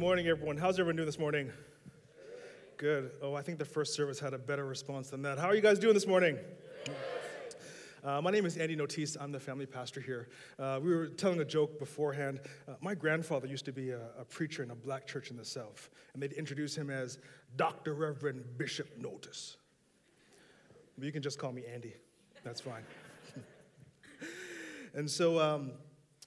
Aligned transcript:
Good 0.00 0.06
morning, 0.06 0.28
everyone. 0.28 0.56
How's 0.56 0.80
everyone 0.80 0.96
doing 0.96 1.04
this 1.04 1.18
morning? 1.18 1.52
Good. 2.78 3.10
Oh, 3.20 3.34
I 3.34 3.42
think 3.42 3.58
the 3.58 3.66
first 3.66 3.92
service 3.92 4.18
had 4.18 4.32
a 4.32 4.38
better 4.38 4.64
response 4.64 5.10
than 5.10 5.20
that. 5.20 5.38
How 5.38 5.46
are 5.46 5.54
you 5.54 5.60
guys 5.60 5.78
doing 5.78 5.92
this 5.92 6.06
morning? 6.06 6.38
Uh, 8.02 8.22
my 8.22 8.30
name 8.30 8.46
is 8.46 8.56
Andy 8.56 8.74
Notice. 8.74 9.18
I'm 9.20 9.30
the 9.30 9.38
family 9.38 9.66
pastor 9.66 10.00
here. 10.00 10.30
Uh, 10.58 10.80
we 10.82 10.94
were 10.94 11.08
telling 11.08 11.38
a 11.40 11.44
joke 11.44 11.78
beforehand. 11.78 12.40
Uh, 12.66 12.76
my 12.80 12.94
grandfather 12.94 13.46
used 13.46 13.66
to 13.66 13.72
be 13.72 13.90
a, 13.90 14.00
a, 14.18 14.24
preacher 14.24 14.62
in 14.62 14.70
a 14.70 14.74
black 14.74 15.06
church 15.06 15.30
in 15.30 15.36
the 15.36 15.44
South, 15.44 15.90
and 16.14 16.22
they'd 16.22 16.32
introduce 16.32 16.74
him 16.74 16.88
as 16.88 17.18
Dr. 17.56 17.92
Reverend 17.92 18.42
Bishop 18.56 18.96
Notice. 18.96 19.58
But 20.96 21.04
you 21.04 21.12
can 21.12 21.20
just 21.20 21.38
call 21.38 21.52
me 21.52 21.64
Andy. 21.70 21.92
That's 22.42 22.62
fine. 22.62 22.84
and 24.94 25.10
so, 25.10 25.38
um, 25.38 25.72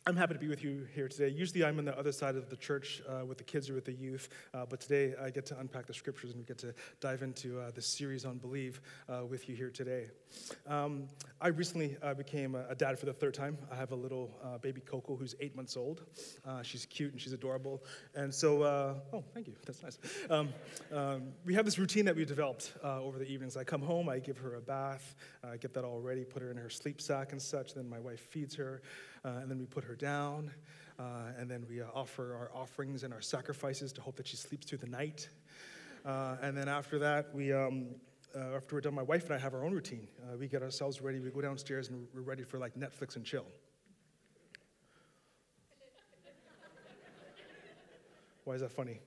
I'm 0.05 0.17
happy 0.17 0.33
to 0.33 0.39
be 0.39 0.49
with 0.49 0.65
you 0.65 0.85
here 0.93 1.07
today. 1.07 1.29
Usually 1.29 1.63
I'm 1.63 1.79
on 1.79 1.85
the 1.85 1.97
other 1.97 2.11
side 2.11 2.35
of 2.35 2.49
the 2.49 2.57
church 2.57 3.01
uh, 3.07 3.23
with 3.25 3.37
the 3.37 3.43
kids 3.45 3.69
or 3.69 3.75
with 3.75 3.85
the 3.85 3.93
youth, 3.93 4.27
uh, 4.53 4.65
but 4.69 4.81
today 4.81 5.13
I 5.21 5.29
get 5.29 5.45
to 5.45 5.59
unpack 5.61 5.85
the 5.85 5.93
scriptures 5.93 6.31
and 6.31 6.39
we 6.39 6.45
get 6.45 6.57
to 6.57 6.73
dive 6.99 7.21
into 7.21 7.57
uh, 7.61 7.71
the 7.73 7.81
series 7.81 8.25
on 8.25 8.37
believe 8.37 8.81
uh, 9.07 9.21
with 9.23 9.47
you 9.47 9.55
here 9.55 9.69
today. 9.69 10.07
Um, 10.67 11.07
I 11.39 11.49
recently 11.49 11.95
uh, 12.03 12.15
became 12.15 12.53
a, 12.55 12.75
dad 12.75 12.99
for 12.99 13.05
the 13.05 13.13
third 13.13 13.33
time. 13.33 13.57
I 13.71 13.75
have 13.75 13.93
a 13.93 13.95
little 13.95 14.29
uh, 14.43 14.57
baby 14.57 14.81
Coco 14.81 15.15
who's 15.15 15.35
eight 15.39 15.55
months 15.55 15.77
old. 15.77 16.01
she's 16.63 16.85
cute 16.85 17.13
and 17.13 17.21
she's 17.21 17.31
adorable. 17.31 17.81
And 18.13 18.33
so, 18.33 18.63
oh, 19.13 19.23
thank 19.33 19.47
you. 19.47 19.53
That's 19.65 19.83
nice. 19.83 19.99
Um, 20.29 20.49
um, 20.91 21.23
we 21.45 21.53
have 21.53 21.63
this 21.63 21.79
routine 21.79 22.03
that 22.05 22.15
we 22.15 22.25
developed 22.25 22.73
over 22.83 23.17
the 23.19 23.25
evenings. 23.31 23.55
I 23.55 23.63
come 23.63 23.81
home, 23.81 24.09
I 24.09 24.19
give 24.19 24.37
her 24.39 24.55
a 24.55 24.61
bath, 24.61 25.15
I 25.49 25.55
get 25.55 25.73
that 25.75 25.85
all 25.85 26.01
ready, 26.01 26.25
put 26.25 26.41
her 26.41 26.51
in 26.51 26.57
her 26.57 26.69
sleep 26.69 26.99
sack 26.99 27.31
and 27.31 27.41
such. 27.41 27.73
Then 27.73 27.87
my 27.87 27.99
wife 27.99 28.19
feeds 28.31 28.53
her 28.55 28.81
and 29.29 29.49
then 29.49 29.57
we 29.57 29.65
put 29.65 29.83
her 29.83 29.95
down, 29.95 30.51
uh, 30.99 31.31
and 31.37 31.49
then 31.49 31.65
we 31.69 31.81
uh, 31.81 31.85
offer 31.93 32.35
our 32.35 32.51
offerings 32.53 33.03
and 33.03 33.13
our 33.13 33.21
sacrifices 33.21 33.91
to 33.93 34.01
hope 34.01 34.15
that 34.15 34.27
she 34.27 34.37
sleeps 34.37 34.67
through 34.67 34.77
the 34.79 34.87
night. 34.87 35.29
Uh, 36.05 36.35
and 36.41 36.57
then 36.57 36.67
after 36.67 36.99
that, 36.99 37.33
we, 37.33 37.53
um, 37.53 37.87
uh, 38.35 38.55
after 38.55 38.75
we're 38.75 38.81
done, 38.81 38.93
my 38.93 39.01
wife 39.01 39.23
and 39.25 39.33
I 39.33 39.37
have 39.37 39.53
our 39.53 39.63
own 39.63 39.73
routine. 39.73 40.07
Uh, 40.21 40.35
we 40.37 40.47
get 40.47 40.61
ourselves 40.61 41.01
ready, 41.01 41.19
we 41.19 41.29
go 41.29 41.41
downstairs, 41.41 41.89
and 41.89 42.05
we're 42.13 42.21
ready 42.21 42.43
for 42.43 42.57
like 42.57 42.75
Netflix 42.75 43.15
and 43.15 43.23
chill. 43.25 43.45
Why 48.43 48.55
is 48.55 48.61
that 48.61 48.71
funny? 48.71 48.99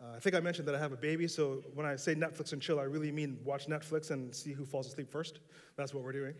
Uh, 0.00 0.14
I 0.16 0.20
think 0.20 0.36
I 0.36 0.40
mentioned 0.40 0.68
that 0.68 0.76
I 0.76 0.78
have 0.78 0.92
a 0.92 0.96
baby, 0.96 1.26
so 1.26 1.62
when 1.74 1.84
I 1.84 1.96
say 1.96 2.14
Netflix 2.14 2.52
and 2.52 2.62
chill, 2.62 2.78
I 2.78 2.84
really 2.84 3.10
mean 3.10 3.38
watch 3.44 3.66
Netflix 3.66 4.12
and 4.12 4.32
see 4.32 4.52
who 4.52 4.64
falls 4.64 4.86
asleep 4.86 5.10
first. 5.10 5.40
That's 5.76 5.92
what 5.92 6.04
we're 6.04 6.12
doing. 6.12 6.34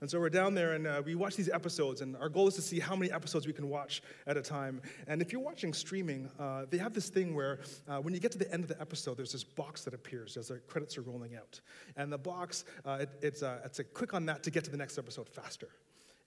And 0.00 0.10
so 0.10 0.18
we're 0.18 0.30
down 0.30 0.54
there 0.54 0.72
and 0.72 0.86
uh, 0.86 1.02
we 1.04 1.14
watch 1.14 1.36
these 1.36 1.50
episodes, 1.50 2.00
and 2.00 2.16
our 2.16 2.28
goal 2.28 2.48
is 2.48 2.54
to 2.54 2.62
see 2.62 2.80
how 2.80 2.96
many 2.96 3.12
episodes 3.12 3.46
we 3.46 3.52
can 3.52 3.68
watch 3.68 4.02
at 4.26 4.36
a 4.36 4.42
time. 4.42 4.80
And 5.06 5.20
if 5.20 5.32
you're 5.32 5.42
watching 5.42 5.74
streaming, 5.74 6.30
uh, 6.38 6.64
they 6.70 6.78
have 6.78 6.94
this 6.94 7.10
thing 7.10 7.34
where 7.34 7.60
uh, 7.86 7.98
when 7.98 8.14
you 8.14 8.20
get 8.20 8.32
to 8.32 8.38
the 8.38 8.50
end 8.52 8.62
of 8.62 8.68
the 8.68 8.80
episode, 8.80 9.18
there's 9.18 9.32
this 9.32 9.44
box 9.44 9.84
that 9.84 9.92
appears 9.92 10.36
as 10.36 10.48
the 10.48 10.58
credits 10.58 10.96
are 10.96 11.02
rolling 11.02 11.36
out. 11.36 11.60
And 11.96 12.10
the 12.10 12.18
box, 12.18 12.64
uh, 12.86 12.98
it, 13.00 13.10
it's, 13.20 13.42
a, 13.42 13.60
it's 13.64 13.78
a 13.78 13.84
click 13.84 14.14
on 14.14 14.26
that 14.26 14.42
to 14.44 14.50
get 14.50 14.64
to 14.64 14.70
the 14.70 14.78
next 14.78 14.96
episode 14.96 15.28
faster. 15.28 15.68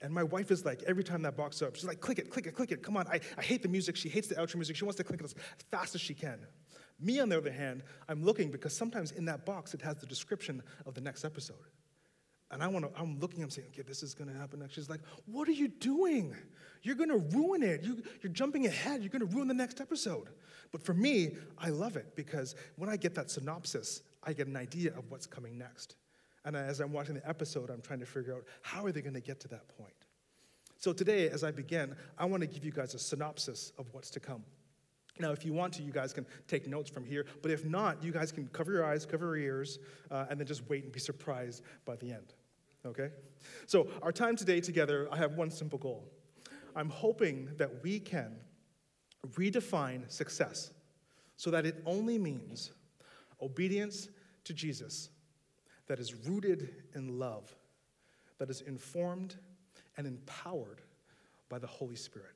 And 0.01 0.13
my 0.13 0.23
wife 0.23 0.51
is 0.51 0.65
like, 0.65 0.83
every 0.83 1.03
time 1.03 1.21
that 1.21 1.37
box 1.37 1.61
up, 1.61 1.75
she's 1.75 1.85
like, 1.85 2.01
click 2.01 2.19
it, 2.19 2.29
click 2.29 2.45
it, 2.45 2.53
click 2.53 2.71
it. 2.71 2.83
Come 2.83 2.97
on. 2.97 3.07
I, 3.07 3.21
I 3.37 3.41
hate 3.41 3.63
the 3.63 3.69
music. 3.69 3.95
She 3.95 4.09
hates 4.09 4.27
the 4.27 4.35
outro 4.35 4.55
music. 4.55 4.75
She 4.75 4.83
wants 4.83 4.97
to 4.97 5.03
click 5.03 5.21
it 5.21 5.23
as 5.23 5.33
fast 5.71 5.95
as 5.95 6.01
she 6.01 6.13
can. 6.13 6.39
Me, 6.99 7.19
on 7.19 7.29
the 7.29 7.37
other 7.37 7.51
hand, 7.51 7.83
I'm 8.07 8.23
looking 8.23 8.51
because 8.51 8.75
sometimes 8.75 9.11
in 9.11 9.25
that 9.25 9.45
box 9.45 9.73
it 9.73 9.81
has 9.81 9.97
the 9.97 10.05
description 10.05 10.61
of 10.85 10.93
the 10.93 11.01
next 11.01 11.25
episode. 11.25 11.55
And 12.53 12.61
I 12.61 12.67
want 12.67 12.85
to, 12.85 13.01
I'm 13.01 13.19
looking, 13.19 13.41
I'm 13.41 13.49
saying, 13.49 13.69
okay, 13.69 13.81
this 13.81 14.03
is 14.03 14.13
going 14.13 14.31
to 14.31 14.37
happen 14.37 14.59
next. 14.59 14.75
She's 14.75 14.89
like, 14.89 15.01
what 15.25 15.47
are 15.47 15.53
you 15.53 15.67
doing? 15.67 16.35
You're 16.83 16.95
going 16.95 17.09
to 17.09 17.17
ruin 17.35 17.63
it. 17.63 17.83
You, 17.83 18.03
you're 18.21 18.31
jumping 18.31 18.67
ahead. 18.67 19.01
You're 19.01 19.09
going 19.09 19.27
to 19.27 19.35
ruin 19.35 19.47
the 19.47 19.55
next 19.55 19.81
episode. 19.81 20.29
But 20.71 20.83
for 20.83 20.93
me, 20.93 21.31
I 21.57 21.69
love 21.69 21.97
it 21.97 22.15
because 22.15 22.55
when 22.75 22.89
I 22.89 22.97
get 22.97 23.15
that 23.15 23.31
synopsis, 23.31 24.03
I 24.23 24.33
get 24.33 24.47
an 24.47 24.55
idea 24.55 24.91
of 24.95 25.09
what's 25.09 25.25
coming 25.25 25.57
next. 25.57 25.95
And 26.45 26.55
as 26.55 26.79
I'm 26.79 26.93
watching 26.93 27.15
the 27.15 27.27
episode, 27.27 27.71
I'm 27.71 27.81
trying 27.81 28.01
to 28.01 28.05
figure 28.05 28.35
out 28.35 28.43
how 28.61 28.85
are 28.85 28.91
they 28.91 29.01
going 29.01 29.15
to 29.15 29.21
get 29.21 29.39
to 29.41 29.47
that 29.47 29.67
point. 29.75 29.93
So 30.77 30.93
today, 30.93 31.29
as 31.29 31.43
I 31.43 31.49
begin, 31.49 31.95
I 32.19 32.25
want 32.25 32.41
to 32.41 32.47
give 32.47 32.63
you 32.63 32.71
guys 32.71 32.93
a 32.93 32.99
synopsis 32.99 33.71
of 33.79 33.87
what's 33.93 34.11
to 34.11 34.19
come. 34.19 34.43
Now, 35.19 35.31
if 35.31 35.45
you 35.45 35.53
want 35.53 35.73
to, 35.75 35.83
you 35.83 35.91
guys 35.91 36.13
can 36.13 36.25
take 36.47 36.67
notes 36.67 36.89
from 36.89 37.05
here. 37.05 37.25
But 37.41 37.51
if 37.51 37.65
not, 37.65 38.03
you 38.03 38.11
guys 38.11 38.31
can 38.31 38.47
cover 38.47 38.71
your 38.71 38.85
eyes, 38.85 39.05
cover 39.05 39.37
your 39.37 39.55
ears, 39.55 39.79
uh, 40.11 40.25
and 40.29 40.39
then 40.39 40.45
just 40.45 40.67
wait 40.69 40.83
and 40.83 40.91
be 40.91 40.99
surprised 40.99 41.63
by 41.85 41.95
the 41.95 42.11
end 42.11 42.33
okay? 42.85 43.09
So, 43.65 43.87
our 44.01 44.11
time 44.11 44.35
today 44.35 44.59
together, 44.61 45.07
I 45.11 45.17
have 45.17 45.33
one 45.33 45.49
simple 45.49 45.79
goal. 45.79 46.11
I'm 46.75 46.89
hoping 46.89 47.49
that 47.57 47.83
we 47.83 47.99
can 47.99 48.35
redefine 49.31 50.11
success 50.11 50.71
so 51.37 51.51
that 51.51 51.65
it 51.65 51.81
only 51.85 52.17
means 52.17 52.71
obedience 53.41 54.09
to 54.43 54.53
Jesus 54.53 55.09
that 55.87 55.99
is 55.99 56.13
rooted 56.13 56.75
in 56.95 57.19
love, 57.19 57.55
that 58.37 58.49
is 58.49 58.61
informed 58.61 59.35
and 59.97 60.07
empowered 60.07 60.81
by 61.49 61.59
the 61.59 61.67
Holy 61.67 61.95
Spirit. 61.95 62.35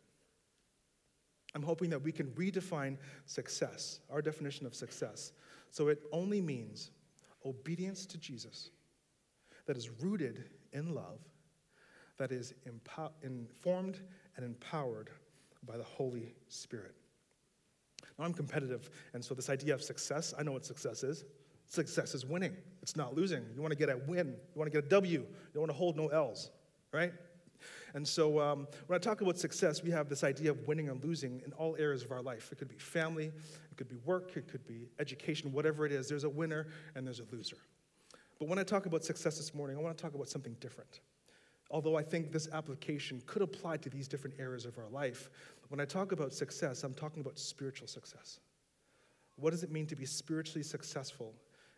I'm 1.55 1.63
hoping 1.63 1.89
that 1.89 2.01
we 2.01 2.11
can 2.11 2.27
redefine 2.31 2.97
success, 3.25 3.99
our 4.11 4.21
definition 4.21 4.65
of 4.65 4.75
success, 4.75 5.31
so 5.71 5.87
it 5.87 6.03
only 6.11 6.41
means 6.41 6.91
obedience 7.45 8.05
to 8.07 8.17
Jesus 8.17 8.71
that 9.67 9.78
is 9.78 9.89
rooted 10.01 10.45
in 10.73 10.95
love, 10.95 11.19
that 12.17 12.31
is 12.31 12.53
informed 12.66 14.00
and 14.35 14.45
empowered 14.45 15.11
by 15.66 15.78
the 15.78 15.83
Holy 15.83 16.33
Spirit. 16.47 16.95
Now, 18.17 18.25
I'm 18.25 18.33
competitive, 18.33 18.89
and 19.13 19.23
so 19.23 19.35
this 19.35 19.50
idea 19.50 19.75
of 19.75 19.83
success, 19.83 20.33
I 20.38 20.44
know 20.44 20.53
what 20.53 20.66
success 20.66 21.03
is. 21.03 21.25
Success 21.67 22.16
is 22.16 22.25
winning, 22.25 22.56
it's 22.81 22.95
not 22.95 23.16
losing. 23.16 23.44
You 23.53 23.61
want 23.61 23.73
to 23.73 23.77
get 23.77 23.89
a 23.89 23.97
win, 24.07 24.27
you 24.27 24.59
want 24.59 24.72
to 24.72 24.75
get 24.75 24.85
a 24.85 24.89
W, 24.89 25.19
you 25.19 25.27
don't 25.53 25.61
want 25.61 25.72
to 25.72 25.77
hold 25.77 25.97
no 25.97 26.07
L's, 26.07 26.50
right? 26.94 27.11
And 27.94 28.07
so 28.07 28.39
um, 28.39 28.67
when 28.88 28.95
I 28.95 29.00
talk 29.00 29.22
about 29.22 29.38
success, 29.38 29.83
we 29.83 29.91
have 29.91 30.07
this 30.07 30.23
idea 30.23 30.51
of 30.51 30.67
winning 30.67 30.89
and 30.89 31.03
losing 31.03 31.41
in 31.45 31.51
all 31.53 31.75
areas 31.77 32.03
of 32.03 32.11
our 32.11 32.22
life. 32.22 32.51
It 32.51 32.57
could 32.57 32.69
be 32.69 32.77
family, 32.77 33.25
it 33.25 33.77
could 33.77 33.89
be 33.89 33.97
work, 34.06 34.31
it 34.38 34.47
could 34.47 34.66
be 34.66 34.88
education, 35.00 35.51
whatever 35.51 35.85
it 35.85 35.91
is. 35.91 36.07
There's 36.07 36.23
a 36.23 36.29
winner 36.29 36.67
and 36.95 37.06
there's 37.06 37.19
a 37.19 37.25
loser. 37.31 37.57
But 38.39 38.47
when 38.47 38.59
I 38.59 38.63
talk 38.63 38.85
about 38.85 39.03
success 39.03 39.37
this 39.37 39.53
morning, 39.53 39.77
I 39.77 39.81
want 39.81 39.97
to 39.97 40.01
talk 40.01 40.13
about 40.13 40.29
something 40.29 40.55
different. 40.59 41.01
Although 41.69 41.97
I 41.97 42.03
think 42.03 42.31
this 42.31 42.47
application 42.53 43.21
could 43.25 43.41
apply 43.41 43.77
to 43.77 43.89
these 43.89 44.07
different 44.07 44.39
areas 44.39 44.65
of 44.65 44.77
our 44.77 44.87
life, 44.89 45.29
when 45.69 45.79
I 45.79 45.85
talk 45.85 46.11
about 46.11 46.33
success, 46.33 46.83
I'm 46.83 46.93
talking 46.93 47.21
about 47.21 47.37
spiritual 47.37 47.87
success. 47.87 48.39
What 49.35 49.51
does 49.51 49.63
it 49.63 49.71
mean 49.71 49.85
to 49.87 49.95
be 49.95 50.05
spiritually 50.05 50.63
successful 50.63 51.33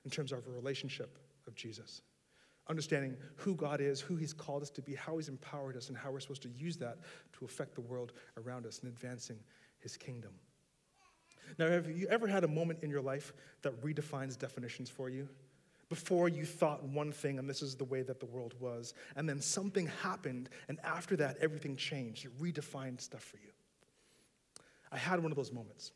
in 0.06 0.12
terms 0.12 0.31
of 0.31 0.46
a 0.48 0.52
relationship 0.52 1.18
of 1.48 1.56
Jesus? 1.56 2.01
Understanding 2.69 3.18
who 3.36 3.56
God 3.56 3.81
is, 3.81 4.00
who 4.00 4.16
He's 4.16 4.34
called 4.34 4.62
us 4.62 4.69
to 4.72 4.81
be, 4.81 4.94
how 4.94 5.18
He's 5.18 5.28
empowered 5.28 5.75
us, 5.75 5.89
and 5.89 5.98
how 5.98 6.12
we're 6.12 6.19
supposed 6.19 6.44
to 6.44 6.50
use 6.50 6.78
that 6.78 7.00
to 7.34 7.45
affect 7.45 7.74
the 7.74 7.81
world 7.81 8.13
around 8.38 8.68
us 8.68 8.80
and 8.80 8.89
advancing 8.89 9.39
His 9.80 9.98
kingdom. 9.98 10.31
Now, 11.57 11.68
have 11.68 11.89
you 11.89 12.07
ever 12.10 12.28
had 12.28 12.44
a 12.44 12.48
moment 12.48 12.80
in 12.84 12.92
your 12.92 13.01
life 13.01 13.34
that 13.63 13.81
redefines 13.81 14.38
definitions 14.38 14.89
for 14.89 15.10
you? 15.10 15.28
Before 15.89 16.30
you 16.30 16.45
thought 16.45 16.83
one 16.83 17.12
thing 17.12 17.39
and 17.39 17.50
this 17.50 17.62
is 17.62 17.75
the 17.75 17.83
way 17.83 18.03
that 18.03 18.19
the 18.19 18.25
world 18.27 18.53
was. 18.59 18.94
And 19.15 19.27
then 19.27 19.41
something 19.41 19.88
happened, 20.01 20.50
and 20.68 20.80
after 20.83 21.15
that, 21.18 21.38
everything 21.41 21.75
changed. 21.75 22.25
It 22.25 22.39
redefined 22.39 23.01
stuff 23.01 23.24
for 23.24 23.38
you. 23.38 23.51
I 24.91 24.97
had 24.97 25.21
one 25.21 25.31
of 25.31 25.36
those 25.36 25.51
moments. 25.51 25.91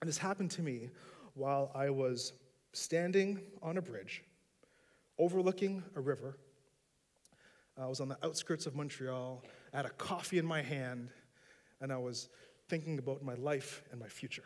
And 0.00 0.08
this 0.08 0.18
happened 0.18 0.50
to 0.52 0.62
me 0.62 0.90
while 1.34 1.70
I 1.74 1.90
was 1.90 2.32
standing 2.72 3.40
on 3.62 3.76
a 3.76 3.82
bridge 3.82 4.24
overlooking 5.18 5.82
a 5.96 6.00
river. 6.00 6.38
I 7.78 7.86
was 7.86 8.00
on 8.00 8.08
the 8.08 8.18
outskirts 8.24 8.66
of 8.66 8.74
Montreal. 8.74 9.42
I 9.72 9.76
had 9.76 9.86
a 9.86 9.90
coffee 9.90 10.38
in 10.38 10.46
my 10.46 10.62
hand, 10.62 11.10
and 11.80 11.92
I 11.92 11.98
was 11.98 12.28
thinking 12.68 12.98
about 12.98 13.22
my 13.22 13.34
life 13.34 13.82
and 13.90 14.00
my 14.00 14.08
future. 14.08 14.44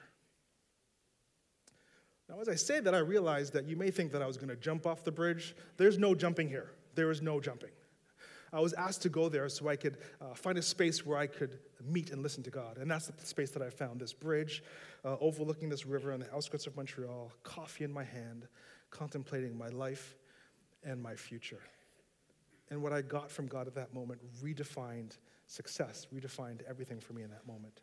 Now, 2.29 2.41
as 2.41 2.49
I 2.49 2.55
say 2.55 2.81
that, 2.81 2.95
I 2.95 2.99
realize 2.99 3.51
that 3.51 3.67
you 3.67 3.77
may 3.77 3.91
think 3.91 4.13
that 4.13 4.23
I 4.23 4.27
was 4.27 4.37
going 4.37 4.49
to 4.49 4.57
jump 4.57 4.87
off 4.87 5.05
the 5.05 5.13
bridge. 5.13 5.55
There's 5.77 5.99
no 5.99 6.15
jumping 6.15 6.49
here. 6.49 6.71
There 6.95 7.11
is 7.11 7.21
no 7.21 7.41
jumping. 7.41 7.71
I 8.53 8.61
was 8.61 8.73
asked 8.75 9.03
to 9.03 9.09
go 9.09 9.29
there 9.29 9.49
so 9.49 9.69
I 9.69 9.75
could 9.75 9.99
uh, 10.21 10.33
find 10.33 10.57
a 10.57 10.63
space 10.63 11.05
where 11.05 11.19
I 11.19 11.27
could 11.27 11.59
meet 11.85 12.13
and 12.13 12.23
listen 12.23 12.43
to 12.45 12.51
God. 12.51 12.79
And 12.79 12.89
that's 12.89 13.09
the 13.09 13.27
space 13.27 13.51
that 13.51 13.63
I 13.63 13.69
found 13.69 14.01
this 14.01 14.13
bridge 14.13 14.63
uh, 15.05 15.17
overlooking 15.21 15.69
this 15.69 15.85
river 15.85 16.13
on 16.13 16.21
the 16.21 16.33
outskirts 16.33 16.67
of 16.67 16.77
Montreal, 16.77 17.33
coffee 17.43 17.83
in 17.83 17.93
my 17.93 18.05
hand, 18.05 18.47
contemplating 18.91 19.59
my 19.59 19.69
life 19.69 20.15
and 20.85 21.03
my 21.03 21.17
future. 21.17 21.61
And 22.71 22.81
what 22.81 22.93
I 22.93 23.03
got 23.03 23.31
from 23.31 23.49
God 23.49 23.67
at 23.67 23.75
that 23.75 23.93
moment 23.93 24.21
redefined 24.43 25.19
success, 25.47 26.07
redefined 26.15 26.63
everything 26.69 27.01
for 27.01 27.13
me 27.13 27.23
in 27.23 27.31
that 27.31 27.47
moment. 27.47 27.81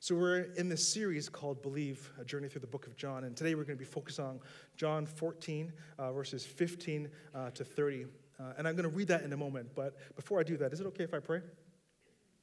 So, 0.00 0.14
we're 0.14 0.42
in 0.56 0.68
this 0.68 0.86
series 0.86 1.28
called 1.28 1.60
Believe, 1.60 2.12
a 2.20 2.24
journey 2.24 2.46
through 2.46 2.60
the 2.60 2.68
book 2.68 2.86
of 2.86 2.96
John. 2.96 3.24
And 3.24 3.36
today 3.36 3.56
we're 3.56 3.64
going 3.64 3.76
to 3.76 3.84
be 3.84 3.90
focused 3.90 4.20
on 4.20 4.38
John 4.76 5.06
14, 5.06 5.72
uh, 5.98 6.12
verses 6.12 6.46
15 6.46 7.10
uh, 7.34 7.50
to 7.50 7.64
30. 7.64 8.04
Uh, 8.38 8.52
and 8.56 8.68
I'm 8.68 8.76
going 8.76 8.88
to 8.88 8.96
read 8.96 9.08
that 9.08 9.22
in 9.22 9.32
a 9.32 9.36
moment. 9.36 9.70
But 9.74 9.96
before 10.14 10.38
I 10.38 10.44
do 10.44 10.56
that, 10.58 10.72
is 10.72 10.78
it 10.78 10.86
okay 10.86 11.02
if 11.02 11.14
I 11.14 11.18
pray? 11.18 11.40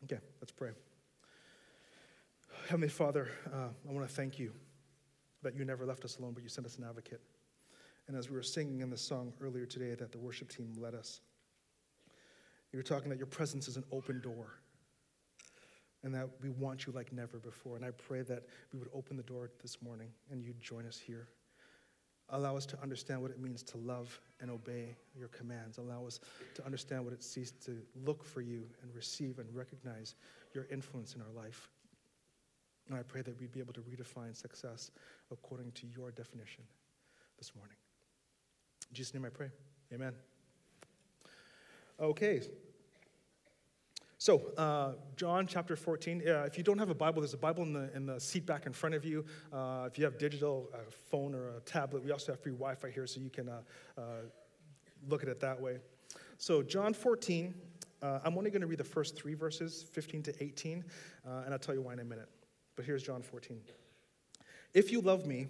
Okay, 0.04 0.19
let's 0.42 0.52
pray. 0.52 0.72
Heavenly 2.68 2.90
Father, 2.90 3.30
uh, 3.54 3.69
I 3.90 3.94
want 3.94 4.06
to 4.06 4.13
thank 4.13 4.38
you 4.38 4.51
that 5.42 5.56
you 5.56 5.63
never 5.63 5.86
left 5.86 6.04
us 6.04 6.18
alone, 6.18 6.34
but 6.34 6.44
you 6.44 6.50
sent 6.50 6.68
us 6.68 6.78
an 6.78 6.84
advocate. 6.84 7.22
And 8.10 8.18
as 8.18 8.30
we 8.30 8.36
were 8.36 8.44
singing 8.44 8.81
in 8.81 8.90
the 8.90 8.98
song 8.98 9.31
earlier 9.40 9.66
today 9.66 9.96
that 9.96 10.12
the 10.12 10.18
worship 10.18 10.50
team 10.50 10.74
led 10.78 10.94
us, 10.94 11.22
you 12.74 12.80
were 12.80 12.84
talking 12.84 13.10
that 13.12 13.18
your 13.18 13.28
presence 13.28 13.69
is 13.69 13.78
an 13.78 13.86
open 13.94 14.19
door 14.19 14.60
and 16.06 16.13
that 16.13 16.30
we 16.42 16.52
want 16.52 16.86
you 16.86 16.94
like 16.94 17.12
never 17.12 17.40
before. 17.40 17.75
And 17.75 17.84
I 17.84 17.90
pray 17.90 18.22
that 18.22 18.44
we 18.72 18.78
would 18.78 18.90
open 18.94 19.18
the 19.18 19.24
door 19.24 19.50
this 19.62 19.81
morning 19.81 20.10
and 20.31 20.42
you'd 20.42 20.62
join 20.62 20.86
us 20.86 21.00
here. 21.00 21.28
Allow 22.30 22.56
us 22.56 22.66
to 22.68 22.81
understand 22.81 23.22
what 23.22 23.31
it 23.31 23.40
means 23.40 23.63
to 23.63 23.78
love 23.78 24.19
and 24.40 24.52
obey 24.52 24.96
your 25.18 25.30
commands. 25.30 25.80
Allow 25.80 26.06
us 26.06 26.19
to 26.54 26.63
understand 26.63 27.04
what 27.04 27.13
it 27.13 27.24
sees 27.24 27.52
to 27.66 27.78
look 28.06 28.24
for 28.24 28.42
you 28.42 28.63
and 28.84 28.96
receive 28.96 29.40
and 29.40 29.54
recognize 29.54 30.13
your 30.54 30.68
influence 30.72 31.16
in 31.16 31.22
our 31.22 31.44
life. 31.44 31.69
And 32.88 32.98
I 32.98 33.01
pray 33.01 33.24
that 33.24 33.40
we'd 33.40 33.51
be 33.51 33.60
able 33.60 33.74
to 33.74 33.81
redefine 33.81 34.36
success 34.36 34.92
according 35.31 35.72
to 35.72 35.88
your 35.88 36.12
definition 36.12 36.63
this 37.40 37.51
morning. 37.56 37.78
In 38.92 38.96
Jesus' 38.96 39.16
name 39.16 39.25
I 39.25 39.30
pray. 39.30 39.50
Amen. 39.92 40.13
Okay. 42.00 42.42
So, 44.25 44.42
uh, 44.57 44.94
John 45.18 45.45
chapter 45.45 45.75
14. 45.75 46.24
Uh, 46.27 46.45
if 46.48 46.57
you 46.57 46.63
don't 46.63 46.80
have 46.80 46.89
a 46.89 46.95
Bible, 46.95 47.22
there's 47.22 47.36
a 47.36 47.38
Bible 47.38 47.62
in 47.62 47.74
the, 47.74 47.95
in 47.95 48.07
the 48.07 48.19
seat 48.19 48.44
back 48.44 48.66
in 48.66 48.74
front 48.74 48.95
of 48.95 49.06
you. 49.06 49.24
Uh, 49.54 49.83
if 49.86 50.00
you 50.00 50.04
have 50.04 50.18
digital, 50.18 50.68
a 50.74 50.89
phone 50.89 51.36
or 51.36 51.50
a 51.50 51.60
tablet, 51.60 52.04
we 52.04 52.10
also 52.10 52.31
have 52.31 52.42
free 52.42 52.51
Wi 52.51 52.74
Fi 52.74 52.89
here, 52.89 53.06
so 53.06 53.19
you 53.19 53.30
can 53.30 53.48
uh, 53.48 53.62
uh, 53.95 54.01
look 55.07 55.22
at 55.22 55.30
it 55.30 55.39
that 55.42 55.62
way. 55.62 55.77
So, 56.39 56.63
John 56.63 56.92
14, 56.92 57.54
uh, 58.01 58.22
I'm 58.25 58.36
only 58.36 58.50
going 58.50 58.62
to 58.62 58.68
read 58.68 58.80
the 58.80 58.83
first 58.83 59.16
three 59.16 59.36
verses, 59.36 59.86
15 59.92 60.24
to 60.24 60.44
18, 60.44 60.83
and 61.24 61.54
I'll 61.54 61.60
tell 61.60 61.75
you 61.75 61.83
why 61.83 61.94
in 61.94 62.00
a 62.00 62.04
minute. 62.04 62.30
But 62.75 62.86
here's 62.86 63.04
John 63.04 63.22
14. 63.22 63.62
If 64.74 64.92
you 64.92 65.01
love 65.01 65.27
me, 65.27 65.50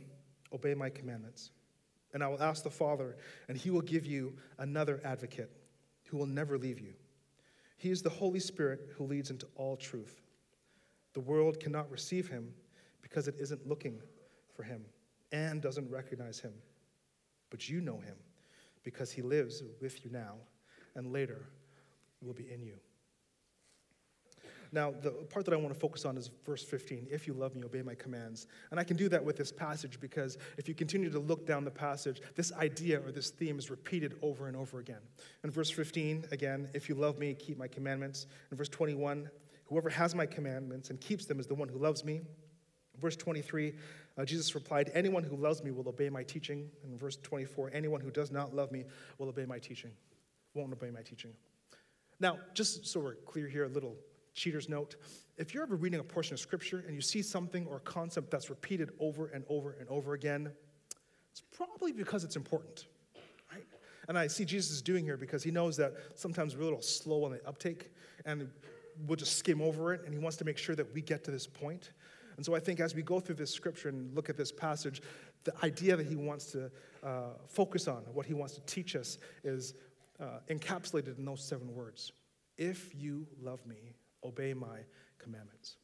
obey 0.51 0.73
my 0.73 0.89
commandments. 0.89 1.51
And 2.13 2.21
I 2.21 2.27
will 2.27 2.43
ask 2.43 2.61
the 2.65 2.69
Father, 2.69 3.15
and 3.47 3.57
he 3.57 3.69
will 3.69 3.79
give 3.79 4.05
you 4.05 4.33
another 4.57 4.99
advocate 5.05 5.49
who 6.07 6.17
will 6.17 6.27
never 6.27 6.57
leave 6.57 6.81
you. 6.81 6.91
He 7.85 7.91
is 7.91 8.01
the 8.01 8.09
Holy 8.09 8.39
Spirit 8.39 8.89
who 8.97 9.03
leads 9.03 9.29
into 9.29 9.45
all 9.55 9.77
truth. 9.77 10.19
The 11.13 11.19
world 11.19 11.59
cannot 11.59 11.91
receive 11.91 12.27
him 12.27 12.51
because 13.03 13.27
it 13.27 13.35
isn't 13.37 13.67
looking 13.67 14.01
for 14.55 14.63
him 14.63 14.83
and 15.31 15.61
doesn't 15.61 15.91
recognize 15.91 16.39
him. 16.39 16.53
But 17.51 17.69
you 17.69 17.81
know 17.81 17.99
him 17.99 18.15
because 18.81 19.11
he 19.11 19.21
lives 19.21 19.61
with 19.81 20.03
you 20.03 20.09
now 20.09 20.33
and 20.95 21.13
later 21.13 21.45
will 22.23 22.33
be 22.33 22.51
in 22.51 22.63
you. 22.63 22.79
Now, 24.71 24.91
the 24.91 25.11
part 25.11 25.45
that 25.45 25.53
I 25.53 25.57
want 25.57 25.73
to 25.73 25.79
focus 25.79 26.05
on 26.05 26.17
is 26.17 26.29
verse 26.45 26.63
15 26.63 27.07
If 27.11 27.27
you 27.27 27.33
love 27.33 27.55
me, 27.55 27.63
obey 27.63 27.81
my 27.81 27.95
commands. 27.95 28.47
And 28.71 28.79
I 28.79 28.83
can 28.83 28.97
do 28.97 29.09
that 29.09 29.23
with 29.23 29.37
this 29.37 29.51
passage 29.51 29.99
because 29.99 30.37
if 30.57 30.67
you 30.67 30.73
continue 30.73 31.09
to 31.09 31.19
look 31.19 31.45
down 31.45 31.63
the 31.63 31.71
passage, 31.71 32.21
this 32.35 32.51
idea 32.53 32.99
or 32.99 33.11
this 33.11 33.29
theme 33.29 33.59
is 33.59 33.69
repeated 33.69 34.15
over 34.21 34.47
and 34.47 34.55
over 34.55 34.79
again. 34.79 35.01
In 35.43 35.51
verse 35.51 35.69
15, 35.69 36.25
again, 36.31 36.69
if 36.73 36.89
you 36.89 36.95
love 36.95 37.17
me, 37.19 37.33
keep 37.33 37.57
my 37.57 37.67
commandments. 37.67 38.27
In 38.51 38.57
verse 38.57 38.69
21, 38.69 39.29
whoever 39.65 39.89
has 39.89 40.15
my 40.15 40.25
commandments 40.25 40.89
and 40.89 40.99
keeps 40.99 41.25
them 41.25 41.39
is 41.39 41.47
the 41.47 41.55
one 41.55 41.69
who 41.69 41.77
loves 41.77 42.03
me. 42.03 42.21
Verse 42.99 43.15
23, 43.15 43.73
uh, 44.17 44.25
Jesus 44.25 44.55
replied, 44.55 44.89
Anyone 44.93 45.23
who 45.23 45.35
loves 45.35 45.63
me 45.63 45.71
will 45.71 45.87
obey 45.89 46.09
my 46.09 46.23
teaching. 46.23 46.69
In 46.83 46.97
verse 46.97 47.17
24, 47.17 47.71
anyone 47.73 47.99
who 47.99 48.11
does 48.11 48.31
not 48.31 48.55
love 48.55 48.71
me 48.71 48.85
will 49.17 49.27
obey 49.27 49.45
my 49.45 49.59
teaching, 49.59 49.91
won't 50.53 50.71
obey 50.71 50.91
my 50.91 51.01
teaching. 51.01 51.31
Now, 52.19 52.39
just 52.53 52.87
so 52.87 52.99
we're 53.01 53.15
clear 53.15 53.47
here, 53.47 53.65
a 53.65 53.69
little 53.69 53.97
cheater's 54.35 54.69
note. 54.69 54.95
If 55.37 55.53
you're 55.53 55.63
ever 55.63 55.75
reading 55.75 55.99
a 55.99 56.03
portion 56.03 56.33
of 56.33 56.39
scripture 56.39 56.83
and 56.85 56.95
you 56.95 57.01
see 57.01 57.21
something 57.21 57.65
or 57.65 57.77
a 57.77 57.81
concept 57.81 58.29
that's 58.29 58.49
repeated 58.49 58.91
over 58.99 59.27
and 59.27 59.43
over 59.49 59.75
and 59.79 59.89
over 59.89 60.13
again, 60.13 60.51
it's 61.31 61.41
probably 61.41 61.91
because 61.91 62.23
it's 62.23 62.35
important, 62.35 62.85
right? 63.51 63.65
And 64.07 64.17
I 64.17 64.27
see 64.27 64.45
Jesus 64.45 64.71
is 64.71 64.81
doing 64.81 65.03
here 65.03 65.17
because 65.17 65.43
he 65.43 65.51
knows 65.51 65.75
that 65.77 65.93
sometimes 66.13 66.55
we're 66.55 66.61
a 66.61 66.65
little 66.65 66.81
slow 66.81 67.25
on 67.25 67.31
the 67.31 67.45
uptake 67.47 67.91
and 68.25 68.49
we'll 69.07 69.17
just 69.17 69.37
skim 69.37 69.61
over 69.61 69.93
it, 69.93 70.01
and 70.05 70.13
he 70.13 70.19
wants 70.19 70.37
to 70.37 70.45
make 70.45 70.57
sure 70.57 70.75
that 70.75 70.93
we 70.93 71.01
get 71.01 71.23
to 71.25 71.31
this 71.31 71.47
point. 71.47 71.91
And 72.37 72.45
so 72.45 72.55
I 72.55 72.59
think 72.59 72.79
as 72.79 72.95
we 72.95 73.01
go 73.01 73.19
through 73.19 73.35
this 73.35 73.51
scripture 73.51 73.89
and 73.89 74.13
look 74.15 74.29
at 74.29 74.37
this 74.37 74.51
passage, 74.51 75.01
the 75.43 75.53
idea 75.63 75.95
that 75.95 76.05
he 76.05 76.15
wants 76.15 76.51
to 76.51 76.71
uh, 77.03 77.29
focus 77.45 77.87
on, 77.87 78.03
what 78.13 78.25
he 78.25 78.33
wants 78.33 78.55
to 78.55 78.61
teach 78.61 78.95
us, 78.95 79.17
is 79.43 79.73
uh, 80.19 80.39
encapsulated 80.49 81.17
in 81.17 81.25
those 81.25 81.43
seven 81.43 81.73
words 81.73 82.11
If 82.57 82.93
you 82.95 83.27
love 83.41 83.65
me, 83.65 83.93
obey 84.25 84.53
my 84.53 84.79
commandments. 85.19 85.77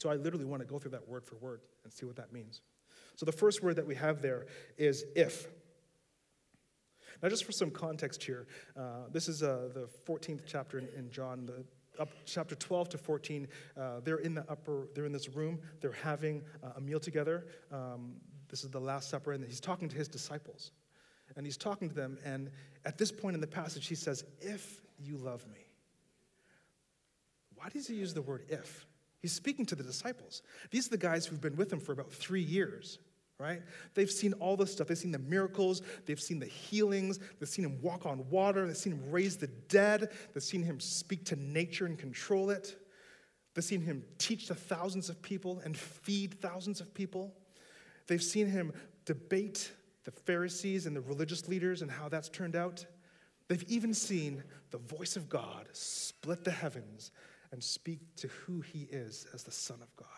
So 0.00 0.10
I 0.10 0.14
literally 0.14 0.44
want 0.44 0.60
to 0.62 0.66
go 0.66 0.78
through 0.78 0.92
that 0.92 1.08
word 1.08 1.24
for 1.24 1.36
word 1.36 1.60
and 1.84 1.92
see 1.92 2.06
what 2.06 2.16
that 2.16 2.32
means. 2.32 2.60
So 3.16 3.24
the 3.24 3.32
first 3.32 3.62
word 3.62 3.76
that 3.76 3.86
we 3.86 3.94
have 3.94 4.20
there 4.20 4.46
is 4.76 5.04
if. 5.14 5.46
Now, 7.22 7.30
just 7.30 7.44
for 7.44 7.52
some 7.52 7.70
context 7.70 8.22
here, 8.22 8.46
uh, 8.76 9.08
this 9.10 9.26
is 9.26 9.42
uh, 9.42 9.70
the 9.72 9.88
14th 10.06 10.42
chapter 10.46 10.78
in, 10.78 10.88
in 10.96 11.10
John, 11.10 11.46
the 11.46 11.64
up 11.98 12.10
chapter 12.26 12.54
12 12.54 12.90
to 12.90 12.98
14 12.98 13.48
uh, 13.80 14.00
they're 14.00 14.18
in 14.18 14.34
the 14.34 14.44
upper 14.50 14.88
they're 14.94 15.06
in 15.06 15.12
this 15.12 15.30
room 15.30 15.58
they're 15.80 15.92
having 15.92 16.42
uh, 16.62 16.72
a 16.76 16.80
meal 16.80 17.00
together 17.00 17.46
um, 17.72 18.16
this 18.50 18.64
is 18.64 18.70
the 18.70 18.78
last 18.78 19.08
supper 19.08 19.32
and 19.32 19.42
he's 19.42 19.60
talking 19.60 19.88
to 19.88 19.96
his 19.96 20.06
disciples 20.06 20.72
and 21.36 21.46
he's 21.46 21.56
talking 21.56 21.88
to 21.88 21.94
them 21.94 22.18
and 22.22 22.50
at 22.84 22.98
this 22.98 23.10
point 23.10 23.34
in 23.34 23.40
the 23.40 23.46
passage 23.46 23.86
he 23.86 23.94
says 23.94 24.24
if 24.40 24.82
you 24.98 25.16
love 25.16 25.46
me 25.48 25.65
why 27.56 27.68
does 27.68 27.86
he 27.86 27.94
use 27.94 28.14
the 28.14 28.22
word 28.22 28.44
if? 28.48 28.86
He's 29.20 29.32
speaking 29.32 29.66
to 29.66 29.74
the 29.74 29.82
disciples. 29.82 30.42
These 30.70 30.86
are 30.86 30.90
the 30.90 30.98
guys 30.98 31.26
who've 31.26 31.40
been 31.40 31.56
with 31.56 31.72
him 31.72 31.80
for 31.80 31.92
about 31.92 32.12
three 32.12 32.42
years, 32.42 32.98
right? 33.38 33.62
They've 33.94 34.10
seen 34.10 34.34
all 34.34 34.56
this 34.56 34.72
stuff. 34.72 34.88
They've 34.88 34.98
seen 34.98 35.12
the 35.12 35.18
miracles, 35.18 35.82
they've 36.04 36.20
seen 36.20 36.38
the 36.38 36.46
healings, 36.46 37.18
they've 37.40 37.48
seen 37.48 37.64
him 37.64 37.80
walk 37.82 38.06
on 38.06 38.28
water, 38.30 38.66
they've 38.66 38.76
seen 38.76 38.92
him 38.92 39.10
raise 39.10 39.36
the 39.36 39.48
dead, 39.68 40.10
they've 40.32 40.42
seen 40.42 40.62
him 40.62 40.78
speak 40.80 41.24
to 41.26 41.36
nature 41.36 41.86
and 41.86 41.98
control 41.98 42.50
it. 42.50 42.76
They've 43.54 43.64
seen 43.64 43.80
him 43.80 44.04
teach 44.18 44.48
to 44.48 44.54
thousands 44.54 45.08
of 45.08 45.22
people 45.22 45.62
and 45.64 45.76
feed 45.76 46.40
thousands 46.42 46.80
of 46.80 46.92
people. 46.92 47.34
They've 48.06 48.22
seen 48.22 48.48
him 48.48 48.72
debate 49.06 49.72
the 50.04 50.10
Pharisees 50.10 50.86
and 50.86 50.94
the 50.94 51.00
religious 51.00 51.48
leaders 51.48 51.82
and 51.82 51.90
how 51.90 52.08
that's 52.08 52.28
turned 52.28 52.54
out. 52.54 52.84
They've 53.48 53.64
even 53.68 53.94
seen 53.94 54.44
the 54.70 54.78
voice 54.78 55.16
of 55.16 55.28
God 55.28 55.68
split 55.72 56.44
the 56.44 56.50
heavens 56.50 57.12
and 57.52 57.62
speak 57.62 58.00
to 58.16 58.28
who 58.28 58.60
he 58.60 58.88
is 58.90 59.26
as 59.34 59.42
the 59.42 59.50
Son 59.50 59.78
of 59.82 59.94
God. 59.96 60.08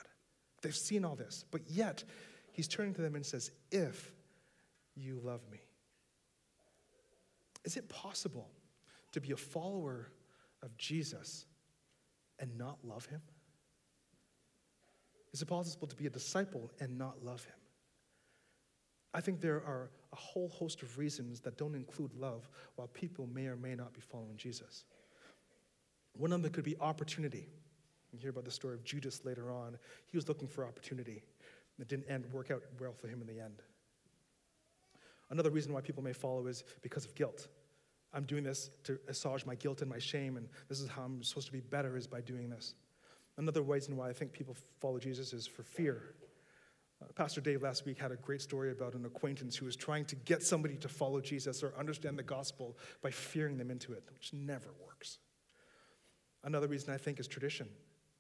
They've 0.62 0.74
seen 0.74 1.04
all 1.04 1.14
this, 1.14 1.44
but 1.50 1.62
yet 1.68 2.04
he's 2.52 2.68
turning 2.68 2.94
to 2.94 3.02
them 3.02 3.14
and 3.14 3.24
says, 3.24 3.50
If 3.70 4.12
you 4.94 5.20
love 5.22 5.40
me. 5.50 5.58
Is 7.64 7.76
it 7.76 7.88
possible 7.88 8.48
to 9.12 9.20
be 9.20 9.32
a 9.32 9.36
follower 9.36 10.10
of 10.62 10.76
Jesus 10.76 11.46
and 12.38 12.56
not 12.56 12.78
love 12.82 13.06
him? 13.06 13.20
Is 15.32 15.42
it 15.42 15.46
possible 15.46 15.86
to 15.86 15.96
be 15.96 16.06
a 16.06 16.10
disciple 16.10 16.70
and 16.80 16.96
not 16.96 17.22
love 17.22 17.44
him? 17.44 17.54
I 19.14 19.20
think 19.20 19.40
there 19.40 19.56
are 19.56 19.90
a 20.12 20.16
whole 20.16 20.48
host 20.48 20.82
of 20.82 20.98
reasons 20.98 21.40
that 21.40 21.56
don't 21.56 21.74
include 21.74 22.14
love 22.14 22.48
while 22.76 22.88
people 22.88 23.26
may 23.26 23.46
or 23.46 23.56
may 23.56 23.74
not 23.74 23.92
be 23.92 24.00
following 24.00 24.36
Jesus. 24.36 24.84
One 26.18 26.32
of 26.32 26.42
them 26.42 26.52
could 26.52 26.64
be 26.64 26.76
opportunity. 26.80 27.48
You 28.12 28.18
hear 28.18 28.30
about 28.30 28.44
the 28.44 28.50
story 28.50 28.74
of 28.74 28.84
Judas 28.84 29.24
later 29.24 29.50
on. 29.50 29.78
He 30.06 30.16
was 30.16 30.28
looking 30.28 30.48
for 30.48 30.66
opportunity. 30.66 31.22
It 31.78 31.88
didn't 31.88 32.10
end, 32.10 32.26
work 32.32 32.50
out 32.50 32.62
well 32.80 32.92
for 32.92 33.06
him 33.06 33.20
in 33.20 33.26
the 33.26 33.40
end. 33.40 33.62
Another 35.30 35.50
reason 35.50 35.72
why 35.72 35.80
people 35.80 36.02
may 36.02 36.12
follow 36.12 36.46
is 36.46 36.64
because 36.82 37.04
of 37.04 37.14
guilt. 37.14 37.48
I'm 38.12 38.24
doing 38.24 38.42
this 38.42 38.70
to 38.84 38.98
assuage 39.08 39.46
my 39.46 39.54
guilt 39.54 39.82
and 39.82 39.90
my 39.90 39.98
shame, 39.98 40.36
and 40.36 40.48
this 40.68 40.80
is 40.80 40.88
how 40.88 41.02
I'm 41.02 41.22
supposed 41.22 41.46
to 41.46 41.52
be 41.52 41.60
better 41.60 41.96
is 41.96 42.06
by 42.06 42.20
doing 42.20 42.48
this. 42.48 42.74
Another 43.36 43.62
reason 43.62 43.96
why 43.96 44.08
I 44.08 44.12
think 44.12 44.32
people 44.32 44.56
follow 44.80 44.98
Jesus 44.98 45.32
is 45.32 45.46
for 45.46 45.62
fear. 45.62 46.14
Uh, 47.00 47.06
Pastor 47.14 47.40
Dave 47.40 47.62
last 47.62 47.84
week 47.84 47.98
had 47.98 48.10
a 48.10 48.16
great 48.16 48.42
story 48.42 48.72
about 48.72 48.94
an 48.94 49.04
acquaintance 49.04 49.54
who 49.54 49.66
was 49.66 49.76
trying 49.76 50.06
to 50.06 50.16
get 50.16 50.42
somebody 50.42 50.76
to 50.76 50.88
follow 50.88 51.20
Jesus 51.20 51.62
or 51.62 51.72
understand 51.78 52.18
the 52.18 52.22
gospel 52.24 52.76
by 53.02 53.10
fearing 53.10 53.58
them 53.58 53.70
into 53.70 53.92
it, 53.92 54.02
which 54.12 54.32
never 54.32 54.70
works. 54.82 54.87
Another 56.44 56.68
reason 56.68 56.92
I 56.92 56.96
think 56.96 57.20
is 57.20 57.26
tradition. 57.26 57.68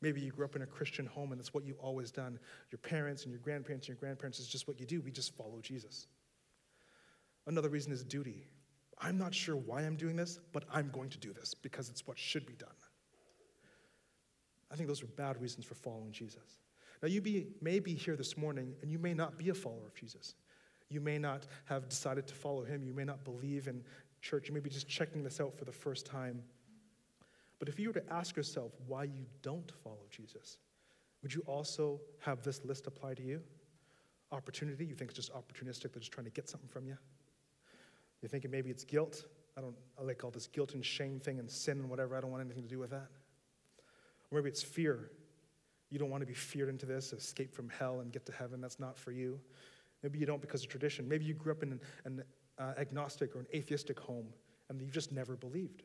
Maybe 0.00 0.20
you 0.20 0.30
grew 0.30 0.44
up 0.44 0.54
in 0.56 0.62
a 0.62 0.66
Christian 0.66 1.06
home 1.06 1.32
and 1.32 1.40
that's 1.40 1.52
what 1.52 1.64
you've 1.64 1.78
always 1.78 2.10
done. 2.10 2.38
Your 2.70 2.78
parents 2.78 3.24
and 3.24 3.32
your 3.32 3.40
grandparents 3.40 3.86
and 3.86 3.94
your 3.94 4.00
grandparents 4.00 4.38
is 4.38 4.46
just 4.46 4.68
what 4.68 4.78
you 4.78 4.86
do. 4.86 5.00
We 5.00 5.10
just 5.10 5.36
follow 5.36 5.60
Jesus. 5.60 6.06
Another 7.46 7.68
reason 7.68 7.92
is 7.92 8.04
duty. 8.04 8.46
I'm 9.00 9.18
not 9.18 9.34
sure 9.34 9.56
why 9.56 9.82
I'm 9.82 9.96
doing 9.96 10.16
this, 10.16 10.38
but 10.52 10.64
I'm 10.72 10.90
going 10.90 11.10
to 11.10 11.18
do 11.18 11.32
this 11.32 11.54
because 11.54 11.88
it's 11.88 12.06
what 12.06 12.18
should 12.18 12.46
be 12.46 12.54
done. 12.54 12.68
I 14.70 14.76
think 14.76 14.88
those 14.88 15.02
are 15.02 15.06
bad 15.06 15.40
reasons 15.40 15.64
for 15.64 15.74
following 15.74 16.12
Jesus. 16.12 16.60
Now, 17.02 17.08
you 17.08 17.20
be, 17.20 17.46
may 17.60 17.78
be 17.78 17.94
here 17.94 18.16
this 18.16 18.36
morning 18.36 18.74
and 18.82 18.90
you 18.90 18.98
may 18.98 19.14
not 19.14 19.38
be 19.38 19.48
a 19.48 19.54
follower 19.54 19.86
of 19.86 19.94
Jesus. 19.94 20.34
You 20.90 21.00
may 21.00 21.18
not 21.18 21.46
have 21.66 21.88
decided 21.88 22.26
to 22.28 22.34
follow 22.34 22.64
him. 22.64 22.82
You 22.82 22.92
may 22.92 23.04
not 23.04 23.24
believe 23.24 23.68
in 23.68 23.82
church. 24.20 24.48
You 24.48 24.54
may 24.54 24.60
be 24.60 24.70
just 24.70 24.88
checking 24.88 25.22
this 25.22 25.40
out 25.40 25.56
for 25.56 25.64
the 25.64 25.72
first 25.72 26.06
time. 26.06 26.42
But 27.58 27.68
if 27.68 27.78
you 27.78 27.88
were 27.88 28.00
to 28.00 28.12
ask 28.12 28.36
yourself 28.36 28.72
why 28.86 29.04
you 29.04 29.26
don't 29.42 29.70
follow 29.82 30.06
Jesus, 30.10 30.58
would 31.22 31.34
you 31.34 31.42
also 31.46 32.00
have 32.20 32.42
this 32.42 32.64
list 32.64 32.86
apply 32.86 33.14
to 33.14 33.22
you? 33.22 33.40
Opportunity, 34.30 34.84
you 34.84 34.94
think 34.94 35.10
it's 35.10 35.16
just 35.16 35.32
opportunistic, 35.32 35.92
they're 35.92 36.00
just 36.00 36.12
trying 36.12 36.26
to 36.26 36.30
get 36.30 36.48
something 36.48 36.68
from 36.68 36.86
you? 36.86 36.96
You're 38.22 38.28
thinking 38.28 38.50
maybe 38.50 38.70
it's 38.70 38.84
guilt. 38.84 39.24
I 39.56 39.60
don't 39.60 39.74
I 39.98 40.02
like 40.02 40.22
all 40.24 40.30
this 40.30 40.46
guilt 40.46 40.74
and 40.74 40.84
shame 40.84 41.18
thing 41.18 41.38
and 41.38 41.50
sin 41.50 41.78
and 41.78 41.90
whatever. 41.90 42.16
I 42.16 42.20
don't 42.20 42.30
want 42.30 42.44
anything 42.44 42.62
to 42.62 42.68
do 42.68 42.78
with 42.78 42.90
that. 42.90 43.08
Or 44.30 44.38
maybe 44.38 44.50
it's 44.50 44.62
fear. 44.62 45.10
You 45.90 45.98
don't 45.98 46.10
want 46.10 46.20
to 46.20 46.26
be 46.26 46.34
feared 46.34 46.68
into 46.68 46.86
this, 46.86 47.12
escape 47.12 47.54
from 47.54 47.68
hell 47.70 48.00
and 48.00 48.12
get 48.12 48.26
to 48.26 48.32
heaven. 48.32 48.60
That's 48.60 48.78
not 48.78 48.98
for 48.98 49.10
you. 49.10 49.40
Maybe 50.02 50.18
you 50.18 50.26
don't 50.26 50.40
because 50.40 50.62
of 50.62 50.68
tradition. 50.68 51.08
Maybe 51.08 51.24
you 51.24 51.34
grew 51.34 51.52
up 51.52 51.62
in 51.62 51.72
an, 51.72 51.80
an 52.04 52.22
uh, 52.58 52.74
agnostic 52.78 53.34
or 53.34 53.40
an 53.40 53.46
atheistic 53.54 53.98
home 53.98 54.26
and 54.68 54.80
you've 54.80 54.92
just 54.92 55.12
never 55.12 55.34
believed. 55.34 55.82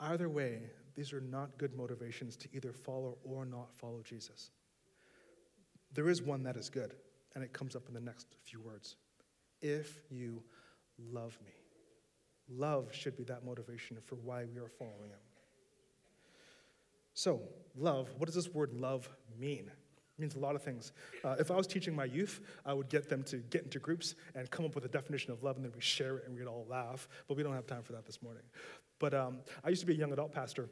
Either 0.00 0.28
way, 0.28 0.60
these 0.94 1.12
are 1.12 1.20
not 1.20 1.56
good 1.58 1.74
motivations 1.74 2.36
to 2.36 2.48
either 2.52 2.72
follow 2.72 3.18
or 3.24 3.44
not 3.44 3.72
follow 3.72 4.02
Jesus. 4.02 4.50
There 5.92 6.08
is 6.08 6.22
one 6.22 6.42
that 6.42 6.56
is 6.56 6.68
good, 6.68 6.94
and 7.34 7.44
it 7.44 7.52
comes 7.52 7.76
up 7.76 7.88
in 7.88 7.94
the 7.94 8.00
next 8.00 8.26
few 8.44 8.60
words. 8.60 8.96
If 9.62 10.02
you 10.10 10.42
love 10.98 11.38
me. 11.44 11.52
Love 12.48 12.94
should 12.94 13.16
be 13.16 13.24
that 13.24 13.44
motivation 13.44 13.96
for 14.04 14.16
why 14.16 14.44
we 14.44 14.60
are 14.60 14.68
following 14.68 15.10
him. 15.10 15.18
So, 17.14 17.40
love, 17.76 18.08
what 18.18 18.26
does 18.26 18.34
this 18.34 18.52
word 18.52 18.74
love 18.74 19.08
mean? 19.38 19.70
It 19.70 20.20
means 20.20 20.34
a 20.34 20.38
lot 20.38 20.54
of 20.54 20.62
things. 20.62 20.92
Uh, 21.24 21.36
if 21.38 21.50
I 21.50 21.56
was 21.56 21.66
teaching 21.66 21.94
my 21.94 22.04
youth, 22.04 22.40
I 22.66 22.72
would 22.72 22.88
get 22.88 23.08
them 23.08 23.22
to 23.24 23.38
get 23.38 23.62
into 23.62 23.78
groups 23.78 24.14
and 24.34 24.50
come 24.50 24.64
up 24.64 24.74
with 24.74 24.84
a 24.84 24.88
definition 24.88 25.32
of 25.32 25.42
love, 25.42 25.56
and 25.56 25.64
then 25.64 25.72
we 25.74 25.80
share 25.80 26.18
it 26.18 26.24
and 26.26 26.36
we'd 26.36 26.46
all 26.46 26.66
laugh. 26.68 27.08
But 27.28 27.36
we 27.36 27.42
don't 27.42 27.54
have 27.54 27.66
time 27.66 27.82
for 27.82 27.92
that 27.92 28.04
this 28.04 28.22
morning. 28.22 28.42
But 29.04 29.12
um, 29.12 29.40
I 29.62 29.68
used 29.68 29.82
to 29.82 29.86
be 29.86 29.92
a 29.92 29.98
young 29.98 30.14
adult 30.14 30.32
pastor, 30.32 30.70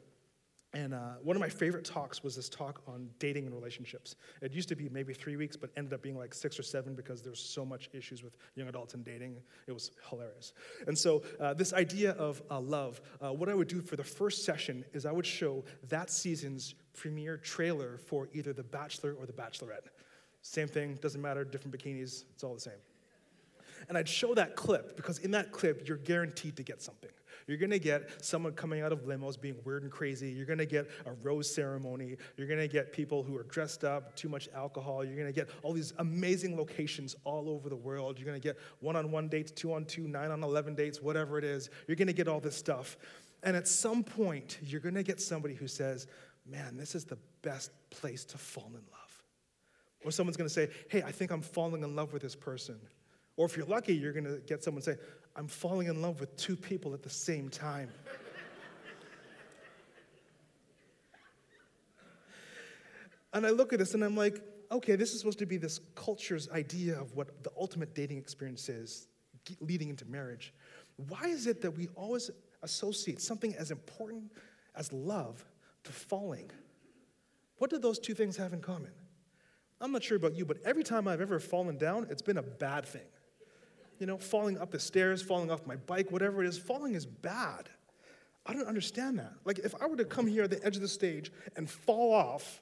and 0.73 0.95
uh, 0.95 1.17
one 1.21 1.35
of 1.35 1.39
my 1.39 1.49
favorite 1.49 1.85
talks 1.85 2.23
was 2.23 2.35
this 2.35 2.49
talk 2.49 2.81
on 2.87 3.07
dating 3.19 3.45
and 3.45 3.53
relationships. 3.53 4.15
It 4.41 4.53
used 4.53 4.67
to 4.69 4.75
be 4.75 4.89
maybe 4.89 5.13
three 5.13 5.35
weeks, 5.35 5.55
but 5.55 5.69
ended 5.77 5.93
up 5.93 6.01
being 6.01 6.17
like 6.17 6.33
six 6.33 6.57
or 6.57 6.63
seven 6.63 6.95
because 6.95 7.21
there's 7.21 7.39
so 7.39 7.63
much 7.63 7.91
issues 7.93 8.23
with 8.23 8.35
young 8.55 8.69
adults 8.69 8.95
and 8.95 9.05
dating. 9.05 9.35
It 9.67 9.71
was 9.71 9.91
hilarious. 10.09 10.53
And 10.87 10.97
so, 10.97 11.21
uh, 11.39 11.53
this 11.53 11.73
idea 11.73 12.13
of 12.13 12.41
uh, 12.49 12.59
love, 12.59 13.01
uh, 13.21 13.31
what 13.31 13.49
I 13.49 13.53
would 13.53 13.67
do 13.67 13.81
for 13.81 13.97
the 13.97 14.03
first 14.03 14.43
session 14.43 14.83
is 14.93 15.05
I 15.05 15.11
would 15.11 15.27
show 15.27 15.63
that 15.89 16.09
season's 16.09 16.73
premiere 16.95 17.37
trailer 17.37 17.99
for 17.99 18.29
either 18.33 18.51
The 18.51 18.63
Bachelor 18.63 19.13
or 19.13 19.27
The 19.27 19.33
Bachelorette. 19.33 19.89
Same 20.41 20.67
thing, 20.67 20.97
doesn't 21.03 21.21
matter, 21.21 21.43
different 21.45 21.77
bikinis, 21.77 22.23
it's 22.33 22.43
all 22.43 22.55
the 22.55 22.59
same. 22.59 22.81
And 23.89 23.97
I'd 23.97 24.07
show 24.07 24.33
that 24.35 24.55
clip 24.55 24.95
because 24.95 25.19
in 25.19 25.31
that 25.31 25.51
clip, 25.51 25.87
you're 25.87 25.97
guaranteed 25.97 26.57
to 26.57 26.63
get 26.63 26.81
something. 26.81 27.09
You're 27.47 27.57
gonna 27.57 27.79
get 27.79 28.23
someone 28.23 28.53
coming 28.53 28.81
out 28.81 28.91
of 28.91 29.03
limos 29.03 29.39
being 29.39 29.55
weird 29.63 29.83
and 29.83 29.91
crazy. 29.91 30.31
You're 30.31 30.45
gonna 30.45 30.65
get 30.65 30.89
a 31.05 31.11
rose 31.23 31.53
ceremony. 31.53 32.17
You're 32.37 32.47
gonna 32.47 32.67
get 32.67 32.93
people 32.93 33.23
who 33.23 33.37
are 33.37 33.43
dressed 33.43 33.83
up, 33.83 34.15
too 34.15 34.29
much 34.29 34.49
alcohol. 34.55 35.03
You're 35.03 35.17
gonna 35.17 35.31
get 35.31 35.49
all 35.61 35.73
these 35.73 35.93
amazing 35.99 36.57
locations 36.57 37.15
all 37.23 37.49
over 37.49 37.69
the 37.69 37.75
world. 37.75 38.17
You're 38.17 38.27
gonna 38.27 38.39
get 38.39 38.57
one 38.79 38.95
on 38.95 39.11
one 39.11 39.27
dates, 39.27 39.51
two 39.51 39.73
on 39.73 39.85
two, 39.85 40.07
nine 40.07 40.31
on 40.31 40.43
11 40.43 40.75
dates, 40.75 41.01
whatever 41.01 41.37
it 41.37 41.43
is. 41.43 41.69
You're 41.87 41.97
gonna 41.97 42.13
get 42.13 42.27
all 42.27 42.39
this 42.39 42.55
stuff. 42.55 42.97
And 43.43 43.57
at 43.57 43.67
some 43.67 44.03
point, 44.03 44.59
you're 44.61 44.81
gonna 44.81 45.03
get 45.03 45.19
somebody 45.19 45.55
who 45.55 45.67
says, 45.67 46.07
Man, 46.45 46.75
this 46.75 46.93
is 46.93 47.05
the 47.05 47.17
best 47.41 47.71
place 47.89 48.25
to 48.25 48.37
fall 48.37 48.67
in 48.67 48.73
love. 48.73 49.23
Or 50.03 50.11
someone's 50.11 50.37
gonna 50.37 50.49
say, 50.49 50.69
Hey, 50.89 51.03
I 51.03 51.11
think 51.11 51.31
I'm 51.31 51.41
falling 51.41 51.83
in 51.83 51.95
love 51.95 52.13
with 52.13 52.21
this 52.21 52.35
person. 52.35 52.79
Or 53.35 53.45
if 53.45 53.57
you're 53.57 53.65
lucky, 53.65 53.95
you're 53.95 54.13
gonna 54.13 54.37
get 54.39 54.63
someone 54.63 54.83
say, 54.83 54.95
I'm 55.35 55.47
falling 55.47 55.87
in 55.87 56.01
love 56.01 56.19
with 56.19 56.35
two 56.37 56.55
people 56.55 56.93
at 56.93 57.01
the 57.01 57.09
same 57.09 57.49
time. 57.49 57.89
and 63.33 63.45
I 63.45 63.49
look 63.49 63.73
at 63.73 63.79
this 63.79 63.95
and 63.95 64.03
I'm 64.03 64.15
like, 64.15 64.41
okay, 64.71 64.95
this 64.95 65.13
is 65.13 65.19
supposed 65.19 65.39
to 65.39 65.45
be 65.45 65.57
this 65.57 65.79
culture's 65.95 66.49
idea 66.49 66.99
of 66.99 67.15
what 67.15 67.43
the 67.43 67.51
ultimate 67.59 67.95
dating 67.95 68.17
experience 68.17 68.69
is 68.69 69.07
leading 69.59 69.89
into 69.89 70.05
marriage. 70.05 70.53
Why 71.09 71.25
is 71.25 71.47
it 71.47 71.61
that 71.61 71.71
we 71.71 71.87
always 71.95 72.29
associate 72.61 73.21
something 73.21 73.55
as 73.55 73.71
important 73.71 74.31
as 74.75 74.93
love 74.93 75.43
to 75.83 75.91
falling? 75.91 76.51
What 77.57 77.71
do 77.71 77.79
those 77.79 77.97
two 77.97 78.13
things 78.13 78.37
have 78.37 78.53
in 78.53 78.61
common? 78.61 78.91
I'm 79.81 79.91
not 79.91 80.03
sure 80.03 80.17
about 80.17 80.35
you, 80.35 80.45
but 80.45 80.57
every 80.63 80.83
time 80.83 81.07
I've 81.07 81.19
ever 81.19 81.39
fallen 81.39 81.77
down, 81.77 82.07
it's 82.09 82.21
been 82.21 82.37
a 82.37 82.43
bad 82.43 82.85
thing 82.85 83.01
you 84.03 84.07
know, 84.07 84.17
falling 84.17 84.57
up 84.57 84.69
the 84.69 84.79
stairs, 84.81 85.21
falling 85.21 85.49
off 85.49 85.65
my 85.65 85.77
bike, 85.77 86.11
whatever 86.11 86.43
it 86.43 86.47
is, 86.49 86.57
falling 86.57 86.93
is 86.93 87.05
bad. 87.05 87.69
I 88.45 88.51
don't 88.51 88.67
understand 88.67 89.17
that. 89.19 89.31
Like, 89.45 89.59
if 89.59 89.73
I 89.81 89.87
were 89.87 89.95
to 89.95 90.03
come 90.03 90.27
here 90.27 90.43
at 90.43 90.49
the 90.49 90.61
edge 90.65 90.75
of 90.75 90.81
the 90.81 90.89
stage 90.89 91.31
and 91.55 91.69
fall 91.69 92.11
off, 92.13 92.59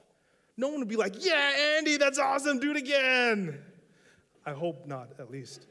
no 0.56 0.68
one 0.68 0.78
would 0.78 0.88
be 0.88 0.94
like, 0.94 1.14
yeah, 1.18 1.52
Andy, 1.76 1.96
that's 1.96 2.20
awesome, 2.20 2.60
do 2.60 2.70
it 2.70 2.76
again. 2.76 3.58
I 4.46 4.52
hope 4.52 4.86
not, 4.86 5.14
at 5.18 5.32
least. 5.32 5.66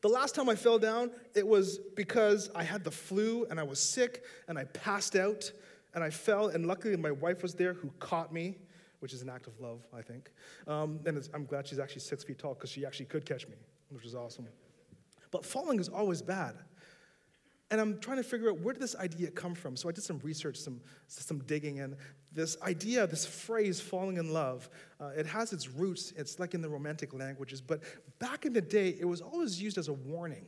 The 0.00 0.08
last 0.08 0.34
time 0.34 0.48
I 0.48 0.56
fell 0.56 0.80
down, 0.80 1.12
it 1.36 1.46
was 1.46 1.78
because 1.94 2.50
I 2.52 2.64
had 2.64 2.82
the 2.82 2.90
flu 2.90 3.46
and 3.48 3.60
I 3.60 3.62
was 3.62 3.78
sick 3.78 4.24
and 4.48 4.58
I 4.58 4.64
passed 4.64 5.14
out 5.14 5.52
and 5.94 6.02
I 6.02 6.10
fell, 6.10 6.48
and 6.48 6.66
luckily 6.66 6.96
my 6.96 7.12
wife 7.12 7.44
was 7.44 7.54
there 7.54 7.74
who 7.74 7.92
caught 8.00 8.32
me, 8.32 8.56
which 8.98 9.12
is 9.12 9.22
an 9.22 9.30
act 9.30 9.46
of 9.46 9.60
love, 9.60 9.86
I 9.96 10.02
think. 10.02 10.32
Um, 10.66 10.98
and 11.06 11.28
I'm 11.32 11.44
glad 11.44 11.68
she's 11.68 11.78
actually 11.78 12.00
six 12.00 12.24
feet 12.24 12.40
tall 12.40 12.54
because 12.54 12.70
she 12.70 12.84
actually 12.84 13.06
could 13.06 13.24
catch 13.24 13.46
me 13.46 13.54
which 13.90 14.04
is 14.04 14.14
awesome. 14.14 14.46
But 15.30 15.44
falling 15.44 15.80
is 15.80 15.88
always 15.88 16.22
bad. 16.22 16.56
And 17.70 17.80
I'm 17.80 17.98
trying 17.98 18.18
to 18.18 18.22
figure 18.22 18.48
out 18.48 18.60
where 18.60 18.72
did 18.72 18.82
this 18.82 18.94
idea 18.94 19.30
come 19.30 19.54
from? 19.54 19.76
So 19.76 19.88
I 19.88 19.92
did 19.92 20.04
some 20.04 20.20
research, 20.20 20.56
some, 20.56 20.80
some 21.08 21.40
digging, 21.40 21.80
and 21.80 21.96
this 22.32 22.56
idea, 22.62 23.06
this 23.06 23.26
phrase, 23.26 23.80
falling 23.80 24.18
in 24.18 24.32
love, 24.32 24.70
uh, 25.00 25.10
it 25.16 25.26
has 25.26 25.52
its 25.52 25.68
roots, 25.68 26.12
it's 26.16 26.38
like 26.38 26.54
in 26.54 26.60
the 26.60 26.68
romantic 26.68 27.12
languages, 27.12 27.60
but 27.60 27.82
back 28.20 28.44
in 28.46 28.52
the 28.52 28.60
day, 28.60 28.96
it 29.00 29.04
was 29.04 29.20
always 29.20 29.60
used 29.60 29.78
as 29.78 29.88
a 29.88 29.92
warning. 29.92 30.46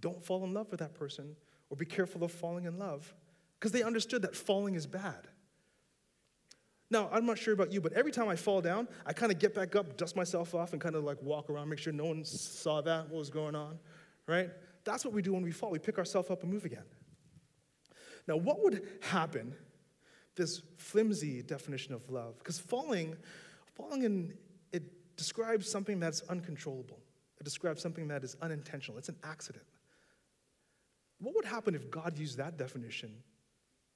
Don't 0.00 0.24
fall 0.24 0.42
in 0.44 0.52
love 0.52 0.70
with 0.70 0.80
that 0.80 0.94
person, 0.94 1.36
or 1.68 1.76
be 1.76 1.84
careful 1.84 2.24
of 2.24 2.32
falling 2.32 2.64
in 2.64 2.78
love, 2.78 3.14
because 3.58 3.70
they 3.70 3.82
understood 3.82 4.22
that 4.22 4.34
falling 4.34 4.74
is 4.74 4.86
bad. 4.86 5.28
Now, 6.90 7.08
I'm 7.12 7.24
not 7.24 7.38
sure 7.38 7.54
about 7.54 7.72
you, 7.72 7.80
but 7.80 7.92
every 7.92 8.10
time 8.10 8.28
I 8.28 8.34
fall 8.34 8.60
down, 8.60 8.88
I 9.06 9.12
kind 9.12 9.30
of 9.30 9.38
get 9.38 9.54
back 9.54 9.76
up, 9.76 9.96
dust 9.96 10.16
myself 10.16 10.54
off, 10.54 10.72
and 10.72 10.82
kind 10.82 10.96
of 10.96 11.04
like 11.04 11.22
walk 11.22 11.48
around, 11.48 11.68
make 11.68 11.78
sure 11.78 11.92
no 11.92 12.06
one 12.06 12.24
saw 12.24 12.80
that, 12.80 13.08
what 13.08 13.18
was 13.18 13.30
going 13.30 13.54
on, 13.54 13.78
right? 14.26 14.50
That's 14.84 15.04
what 15.04 15.14
we 15.14 15.22
do 15.22 15.32
when 15.32 15.42
we 15.42 15.52
fall. 15.52 15.70
We 15.70 15.78
pick 15.78 15.98
ourselves 15.98 16.30
up 16.30 16.42
and 16.42 16.52
move 16.52 16.64
again. 16.64 16.84
Now, 18.26 18.36
what 18.36 18.62
would 18.64 18.86
happen, 19.02 19.54
this 20.34 20.62
flimsy 20.78 21.42
definition 21.42 21.94
of 21.94 22.10
love? 22.10 22.38
Because 22.38 22.58
falling, 22.58 23.16
falling 23.74 24.02
in, 24.02 24.34
it 24.72 25.16
describes 25.16 25.70
something 25.70 26.00
that's 26.00 26.22
uncontrollable. 26.22 26.98
It 27.40 27.44
describes 27.44 27.80
something 27.82 28.08
that 28.08 28.24
is 28.24 28.36
unintentional. 28.42 28.98
It's 28.98 29.08
an 29.08 29.16
accident. 29.22 29.64
What 31.20 31.34
would 31.36 31.44
happen 31.44 31.74
if 31.74 31.88
God 31.90 32.18
used 32.18 32.38
that 32.38 32.56
definition 32.56 33.14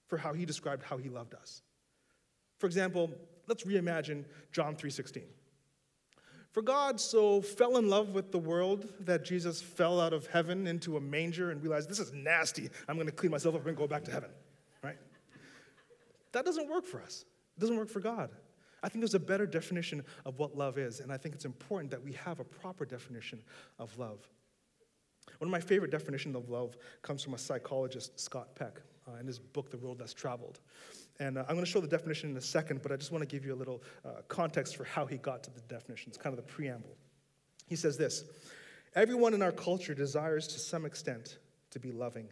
for 0.06 0.16
how 0.16 0.32
he 0.32 0.44
described 0.46 0.84
how 0.84 0.96
he 0.96 1.08
loved 1.08 1.34
us? 1.34 1.62
For 2.58 2.66
example, 2.66 3.10
let's 3.46 3.64
reimagine 3.64 4.24
John 4.52 4.76
3:16. 4.76 5.24
For 6.50 6.62
God 6.62 7.00
so 7.00 7.40
fell 7.40 7.78
in 7.78 7.88
love 7.88 8.10
with 8.10 8.30
the 8.30 8.38
world 8.38 8.92
that 9.00 9.24
Jesus 9.24 9.60
fell 9.60 10.00
out 10.00 10.12
of 10.12 10.28
heaven 10.28 10.68
into 10.68 10.96
a 10.96 11.00
manger 11.00 11.50
and 11.50 11.60
realized 11.60 11.90
this 11.90 11.98
is 11.98 12.12
nasty. 12.12 12.70
I'm 12.86 12.94
going 12.94 13.08
to 13.08 13.12
clean 13.12 13.32
myself 13.32 13.56
up 13.56 13.66
and 13.66 13.76
go 13.76 13.88
back 13.88 14.04
to 14.04 14.12
heaven. 14.12 14.30
Right? 14.80 14.96
That 16.30 16.44
doesn't 16.44 16.70
work 16.70 16.86
for 16.86 17.02
us. 17.02 17.24
It 17.56 17.60
doesn't 17.60 17.76
work 17.76 17.88
for 17.88 17.98
God. 17.98 18.30
I 18.84 18.88
think 18.88 19.00
there's 19.00 19.14
a 19.14 19.18
better 19.18 19.46
definition 19.46 20.04
of 20.24 20.38
what 20.38 20.56
love 20.56 20.78
is, 20.78 21.00
and 21.00 21.10
I 21.10 21.16
think 21.16 21.34
it's 21.34 21.46
important 21.46 21.90
that 21.90 22.04
we 22.04 22.12
have 22.12 22.38
a 22.38 22.44
proper 22.44 22.84
definition 22.84 23.42
of 23.78 23.98
love. 23.98 24.28
One 25.38 25.48
of 25.48 25.52
my 25.52 25.60
favorite 25.60 25.90
definitions 25.90 26.36
of 26.36 26.50
love 26.50 26.76
comes 27.02 27.22
from 27.22 27.34
a 27.34 27.38
psychologist, 27.38 28.20
Scott 28.20 28.54
Peck, 28.54 28.80
uh, 29.08 29.18
in 29.20 29.26
his 29.26 29.38
book, 29.38 29.70
The 29.70 29.78
Road 29.78 30.00
Less 30.00 30.14
Traveled. 30.14 30.60
And 31.18 31.38
uh, 31.38 31.42
I'm 31.42 31.54
going 31.54 31.64
to 31.64 31.70
show 31.70 31.80
the 31.80 31.88
definition 31.88 32.30
in 32.30 32.36
a 32.36 32.40
second, 32.40 32.82
but 32.82 32.90
I 32.90 32.96
just 32.96 33.12
want 33.12 33.22
to 33.22 33.26
give 33.26 33.44
you 33.44 33.54
a 33.54 33.56
little 33.56 33.82
uh, 34.04 34.22
context 34.28 34.76
for 34.76 34.84
how 34.84 35.06
he 35.06 35.16
got 35.16 35.44
to 35.44 35.50
the 35.50 35.60
definition. 35.62 36.08
It's 36.08 36.18
kind 36.18 36.36
of 36.36 36.44
the 36.44 36.52
preamble. 36.52 36.96
He 37.68 37.76
says 37.76 37.96
this 37.96 38.24
Everyone 38.94 39.34
in 39.34 39.42
our 39.42 39.52
culture 39.52 39.94
desires 39.94 40.46
to 40.48 40.58
some 40.58 40.84
extent 40.84 41.38
to 41.70 41.78
be 41.78 41.92
loving, 41.92 42.28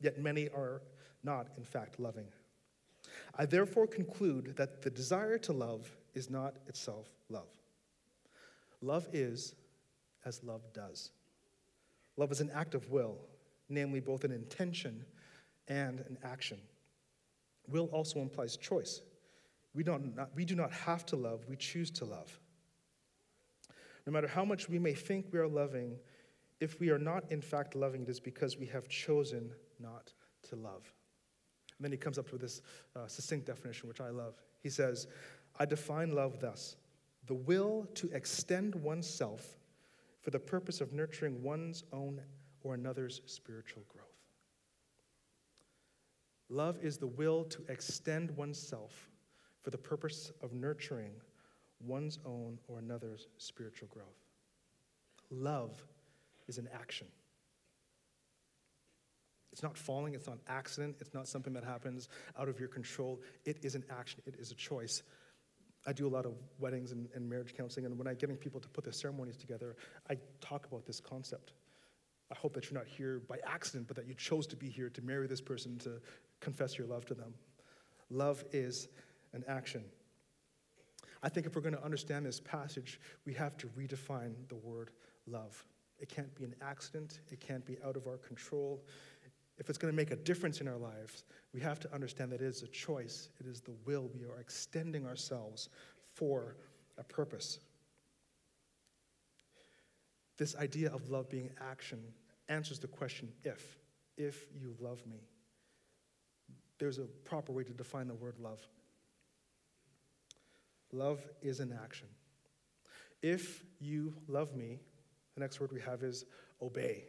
yet 0.00 0.18
many 0.18 0.48
are 0.48 0.82
not, 1.22 1.48
in 1.56 1.64
fact, 1.64 1.98
loving. 1.98 2.26
I 3.36 3.46
therefore 3.46 3.86
conclude 3.86 4.56
that 4.56 4.82
the 4.82 4.90
desire 4.90 5.38
to 5.38 5.52
love 5.52 5.90
is 6.14 6.30
not 6.30 6.56
itself 6.68 7.08
love. 7.28 7.48
Love 8.80 9.08
is 9.12 9.54
as 10.24 10.42
love 10.44 10.62
does. 10.72 11.10
Love 12.16 12.30
is 12.30 12.40
an 12.40 12.50
act 12.54 12.74
of 12.74 12.90
will, 12.90 13.16
namely 13.68 14.00
both 14.00 14.24
an 14.24 14.32
intention 14.32 15.04
and 15.68 16.00
an 16.00 16.18
action. 16.22 16.58
Will 17.68 17.86
also 17.86 18.20
implies 18.20 18.56
choice. 18.56 19.00
We, 19.74 19.82
don't 19.82 20.14
not, 20.16 20.30
we 20.34 20.44
do 20.44 20.54
not 20.54 20.72
have 20.72 21.04
to 21.06 21.16
love, 21.16 21.44
we 21.48 21.56
choose 21.56 21.90
to 21.92 22.04
love. 22.04 22.38
No 24.06 24.12
matter 24.12 24.28
how 24.28 24.44
much 24.44 24.68
we 24.68 24.78
may 24.78 24.92
think 24.92 25.26
we 25.32 25.38
are 25.38 25.48
loving, 25.48 25.96
if 26.60 26.78
we 26.78 26.90
are 26.90 26.98
not 26.98 27.24
in 27.30 27.40
fact 27.40 27.74
loving, 27.74 28.02
it 28.02 28.08
is 28.08 28.20
because 28.20 28.58
we 28.58 28.66
have 28.66 28.88
chosen 28.88 29.50
not 29.80 30.12
to 30.50 30.56
love. 30.56 30.92
And 31.78 31.84
then 31.84 31.90
he 31.90 31.98
comes 31.98 32.18
up 32.18 32.30
with 32.30 32.40
this 32.40 32.62
uh, 32.94 33.06
succinct 33.06 33.46
definition, 33.46 33.88
which 33.88 34.00
I 34.00 34.10
love. 34.10 34.34
He 34.62 34.68
says, 34.68 35.06
I 35.58 35.64
define 35.64 36.12
love 36.12 36.40
thus 36.40 36.76
the 37.26 37.34
will 37.34 37.86
to 37.94 38.10
extend 38.10 38.74
oneself 38.74 39.56
for 40.20 40.30
the 40.30 40.38
purpose 40.38 40.80
of 40.80 40.92
nurturing 40.92 41.42
one's 41.42 41.84
own 41.92 42.20
or 42.62 42.74
another's 42.74 43.22
spiritual 43.26 43.82
growth. 43.88 44.13
Love 46.48 46.78
is 46.82 46.98
the 46.98 47.06
will 47.06 47.44
to 47.44 47.62
extend 47.68 48.30
oneself 48.32 49.10
for 49.62 49.70
the 49.70 49.78
purpose 49.78 50.30
of 50.42 50.52
nurturing 50.52 51.12
one's 51.80 52.18
own 52.24 52.58
or 52.68 52.78
another's 52.78 53.28
spiritual 53.38 53.88
growth. 53.88 54.06
Love 55.30 55.82
is 56.46 56.58
an 56.58 56.68
action. 56.74 57.06
It's 59.52 59.62
not 59.62 59.78
falling, 59.78 60.14
it's 60.14 60.26
not 60.26 60.38
accident, 60.48 60.96
it's 61.00 61.14
not 61.14 61.28
something 61.28 61.52
that 61.52 61.64
happens 61.64 62.08
out 62.38 62.48
of 62.48 62.58
your 62.58 62.68
control. 62.68 63.20
It 63.44 63.64
is 63.64 63.74
an 63.74 63.84
action, 63.88 64.20
it 64.26 64.34
is 64.38 64.50
a 64.50 64.54
choice. 64.54 65.02
I 65.86 65.92
do 65.92 66.06
a 66.06 66.08
lot 66.08 66.26
of 66.26 66.32
weddings 66.58 66.92
and, 66.92 67.08
and 67.14 67.28
marriage 67.28 67.54
counseling, 67.56 67.86
and 67.86 67.96
when 67.96 68.08
I'm 68.08 68.16
getting 68.16 68.36
people 68.36 68.58
to 68.60 68.68
put 68.68 68.84
their 68.84 68.92
ceremonies 68.92 69.36
together, 69.36 69.76
I 70.10 70.16
talk 70.40 70.66
about 70.66 70.86
this 70.86 70.98
concept. 70.98 71.52
I 72.32 72.34
hope 72.34 72.54
that 72.54 72.70
you're 72.70 72.78
not 72.78 72.88
here 72.88 73.20
by 73.28 73.36
accident, 73.46 73.86
but 73.86 73.96
that 73.96 74.06
you 74.08 74.14
chose 74.14 74.46
to 74.48 74.56
be 74.56 74.68
here 74.68 74.88
to 74.90 75.02
marry 75.02 75.26
this 75.26 75.42
person, 75.42 75.78
to 75.80 76.00
confess 76.44 76.78
your 76.78 76.86
love 76.86 77.04
to 77.06 77.14
them. 77.14 77.34
Love 78.10 78.44
is 78.52 78.88
an 79.32 79.44
action. 79.48 79.82
I 81.22 81.28
think 81.28 81.46
if 81.46 81.56
we're 81.56 81.62
going 81.62 81.74
to 81.74 81.84
understand 81.84 82.26
this 82.26 82.38
passage, 82.38 83.00
we 83.24 83.32
have 83.34 83.56
to 83.56 83.66
redefine 83.68 84.34
the 84.48 84.56
word 84.56 84.90
love. 85.26 85.64
It 85.98 86.08
can't 86.08 86.32
be 86.34 86.44
an 86.44 86.54
accident, 86.60 87.20
it 87.30 87.40
can't 87.40 87.64
be 87.64 87.78
out 87.84 87.96
of 87.96 88.06
our 88.06 88.18
control, 88.18 88.84
if 89.58 89.68
it's 89.68 89.78
going 89.78 89.92
to 89.92 89.96
make 89.96 90.10
a 90.10 90.16
difference 90.16 90.60
in 90.60 90.68
our 90.68 90.76
lives, 90.76 91.24
we 91.52 91.60
have 91.60 91.78
to 91.80 91.94
understand 91.94 92.32
that 92.32 92.40
it 92.40 92.46
is 92.46 92.62
a 92.62 92.68
choice, 92.68 93.28
it 93.38 93.46
is 93.46 93.60
the 93.60 93.74
will. 93.84 94.10
We 94.14 94.24
are 94.24 94.40
extending 94.40 95.06
ourselves 95.06 95.68
for 96.12 96.56
a 96.98 97.04
purpose. 97.04 97.60
This 100.36 100.56
idea 100.56 100.92
of 100.92 101.08
love 101.08 101.30
being 101.30 101.50
action 101.60 102.00
answers 102.48 102.80
the 102.80 102.88
question 102.88 103.28
if. 103.44 103.78
If 104.16 104.46
you 104.60 104.74
love 104.80 105.04
me. 105.06 105.18
There's 106.84 106.98
a 106.98 107.08
proper 107.24 107.50
way 107.50 107.64
to 107.64 107.72
define 107.72 108.08
the 108.08 108.14
word 108.14 108.38
love. 108.38 108.60
Love 110.92 111.18
is 111.40 111.60
an 111.60 111.74
action. 111.82 112.08
If 113.22 113.64
you 113.80 114.12
love 114.28 114.54
me, 114.54 114.80
the 115.34 115.40
next 115.40 115.62
word 115.62 115.72
we 115.72 115.80
have 115.80 116.02
is 116.02 116.26
obey. 116.60 117.04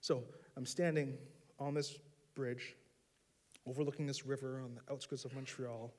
So 0.00 0.22
I'm 0.56 0.64
standing 0.64 1.18
on 1.58 1.74
this 1.74 1.98
bridge, 2.36 2.76
overlooking 3.66 4.06
this 4.06 4.24
river 4.24 4.62
on 4.62 4.76
the 4.76 4.92
outskirts 4.92 5.24
of 5.24 5.34
Montreal. 5.34 5.92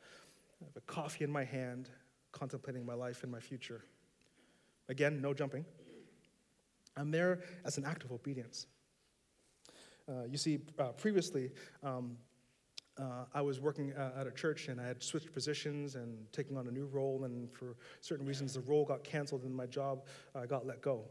I 0.61 0.65
have 0.67 0.77
a 0.77 0.81
coffee 0.89 1.25
in 1.25 1.29
my 1.29 1.43
hand, 1.43 1.89
contemplating 2.31 2.85
my 2.85 2.93
life 2.93 3.23
and 3.23 3.31
my 3.31 3.41
future. 3.41 3.83
Again, 4.87 5.19
no 5.19 5.33
jumping. 5.33 5.65
I'm 6.95 7.11
there 7.11 7.41
as 7.65 7.77
an 7.77 7.83
act 7.83 8.05
of 8.05 8.13
obedience. 8.13 8.67
Uh, 10.09 10.23
you 10.29 10.37
see, 10.37 10.59
uh, 10.79 10.89
previously, 10.89 11.51
um, 11.83 12.17
uh, 12.99 13.25
I 13.33 13.41
was 13.41 13.59
working 13.59 13.93
uh, 13.93 14.19
at 14.19 14.25
a 14.25 14.31
church 14.31 14.69
and 14.69 14.81
I 14.81 14.87
had 14.87 15.03
switched 15.03 15.31
positions 15.33 15.95
and 15.95 16.31
taking 16.31 16.57
on 16.57 16.67
a 16.67 16.71
new 16.71 16.85
role, 16.85 17.25
and 17.25 17.51
for 17.51 17.75
certain 18.01 18.25
reasons, 18.25 18.53
the 18.53 18.61
role 18.61 18.85
got 18.85 19.03
canceled 19.03 19.43
and 19.43 19.53
my 19.53 19.65
job 19.65 20.05
uh, 20.33 20.45
got 20.45 20.65
let 20.65 20.81
go. 20.81 21.03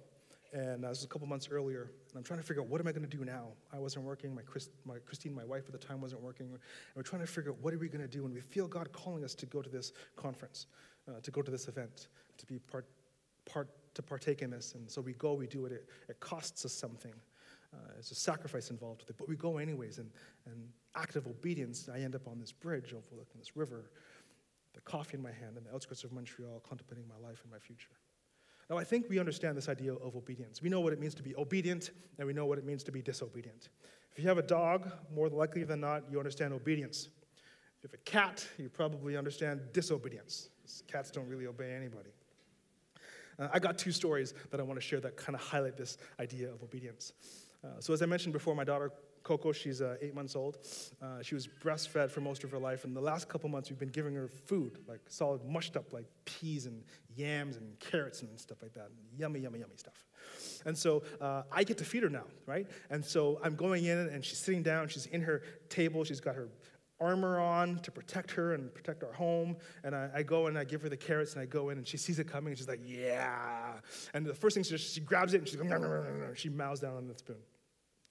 And 0.52 0.84
uh, 0.84 0.88
this 0.88 0.98
was 0.98 1.04
a 1.04 1.08
couple 1.08 1.26
months 1.26 1.48
earlier. 1.50 1.90
And 2.08 2.16
I'm 2.16 2.22
trying 2.22 2.40
to 2.40 2.46
figure 2.46 2.62
out 2.62 2.68
what 2.68 2.80
am 2.80 2.86
I 2.86 2.92
going 2.92 3.06
to 3.06 3.16
do 3.16 3.24
now? 3.24 3.48
I 3.72 3.78
wasn't 3.78 4.04
working. 4.04 4.34
My, 4.34 4.42
Chris, 4.42 4.70
my 4.84 4.98
Christine, 5.04 5.34
my 5.34 5.44
wife 5.44 5.64
at 5.66 5.72
the 5.72 5.86
time, 5.86 6.00
wasn't 6.00 6.22
working. 6.22 6.46
And 6.46 6.58
we're 6.94 7.02
trying 7.02 7.20
to 7.20 7.26
figure 7.26 7.50
out 7.50 7.58
what 7.60 7.74
are 7.74 7.78
we 7.78 7.88
going 7.88 8.00
to 8.00 8.08
do. 8.08 8.24
And 8.24 8.32
we 8.32 8.40
feel 8.40 8.66
God 8.66 8.90
calling 8.92 9.24
us 9.24 9.34
to 9.34 9.46
go 9.46 9.60
to 9.60 9.68
this 9.68 9.92
conference, 10.14 10.66
uh, 11.08 11.20
to 11.20 11.30
go 11.30 11.42
to 11.42 11.50
this 11.50 11.68
event, 11.68 12.08
to 12.38 12.46
be 12.46 12.58
part, 12.58 12.86
part, 13.44 13.68
to 13.94 14.02
partake 14.02 14.40
in 14.40 14.50
this. 14.50 14.74
And 14.74 14.90
so 14.90 15.00
we 15.00 15.12
go, 15.14 15.34
we 15.34 15.46
do 15.46 15.66
it. 15.66 15.72
It, 15.72 15.88
it 16.08 16.20
costs 16.20 16.64
us 16.64 16.72
something. 16.72 17.12
Uh, 17.76 17.92
there's 17.92 18.10
a 18.10 18.14
sacrifice 18.14 18.70
involved 18.70 19.02
with 19.02 19.10
it, 19.10 19.16
but 19.18 19.28
we 19.28 19.36
go 19.36 19.58
anyways. 19.58 19.98
And, 19.98 20.10
and 20.46 20.68
active 20.94 21.26
obedience, 21.26 21.88
I 21.92 22.00
end 22.00 22.14
up 22.14 22.26
on 22.26 22.38
this 22.38 22.52
bridge 22.52 22.94
overlooking 22.94 23.38
this 23.38 23.56
river, 23.56 23.90
the 24.74 24.80
coffee 24.80 25.16
in 25.16 25.22
my 25.22 25.32
hand, 25.32 25.56
in 25.56 25.64
the 25.64 25.72
outskirts 25.74 26.04
of 26.04 26.12
Montreal, 26.12 26.62
contemplating 26.66 27.06
my 27.08 27.26
life 27.26 27.40
and 27.42 27.52
my 27.52 27.58
future. 27.58 27.90
Now, 28.68 28.78
I 28.78 28.84
think 28.84 29.08
we 29.08 29.18
understand 29.18 29.56
this 29.56 29.68
idea 29.68 29.94
of 29.94 30.16
obedience. 30.16 30.60
We 30.60 30.68
know 30.68 30.80
what 30.80 30.92
it 30.92 31.00
means 31.00 31.14
to 31.16 31.22
be 31.22 31.36
obedient, 31.36 31.90
and 32.18 32.26
we 32.26 32.32
know 32.32 32.46
what 32.46 32.58
it 32.58 32.64
means 32.64 32.82
to 32.84 32.92
be 32.92 33.00
disobedient. 33.00 33.68
If 34.12 34.22
you 34.22 34.28
have 34.28 34.38
a 34.38 34.42
dog, 34.42 34.90
more 35.14 35.28
likely 35.28 35.62
than 35.62 35.80
not, 35.80 36.04
you 36.10 36.18
understand 36.18 36.52
obedience. 36.52 37.08
If 37.78 37.84
you 37.84 37.90
have 37.90 37.94
a 37.94 38.10
cat, 38.10 38.46
you 38.58 38.68
probably 38.68 39.16
understand 39.16 39.60
disobedience. 39.72 40.48
Cats 40.88 41.10
don't 41.10 41.28
really 41.28 41.46
obey 41.46 41.72
anybody. 41.72 42.10
Uh, 43.38 43.48
I 43.52 43.58
got 43.58 43.78
two 43.78 43.92
stories 43.92 44.34
that 44.50 44.58
I 44.58 44.62
want 44.62 44.80
to 44.80 44.84
share 44.84 45.00
that 45.00 45.16
kind 45.16 45.36
of 45.36 45.42
highlight 45.42 45.76
this 45.76 45.98
idea 46.18 46.50
of 46.50 46.62
obedience. 46.62 47.12
Uh, 47.66 47.80
so, 47.80 47.92
as 47.92 48.02
I 48.02 48.06
mentioned 48.06 48.32
before, 48.32 48.54
my 48.54 48.64
daughter 48.64 48.92
Coco, 49.26 49.50
she's 49.50 49.82
uh, 49.82 49.96
eight 50.00 50.14
months 50.14 50.36
old. 50.36 50.58
Uh, 51.02 51.20
she 51.20 51.34
was 51.34 51.48
breastfed 51.48 52.12
for 52.12 52.20
most 52.20 52.44
of 52.44 52.50
her 52.52 52.60
life, 52.60 52.84
and 52.84 52.94
the 52.94 53.00
last 53.00 53.28
couple 53.28 53.48
months 53.48 53.68
we've 53.68 53.78
been 53.78 53.88
giving 53.88 54.14
her 54.14 54.28
food, 54.28 54.78
like 54.86 55.00
solid 55.08 55.44
mushed 55.44 55.76
up, 55.76 55.92
like 55.92 56.06
peas 56.24 56.66
and 56.66 56.84
yams 57.16 57.56
and 57.56 57.76
carrots 57.80 58.22
and 58.22 58.38
stuff 58.38 58.62
like 58.62 58.72
that. 58.74 58.88
Yummy, 59.18 59.40
yummy, 59.40 59.58
yummy 59.58 59.76
stuff. 59.76 60.06
And 60.64 60.78
so 60.78 61.02
uh, 61.20 61.42
I 61.50 61.64
get 61.64 61.76
to 61.78 61.84
feed 61.84 62.04
her 62.04 62.08
now, 62.08 62.22
right? 62.46 62.68
And 62.88 63.04
so 63.04 63.40
I'm 63.42 63.56
going 63.56 63.86
in, 63.86 63.98
and 63.98 64.24
she's 64.24 64.38
sitting 64.38 64.62
down. 64.62 64.86
She's 64.86 65.06
in 65.06 65.22
her 65.22 65.42
table. 65.70 66.04
She's 66.04 66.20
got 66.20 66.36
her 66.36 66.48
armor 67.00 67.40
on 67.40 67.80
to 67.80 67.90
protect 67.90 68.30
her 68.30 68.54
and 68.54 68.72
protect 68.72 69.02
our 69.02 69.12
home. 69.12 69.56
And 69.82 69.92
I, 69.92 70.08
I, 70.14 70.22
go 70.22 70.46
and 70.46 70.56
I 70.56 70.62
give 70.62 70.82
her 70.82 70.88
the 70.88 70.96
carrots 70.96 71.32
and 71.32 71.42
I 71.42 71.46
go 71.46 71.70
in 71.70 71.78
and 71.78 71.86
she 71.86 71.96
sees 71.96 72.20
it 72.20 72.28
coming 72.30 72.52
and 72.52 72.58
she's 72.58 72.68
like, 72.68 72.80
yeah. 72.86 73.72
And 74.14 74.24
the 74.24 74.34
first 74.34 74.54
thing 74.54 74.62
she 74.62 74.78
she 74.78 75.00
grabs 75.00 75.34
it 75.34 75.38
and 75.38 75.48
she, 75.48 75.58
she 76.40 76.48
mouths 76.48 76.80
down 76.80 76.96
on 76.96 77.08
the 77.08 77.18
spoon. 77.18 77.36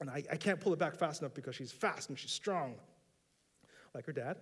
And 0.08 0.16
I, 0.16 0.24
I 0.32 0.38
can't 0.38 0.60
pull 0.60 0.72
it 0.72 0.78
back 0.78 0.96
fast 0.96 1.22
enough 1.22 1.34
because 1.34 1.56
she's 1.56 1.72
fast 1.72 2.10
and 2.10 2.20
she's 2.20 2.32
strong, 2.32 2.76
like 3.96 4.06
her 4.06 4.12
dad. 4.12 4.38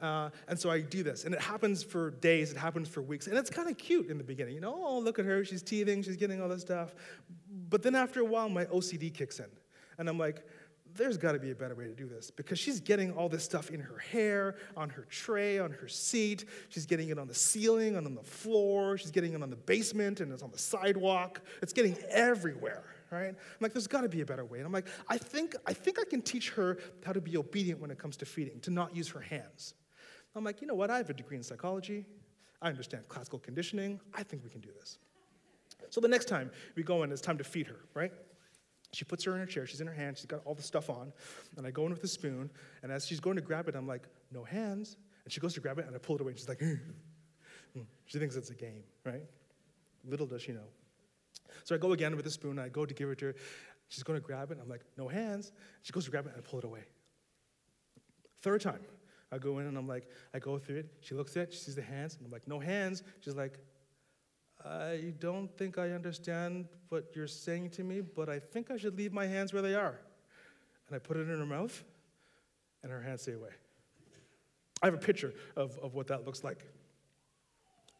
Uh, 0.00 0.28
and 0.48 0.58
so 0.58 0.68
I 0.68 0.80
do 0.80 1.02
this. 1.02 1.24
And 1.24 1.32
it 1.32 1.40
happens 1.40 1.82
for 1.82 2.10
days, 2.10 2.50
it 2.50 2.58
happens 2.58 2.88
for 2.88 3.00
weeks. 3.00 3.26
And 3.26 3.38
it's 3.38 3.48
kind 3.48 3.70
of 3.70 3.78
cute 3.78 4.10
in 4.10 4.18
the 4.18 4.24
beginning. 4.24 4.54
You 4.54 4.60
know, 4.60 4.74
oh, 4.76 4.98
look 4.98 5.18
at 5.18 5.24
her, 5.24 5.44
she's 5.46 5.62
teething, 5.62 6.02
she's 6.02 6.16
getting 6.16 6.42
all 6.42 6.48
this 6.48 6.60
stuff. 6.60 6.94
But 7.70 7.82
then 7.82 7.94
after 7.94 8.20
a 8.20 8.24
while, 8.24 8.50
my 8.50 8.66
OCD 8.66 9.14
kicks 9.14 9.38
in. 9.38 9.46
And 9.96 10.10
I'm 10.10 10.18
like, 10.18 10.44
there's 10.94 11.16
got 11.16 11.32
to 11.32 11.38
be 11.38 11.52
a 11.52 11.54
better 11.54 11.74
way 11.74 11.84
to 11.84 11.94
do 11.94 12.06
this 12.06 12.30
because 12.30 12.58
she's 12.58 12.78
getting 12.78 13.12
all 13.12 13.30
this 13.30 13.44
stuff 13.44 13.70
in 13.70 13.80
her 13.80 13.96
hair, 13.96 14.56
on 14.76 14.90
her 14.90 15.06
tray, 15.08 15.58
on 15.58 15.70
her 15.70 15.88
seat. 15.88 16.44
She's 16.68 16.84
getting 16.84 17.08
it 17.08 17.18
on 17.18 17.28
the 17.28 17.34
ceiling 17.34 17.96
and 17.96 18.06
on 18.06 18.14
the 18.14 18.22
floor. 18.22 18.98
She's 18.98 19.10
getting 19.10 19.32
it 19.32 19.42
on 19.42 19.48
the 19.48 19.56
basement 19.56 20.20
and 20.20 20.30
it's 20.30 20.42
on 20.42 20.50
the 20.50 20.58
sidewalk. 20.58 21.40
It's 21.62 21.72
getting 21.72 21.96
everywhere 22.10 22.84
right? 23.12 23.28
I'm 23.28 23.36
like, 23.60 23.72
there's 23.72 23.86
got 23.86 24.00
to 24.00 24.08
be 24.08 24.22
a 24.22 24.26
better 24.26 24.44
way. 24.44 24.58
And 24.58 24.66
I'm 24.66 24.72
like, 24.72 24.88
I 25.08 25.18
think, 25.18 25.54
I 25.66 25.72
think 25.72 25.98
I 26.00 26.04
can 26.04 26.22
teach 26.22 26.50
her 26.50 26.78
how 27.04 27.12
to 27.12 27.20
be 27.20 27.36
obedient 27.36 27.80
when 27.80 27.90
it 27.90 27.98
comes 27.98 28.16
to 28.18 28.26
feeding, 28.26 28.58
to 28.60 28.70
not 28.70 28.96
use 28.96 29.08
her 29.08 29.20
hands. 29.20 29.74
I'm 30.34 30.44
like, 30.44 30.60
you 30.60 30.66
know 30.66 30.74
what? 30.74 30.90
I 30.90 30.96
have 30.96 31.10
a 31.10 31.14
degree 31.14 31.36
in 31.36 31.42
psychology. 31.42 32.06
I 32.62 32.68
understand 32.68 33.06
classical 33.08 33.38
conditioning. 33.38 34.00
I 34.14 34.22
think 34.22 34.42
we 34.42 34.50
can 34.50 34.60
do 34.60 34.70
this. 34.78 34.98
So 35.90 36.00
the 36.00 36.08
next 36.08 36.26
time 36.26 36.50
we 36.74 36.82
go 36.82 37.02
in, 37.02 37.12
it's 37.12 37.20
time 37.20 37.38
to 37.38 37.44
feed 37.44 37.66
her, 37.66 37.80
right? 37.92 38.12
She 38.92 39.04
puts 39.04 39.24
her 39.24 39.32
in 39.32 39.40
her 39.40 39.46
chair, 39.46 39.66
she's 39.66 39.80
in 39.80 39.86
her 39.86 39.92
hand, 39.92 40.18
she's 40.18 40.26
got 40.26 40.40
all 40.44 40.54
the 40.54 40.62
stuff 40.62 40.90
on, 40.90 41.12
and 41.56 41.66
I 41.66 41.70
go 41.70 41.86
in 41.86 41.90
with 41.92 42.04
a 42.04 42.08
spoon, 42.08 42.50
and 42.82 42.92
as 42.92 43.06
she's 43.06 43.20
going 43.20 43.36
to 43.36 43.42
grab 43.42 43.68
it, 43.68 43.74
I'm 43.74 43.86
like, 43.86 44.06
no 44.30 44.44
hands. 44.44 44.96
And 45.24 45.32
she 45.32 45.40
goes 45.40 45.54
to 45.54 45.60
grab 45.60 45.78
it, 45.78 45.86
and 45.86 45.94
I 45.94 45.98
pull 45.98 46.16
it 46.16 46.20
away, 46.20 46.32
and 46.32 46.38
she's 46.38 46.48
like, 46.48 46.62
she 48.06 48.18
thinks 48.18 48.36
it's 48.36 48.50
a 48.50 48.54
game, 48.54 48.84
right? 49.04 49.22
Little 50.04 50.26
does 50.26 50.42
she 50.42 50.52
know. 50.52 50.66
So 51.64 51.74
I 51.74 51.78
go 51.78 51.92
again 51.92 52.14
with 52.16 52.24
the 52.24 52.30
spoon, 52.30 52.58
I 52.58 52.68
go 52.68 52.86
to 52.86 52.94
give 52.94 53.08
it 53.10 53.18
to 53.18 53.26
her. 53.26 53.34
She's 53.88 54.02
going 54.02 54.18
to 54.18 54.24
grab 54.24 54.50
it. 54.50 54.58
I'm 54.60 54.68
like, 54.68 54.82
no 54.96 55.06
hands. 55.06 55.52
She 55.82 55.92
goes 55.92 56.06
to 56.06 56.10
grab 56.10 56.26
it, 56.26 56.32
and 56.34 56.42
I 56.42 56.48
pull 56.48 56.58
it 56.58 56.64
away. 56.64 56.84
Third 58.40 58.62
time, 58.62 58.80
I 59.30 59.38
go 59.38 59.58
in 59.58 59.66
and 59.66 59.76
I'm 59.76 59.86
like, 59.86 60.08
I 60.34 60.38
go 60.38 60.58
through 60.58 60.78
it. 60.78 60.86
She 61.00 61.14
looks 61.14 61.36
at 61.36 61.44
it, 61.44 61.54
she 61.54 61.60
sees 61.60 61.74
the 61.74 61.82
hands, 61.82 62.16
and 62.16 62.26
I'm 62.26 62.32
like, 62.32 62.46
no 62.48 62.58
hands. 62.58 63.02
She's 63.20 63.34
like, 63.34 63.58
I 64.64 65.14
don't 65.18 65.48
think 65.56 65.78
I 65.78 65.90
understand 65.90 66.66
what 66.88 67.14
you're 67.14 67.26
saying 67.26 67.70
to 67.70 67.84
me, 67.84 68.00
but 68.00 68.28
I 68.28 68.38
think 68.38 68.70
I 68.70 68.76
should 68.76 68.96
leave 68.96 69.12
my 69.12 69.26
hands 69.26 69.52
where 69.52 69.62
they 69.62 69.74
are. 69.74 69.98
And 70.88 70.96
I 70.96 70.98
put 70.98 71.16
it 71.16 71.28
in 71.28 71.38
her 71.38 71.46
mouth, 71.46 71.82
and 72.82 72.92
her 72.92 73.00
hands 73.00 73.22
stay 73.22 73.32
away. 73.32 73.50
I 74.82 74.86
have 74.86 74.94
a 74.94 74.98
picture 74.98 75.32
of, 75.56 75.78
of 75.78 75.94
what 75.94 76.08
that 76.08 76.26
looks 76.26 76.42
like. 76.42 76.64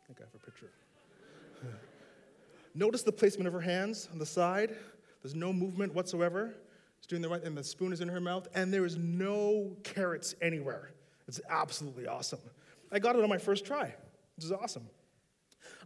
I 0.02 0.06
think 0.06 0.20
I 0.20 0.24
have 0.24 0.34
a 0.34 0.44
picture. 0.44 0.70
Notice 2.74 3.02
the 3.02 3.12
placement 3.12 3.46
of 3.46 3.52
her 3.52 3.61
hands 3.61 4.08
on 4.12 4.18
the 4.18 4.26
side. 4.26 4.74
There's 5.22 5.35
no 5.35 5.52
movement 5.52 5.94
whatsoever. 5.94 6.54
She's 7.00 7.06
doing 7.06 7.22
the 7.22 7.28
right, 7.28 7.42
and 7.42 7.56
the 7.56 7.64
spoon 7.64 7.92
is 7.92 8.00
in 8.00 8.08
her 8.08 8.20
mouth, 8.20 8.48
and 8.54 8.72
there 8.72 8.85
is 8.85 8.96
no 8.96 9.76
carrots 9.82 10.35
anywhere. 10.40 10.90
It's 11.28 11.40
absolutely 11.50 12.06
awesome. 12.06 12.40
I 12.90 12.98
got 12.98 13.16
it 13.16 13.22
on 13.22 13.28
my 13.28 13.38
first 13.38 13.64
try. 13.64 13.94
This 14.37 14.46
is 14.46 14.52
awesome. 14.52 14.88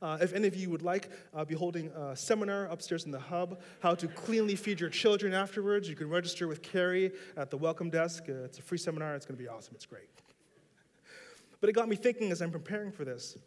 Uh, 0.02 0.18
if 0.20 0.34
any 0.34 0.46
of 0.46 0.54
you 0.54 0.68
would 0.70 0.82
like, 0.82 1.10
I'll 1.34 1.44
be 1.44 1.54
holding 1.54 1.88
a 1.88 2.14
seminar 2.14 2.66
upstairs 2.66 3.04
in 3.04 3.10
the 3.10 3.20
hub, 3.20 3.60
how 3.80 3.94
to 3.94 4.08
cleanly 4.08 4.56
feed 4.56 4.78
your 4.78 4.90
children 4.90 5.32
afterwards. 5.32 5.88
You 5.88 5.96
can 5.96 6.10
register 6.10 6.48
with 6.48 6.62
Carrie 6.62 7.12
at 7.36 7.50
the 7.50 7.56
welcome 7.56 7.88
desk. 7.88 8.24
Uh, 8.28 8.44
it's 8.44 8.58
a 8.58 8.62
free 8.62 8.78
seminar. 8.78 9.14
It's 9.14 9.24
going 9.24 9.38
to 9.38 9.42
be 9.42 9.48
awesome. 9.48 9.74
It's 9.74 9.86
great. 9.86 10.08
But 11.60 11.70
it 11.70 11.72
got 11.72 11.88
me 11.88 11.96
thinking 11.96 12.30
as 12.30 12.42
I'm 12.42 12.50
preparing 12.50 12.92
for 12.92 13.04
this 13.04 13.38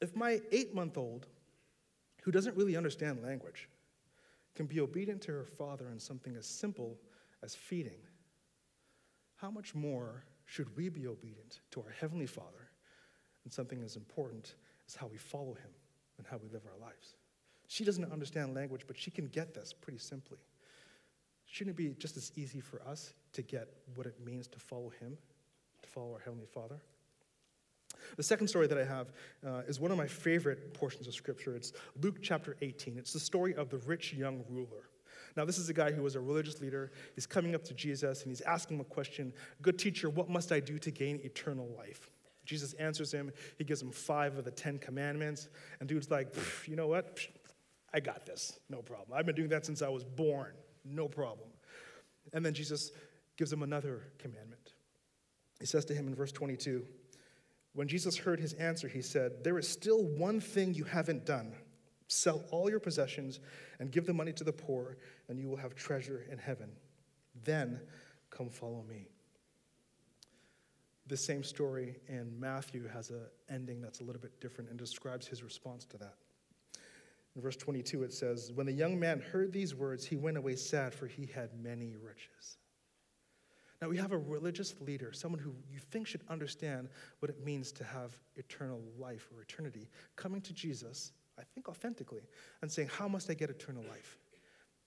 if 0.00 0.14
my 0.14 0.40
eight 0.52 0.74
month 0.74 0.98
old, 0.98 1.26
who 2.26 2.32
doesn't 2.32 2.56
really 2.56 2.76
understand 2.76 3.22
language, 3.22 3.68
can 4.56 4.66
be 4.66 4.80
obedient 4.80 5.22
to 5.22 5.30
her 5.30 5.44
father 5.44 5.90
in 5.92 6.00
something 6.00 6.34
as 6.34 6.44
simple 6.44 6.98
as 7.44 7.54
feeding, 7.54 8.00
how 9.36 9.48
much 9.48 9.76
more 9.76 10.24
should 10.44 10.76
we 10.76 10.88
be 10.88 11.06
obedient 11.06 11.60
to 11.70 11.80
our 11.80 11.94
Heavenly 12.00 12.26
Father 12.26 12.68
in 13.44 13.52
something 13.52 13.80
as 13.80 13.94
important 13.94 14.56
as 14.88 14.96
how 14.96 15.06
we 15.06 15.18
follow 15.18 15.54
Him 15.54 15.70
and 16.18 16.26
how 16.26 16.38
we 16.38 16.48
live 16.48 16.62
our 16.66 16.84
lives? 16.84 17.14
She 17.68 17.84
doesn't 17.84 18.10
understand 18.10 18.56
language, 18.56 18.82
but 18.88 18.98
she 18.98 19.12
can 19.12 19.28
get 19.28 19.54
this 19.54 19.72
pretty 19.72 20.00
simply. 20.00 20.38
Shouldn't 21.46 21.78
it 21.78 21.80
be 21.80 21.94
just 21.96 22.16
as 22.16 22.32
easy 22.34 22.58
for 22.58 22.82
us 22.82 23.14
to 23.34 23.42
get 23.42 23.68
what 23.94 24.08
it 24.08 24.16
means 24.24 24.48
to 24.48 24.58
follow 24.58 24.90
Him, 24.98 25.16
to 25.80 25.88
follow 25.88 26.14
our 26.14 26.20
Heavenly 26.24 26.46
Father? 26.46 26.80
The 28.16 28.22
second 28.22 28.48
story 28.48 28.66
that 28.66 28.78
I 28.78 28.84
have 28.84 29.12
uh, 29.46 29.62
is 29.68 29.80
one 29.80 29.90
of 29.90 29.98
my 29.98 30.06
favorite 30.06 30.74
portions 30.74 31.06
of 31.06 31.14
Scripture. 31.14 31.54
It's 31.54 31.72
Luke 32.00 32.18
chapter 32.22 32.56
18. 32.62 32.98
It's 32.98 33.12
the 33.12 33.20
story 33.20 33.54
of 33.54 33.68
the 33.70 33.78
rich 33.78 34.12
young 34.12 34.44
ruler. 34.48 34.88
Now, 35.36 35.44
this 35.44 35.58
is 35.58 35.68
a 35.68 35.74
guy 35.74 35.92
who 35.92 36.02
was 36.02 36.16
a 36.16 36.20
religious 36.20 36.60
leader. 36.60 36.90
He's 37.14 37.26
coming 37.26 37.54
up 37.54 37.62
to 37.64 37.74
Jesus 37.74 38.22
and 38.22 38.30
he's 38.30 38.40
asking 38.40 38.78
him 38.78 38.80
a 38.80 38.84
question 38.84 39.32
Good 39.62 39.78
teacher, 39.78 40.08
what 40.08 40.28
must 40.28 40.52
I 40.52 40.60
do 40.60 40.78
to 40.78 40.90
gain 40.90 41.20
eternal 41.22 41.68
life? 41.76 42.08
Jesus 42.44 42.72
answers 42.74 43.12
him. 43.12 43.32
He 43.58 43.64
gives 43.64 43.82
him 43.82 43.90
five 43.90 44.38
of 44.38 44.44
the 44.44 44.50
Ten 44.50 44.78
Commandments. 44.78 45.48
And 45.80 45.88
dude's 45.88 46.10
like, 46.10 46.28
You 46.66 46.76
know 46.76 46.86
what? 46.86 47.20
I 47.92 48.00
got 48.00 48.26
this. 48.26 48.58
No 48.68 48.82
problem. 48.82 49.16
I've 49.16 49.26
been 49.26 49.34
doing 49.34 49.48
that 49.50 49.66
since 49.66 49.82
I 49.82 49.88
was 49.88 50.04
born. 50.04 50.52
No 50.84 51.08
problem. 51.08 51.48
And 52.32 52.44
then 52.44 52.54
Jesus 52.54 52.92
gives 53.36 53.52
him 53.52 53.62
another 53.62 54.04
commandment. 54.18 54.74
He 55.60 55.66
says 55.66 55.84
to 55.86 55.94
him 55.94 56.06
in 56.06 56.14
verse 56.14 56.32
22 56.32 56.84
When 57.76 57.88
Jesus 57.88 58.16
heard 58.16 58.40
his 58.40 58.54
answer, 58.54 58.88
he 58.88 59.02
said, 59.02 59.44
There 59.44 59.58
is 59.58 59.68
still 59.68 60.02
one 60.02 60.40
thing 60.40 60.72
you 60.72 60.84
haven't 60.84 61.26
done. 61.26 61.52
Sell 62.08 62.42
all 62.50 62.70
your 62.70 62.80
possessions 62.80 63.38
and 63.78 63.92
give 63.92 64.06
the 64.06 64.14
money 64.14 64.32
to 64.32 64.44
the 64.44 64.52
poor, 64.52 64.96
and 65.28 65.38
you 65.38 65.46
will 65.46 65.58
have 65.58 65.74
treasure 65.74 66.24
in 66.32 66.38
heaven. 66.38 66.70
Then 67.44 67.78
come 68.30 68.48
follow 68.48 68.82
me. 68.88 69.08
The 71.08 71.18
same 71.18 71.44
story 71.44 71.96
in 72.08 72.40
Matthew 72.40 72.88
has 72.88 73.10
an 73.10 73.26
ending 73.50 73.82
that's 73.82 74.00
a 74.00 74.04
little 74.04 74.22
bit 74.22 74.40
different 74.40 74.70
and 74.70 74.78
describes 74.78 75.26
his 75.26 75.42
response 75.42 75.84
to 75.84 75.98
that. 75.98 76.14
In 77.34 77.42
verse 77.42 77.56
22, 77.56 78.04
it 78.04 78.12
says, 78.14 78.52
When 78.54 78.64
the 78.64 78.72
young 78.72 78.98
man 78.98 79.20
heard 79.20 79.52
these 79.52 79.74
words, 79.74 80.06
he 80.06 80.16
went 80.16 80.38
away 80.38 80.56
sad, 80.56 80.94
for 80.94 81.06
he 81.06 81.26
had 81.26 81.50
many 81.62 81.94
riches. 82.02 82.56
Now, 83.82 83.88
we 83.88 83.98
have 83.98 84.12
a 84.12 84.18
religious 84.18 84.74
leader, 84.80 85.12
someone 85.12 85.40
who 85.40 85.54
you 85.70 85.78
think 85.78 86.06
should 86.06 86.22
understand 86.30 86.88
what 87.18 87.30
it 87.30 87.44
means 87.44 87.72
to 87.72 87.84
have 87.84 88.18
eternal 88.36 88.80
life 88.98 89.28
or 89.34 89.42
eternity, 89.42 89.90
coming 90.16 90.40
to 90.42 90.54
Jesus 90.54 91.12
I 91.38 91.42
think 91.54 91.68
authentically, 91.68 92.22
and 92.62 92.70
saying, 92.70 92.88
How 92.88 93.08
must 93.08 93.30
I 93.30 93.34
get 93.34 93.50
eternal 93.50 93.84
life? 93.88 94.18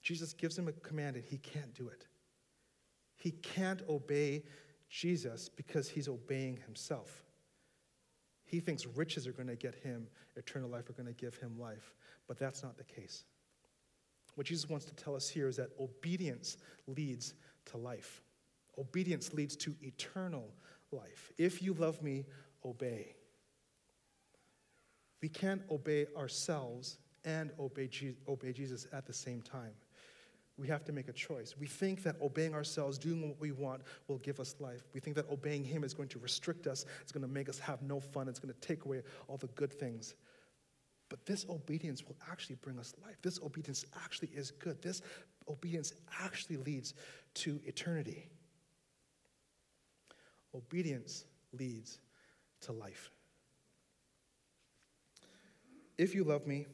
Jesus 0.02 0.32
gives 0.32 0.58
him 0.58 0.68
a 0.68 0.72
command 0.72 1.16
and 1.16 1.24
he 1.24 1.38
can't 1.38 1.74
do 1.74 1.88
it. 1.88 2.06
He 3.16 3.32
can't 3.32 3.82
obey 3.88 4.44
Jesus 4.88 5.48
because 5.48 5.88
he's 5.88 6.08
obeying 6.08 6.56
himself. 6.56 7.24
He 8.44 8.60
thinks 8.60 8.86
riches 8.86 9.26
are 9.26 9.32
going 9.32 9.48
to 9.48 9.56
get 9.56 9.74
him 9.74 10.08
eternal 10.36 10.68
life, 10.68 10.88
are 10.88 10.94
going 10.94 11.06
to 11.06 11.12
give 11.12 11.36
him 11.36 11.58
life, 11.58 11.94
but 12.26 12.38
that's 12.38 12.62
not 12.62 12.76
the 12.76 12.84
case. 12.84 13.24
What 14.34 14.46
Jesus 14.46 14.68
wants 14.68 14.86
to 14.86 14.94
tell 14.94 15.14
us 15.14 15.28
here 15.28 15.48
is 15.48 15.56
that 15.56 15.68
obedience 15.78 16.56
leads 16.86 17.34
to 17.66 17.76
life. 17.76 18.22
Obedience 18.80 19.34
leads 19.34 19.56
to 19.56 19.74
eternal 19.82 20.48
life. 20.90 21.32
If 21.36 21.62
you 21.62 21.74
love 21.74 22.02
me, 22.02 22.24
obey. 22.64 23.14
We 25.20 25.28
can't 25.28 25.62
obey 25.70 26.06
ourselves 26.16 26.96
and 27.24 27.50
obey, 27.60 27.88
Je- 27.88 28.16
obey 28.26 28.52
Jesus 28.54 28.86
at 28.92 29.06
the 29.06 29.12
same 29.12 29.42
time. 29.42 29.72
We 30.56 30.66
have 30.68 30.84
to 30.84 30.92
make 30.92 31.08
a 31.08 31.12
choice. 31.12 31.54
We 31.58 31.66
think 31.66 32.02
that 32.02 32.16
obeying 32.22 32.54
ourselves, 32.54 32.98
doing 32.98 33.28
what 33.28 33.40
we 33.40 33.52
want, 33.52 33.82
will 34.08 34.18
give 34.18 34.40
us 34.40 34.54
life. 34.60 34.82
We 34.94 35.00
think 35.00 35.14
that 35.16 35.30
obeying 35.30 35.64
Him 35.64 35.84
is 35.84 35.94
going 35.94 36.08
to 36.08 36.18
restrict 36.18 36.66
us, 36.66 36.86
it's 37.02 37.12
going 37.12 37.22
to 37.22 37.32
make 37.32 37.48
us 37.48 37.58
have 37.58 37.82
no 37.82 38.00
fun, 38.00 38.28
it's 38.28 38.38
going 38.38 38.52
to 38.52 38.60
take 38.60 38.86
away 38.86 39.02
all 39.28 39.36
the 39.36 39.46
good 39.48 39.72
things. 39.72 40.14
But 41.10 41.26
this 41.26 41.44
obedience 41.50 42.04
will 42.06 42.16
actually 42.30 42.56
bring 42.56 42.78
us 42.78 42.94
life. 43.04 43.16
This 43.20 43.40
obedience 43.40 43.84
actually 44.04 44.28
is 44.28 44.52
good. 44.52 44.80
This 44.80 45.02
obedience 45.48 45.92
actually 46.22 46.58
leads 46.58 46.94
to 47.34 47.60
eternity. 47.64 48.28
Obedience 50.54 51.24
leads 51.52 51.98
to 52.62 52.72
life. 52.72 53.10
If 55.98 56.14
you 56.14 56.24
love 56.24 56.46
me, 56.46 56.66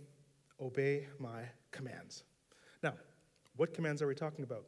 obey 0.60 1.06
my 1.18 1.42
commands. 1.70 2.24
Now, 2.82 2.94
what 3.56 3.74
commands 3.74 4.02
are 4.02 4.06
we 4.06 4.14
talking 4.14 4.44
about? 4.44 4.64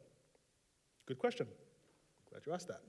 Good 1.07 1.19
question. 1.19 1.47
Glad 2.31 2.43
you 2.47 2.53
asked 2.53 2.69
that. 2.69 2.81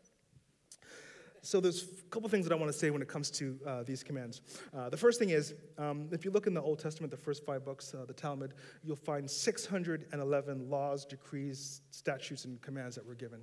So 1.41 1.61
there's 1.61 1.83
a 1.83 2.09
couple 2.09 2.27
things 2.27 2.45
that 2.45 2.53
I 2.53 2.57
want 2.57 2.71
to 2.71 2.77
say 2.77 2.89
when 2.89 3.01
it 3.01 3.07
comes 3.07 3.31
to 3.31 3.57
uh, 3.65 3.83
these 3.83 4.03
commands. 4.03 4.41
Uh, 4.75 4.89
the 4.89 4.97
first 4.97 5.19
thing 5.19 5.29
is, 5.29 5.53
um, 5.77 6.09
if 6.11 6.25
you 6.25 6.31
look 6.31 6.47
in 6.47 6.53
the 6.53 6.61
Old 6.61 6.79
Testament, 6.79 7.11
the 7.11 7.17
first 7.17 7.45
five 7.45 7.63
books, 7.63 7.93
uh, 7.93 8.05
the 8.05 8.13
Talmud, 8.13 8.55
you'll 8.83 8.97
find 8.97 9.29
611 9.29 10.69
laws, 10.69 11.05
decrees, 11.05 11.81
statutes, 11.91 12.45
and 12.45 12.61
commands 12.61 12.95
that 12.95 13.05
were 13.05 13.15
given. 13.15 13.39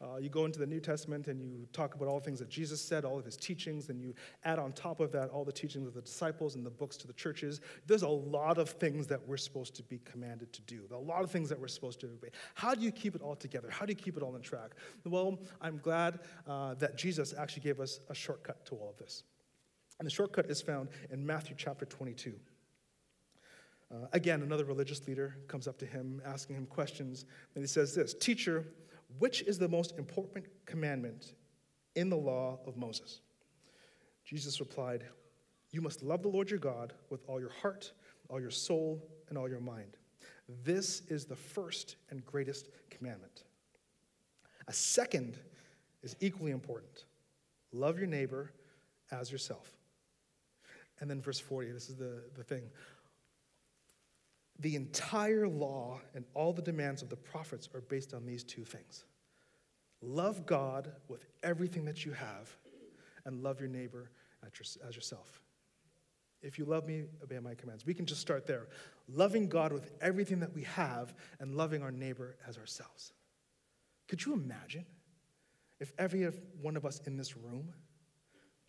Uh, 0.00 0.16
you 0.16 0.28
go 0.28 0.44
into 0.44 0.58
the 0.58 0.66
New 0.66 0.80
Testament 0.80 1.28
and 1.28 1.40
you 1.40 1.66
talk 1.72 1.94
about 1.94 2.08
all 2.08 2.18
the 2.18 2.24
things 2.24 2.38
that 2.38 2.48
Jesus 2.48 2.80
said, 2.80 3.04
all 3.04 3.18
of 3.18 3.24
his 3.24 3.36
teachings, 3.36 3.88
and 3.88 4.00
you 4.00 4.14
add 4.44 4.58
on 4.58 4.72
top 4.72 5.00
of 5.00 5.12
that 5.12 5.30
all 5.30 5.44
the 5.44 5.52
teachings 5.52 5.86
of 5.86 5.94
the 5.94 6.02
disciples 6.02 6.54
and 6.54 6.64
the 6.64 6.70
books 6.70 6.96
to 6.98 7.06
the 7.06 7.12
churches. 7.12 7.60
There's 7.86 8.02
a 8.02 8.08
lot 8.08 8.58
of 8.58 8.70
things 8.70 9.06
that 9.08 9.26
we're 9.26 9.36
supposed 9.36 9.74
to 9.76 9.82
be 9.82 10.00
commanded 10.04 10.52
to 10.52 10.62
do, 10.62 10.82
a 10.92 10.96
lot 10.96 11.22
of 11.22 11.30
things 11.30 11.48
that 11.48 11.60
we're 11.60 11.68
supposed 11.68 12.00
to 12.00 12.06
obey. 12.06 12.28
How 12.54 12.74
do 12.74 12.82
you 12.82 12.90
keep 12.90 13.14
it 13.14 13.22
all 13.22 13.36
together? 13.36 13.68
How 13.70 13.86
do 13.86 13.92
you 13.92 13.96
keep 13.96 14.16
it 14.16 14.22
all 14.22 14.34
on 14.34 14.42
track? 14.42 14.74
Well, 15.04 15.38
I'm 15.60 15.78
glad 15.78 16.20
uh, 16.46 16.74
that 16.74 16.96
Jesus 16.96 17.34
actually 17.36 17.62
gave 17.62 17.80
us 17.80 18.00
a 18.10 18.14
shortcut 18.14 18.64
to 18.66 18.74
all 18.74 18.90
of 18.90 18.96
this. 18.96 19.24
And 19.98 20.06
the 20.06 20.10
shortcut 20.10 20.46
is 20.50 20.60
found 20.60 20.88
in 21.10 21.24
Matthew 21.24 21.54
chapter 21.56 21.84
22. 21.84 22.34
Uh, 23.90 24.06
again, 24.12 24.42
another 24.42 24.64
religious 24.64 25.06
leader 25.06 25.36
comes 25.46 25.68
up 25.68 25.78
to 25.78 25.86
him 25.86 26.20
asking 26.24 26.56
him 26.56 26.66
questions, 26.66 27.26
and 27.54 27.62
he 27.62 27.68
says 27.68 27.94
this 27.94 28.14
Teacher, 28.14 28.64
which 29.18 29.42
is 29.42 29.58
the 29.58 29.68
most 29.68 29.98
important 29.98 30.46
commandment 30.66 31.34
in 31.94 32.10
the 32.10 32.16
law 32.16 32.58
of 32.66 32.76
Moses? 32.76 33.20
Jesus 34.24 34.60
replied, 34.60 35.04
You 35.70 35.80
must 35.80 36.02
love 36.02 36.22
the 36.22 36.28
Lord 36.28 36.50
your 36.50 36.58
God 36.58 36.94
with 37.10 37.20
all 37.28 37.40
your 37.40 37.52
heart, 37.62 37.92
all 38.28 38.40
your 38.40 38.50
soul, 38.50 39.06
and 39.28 39.38
all 39.38 39.48
your 39.48 39.60
mind. 39.60 39.96
This 40.64 41.02
is 41.08 41.24
the 41.24 41.36
first 41.36 41.96
and 42.10 42.24
greatest 42.24 42.68
commandment. 42.90 43.44
A 44.68 44.72
second 44.72 45.38
is 46.02 46.16
equally 46.20 46.52
important 46.52 47.04
love 47.72 47.98
your 47.98 48.06
neighbor 48.06 48.52
as 49.10 49.32
yourself. 49.32 49.76
And 51.00 51.10
then 51.10 51.20
verse 51.20 51.40
40, 51.40 51.72
this 51.72 51.88
is 51.88 51.96
the, 51.96 52.22
the 52.36 52.44
thing. 52.44 52.62
The 54.60 54.76
entire 54.76 55.48
law 55.48 56.00
and 56.14 56.24
all 56.34 56.52
the 56.52 56.62
demands 56.62 57.02
of 57.02 57.08
the 57.08 57.16
prophets 57.16 57.68
are 57.74 57.80
based 57.80 58.14
on 58.14 58.24
these 58.24 58.44
two 58.44 58.64
things 58.64 59.04
love 60.02 60.44
God 60.44 60.92
with 61.08 61.24
everything 61.42 61.86
that 61.86 62.04
you 62.04 62.12
have, 62.12 62.54
and 63.24 63.42
love 63.42 63.58
your 63.58 63.70
neighbor 63.70 64.10
as 64.46 64.94
yourself. 64.94 65.40
If 66.42 66.58
you 66.58 66.66
love 66.66 66.86
me, 66.86 67.04
obey 67.22 67.38
my 67.38 67.54
commands. 67.54 67.86
We 67.86 67.94
can 67.94 68.04
just 68.04 68.20
start 68.20 68.46
there. 68.46 68.68
Loving 69.08 69.48
God 69.48 69.72
with 69.72 69.90
everything 70.02 70.40
that 70.40 70.54
we 70.54 70.64
have, 70.64 71.14
and 71.40 71.54
loving 71.54 71.82
our 71.82 71.90
neighbor 71.90 72.36
as 72.46 72.58
ourselves. 72.58 73.12
Could 74.08 74.24
you 74.24 74.34
imagine 74.34 74.84
if 75.80 75.92
every 75.98 76.24
one 76.60 76.76
of 76.76 76.84
us 76.84 77.00
in 77.06 77.16
this 77.16 77.36
room, 77.36 77.72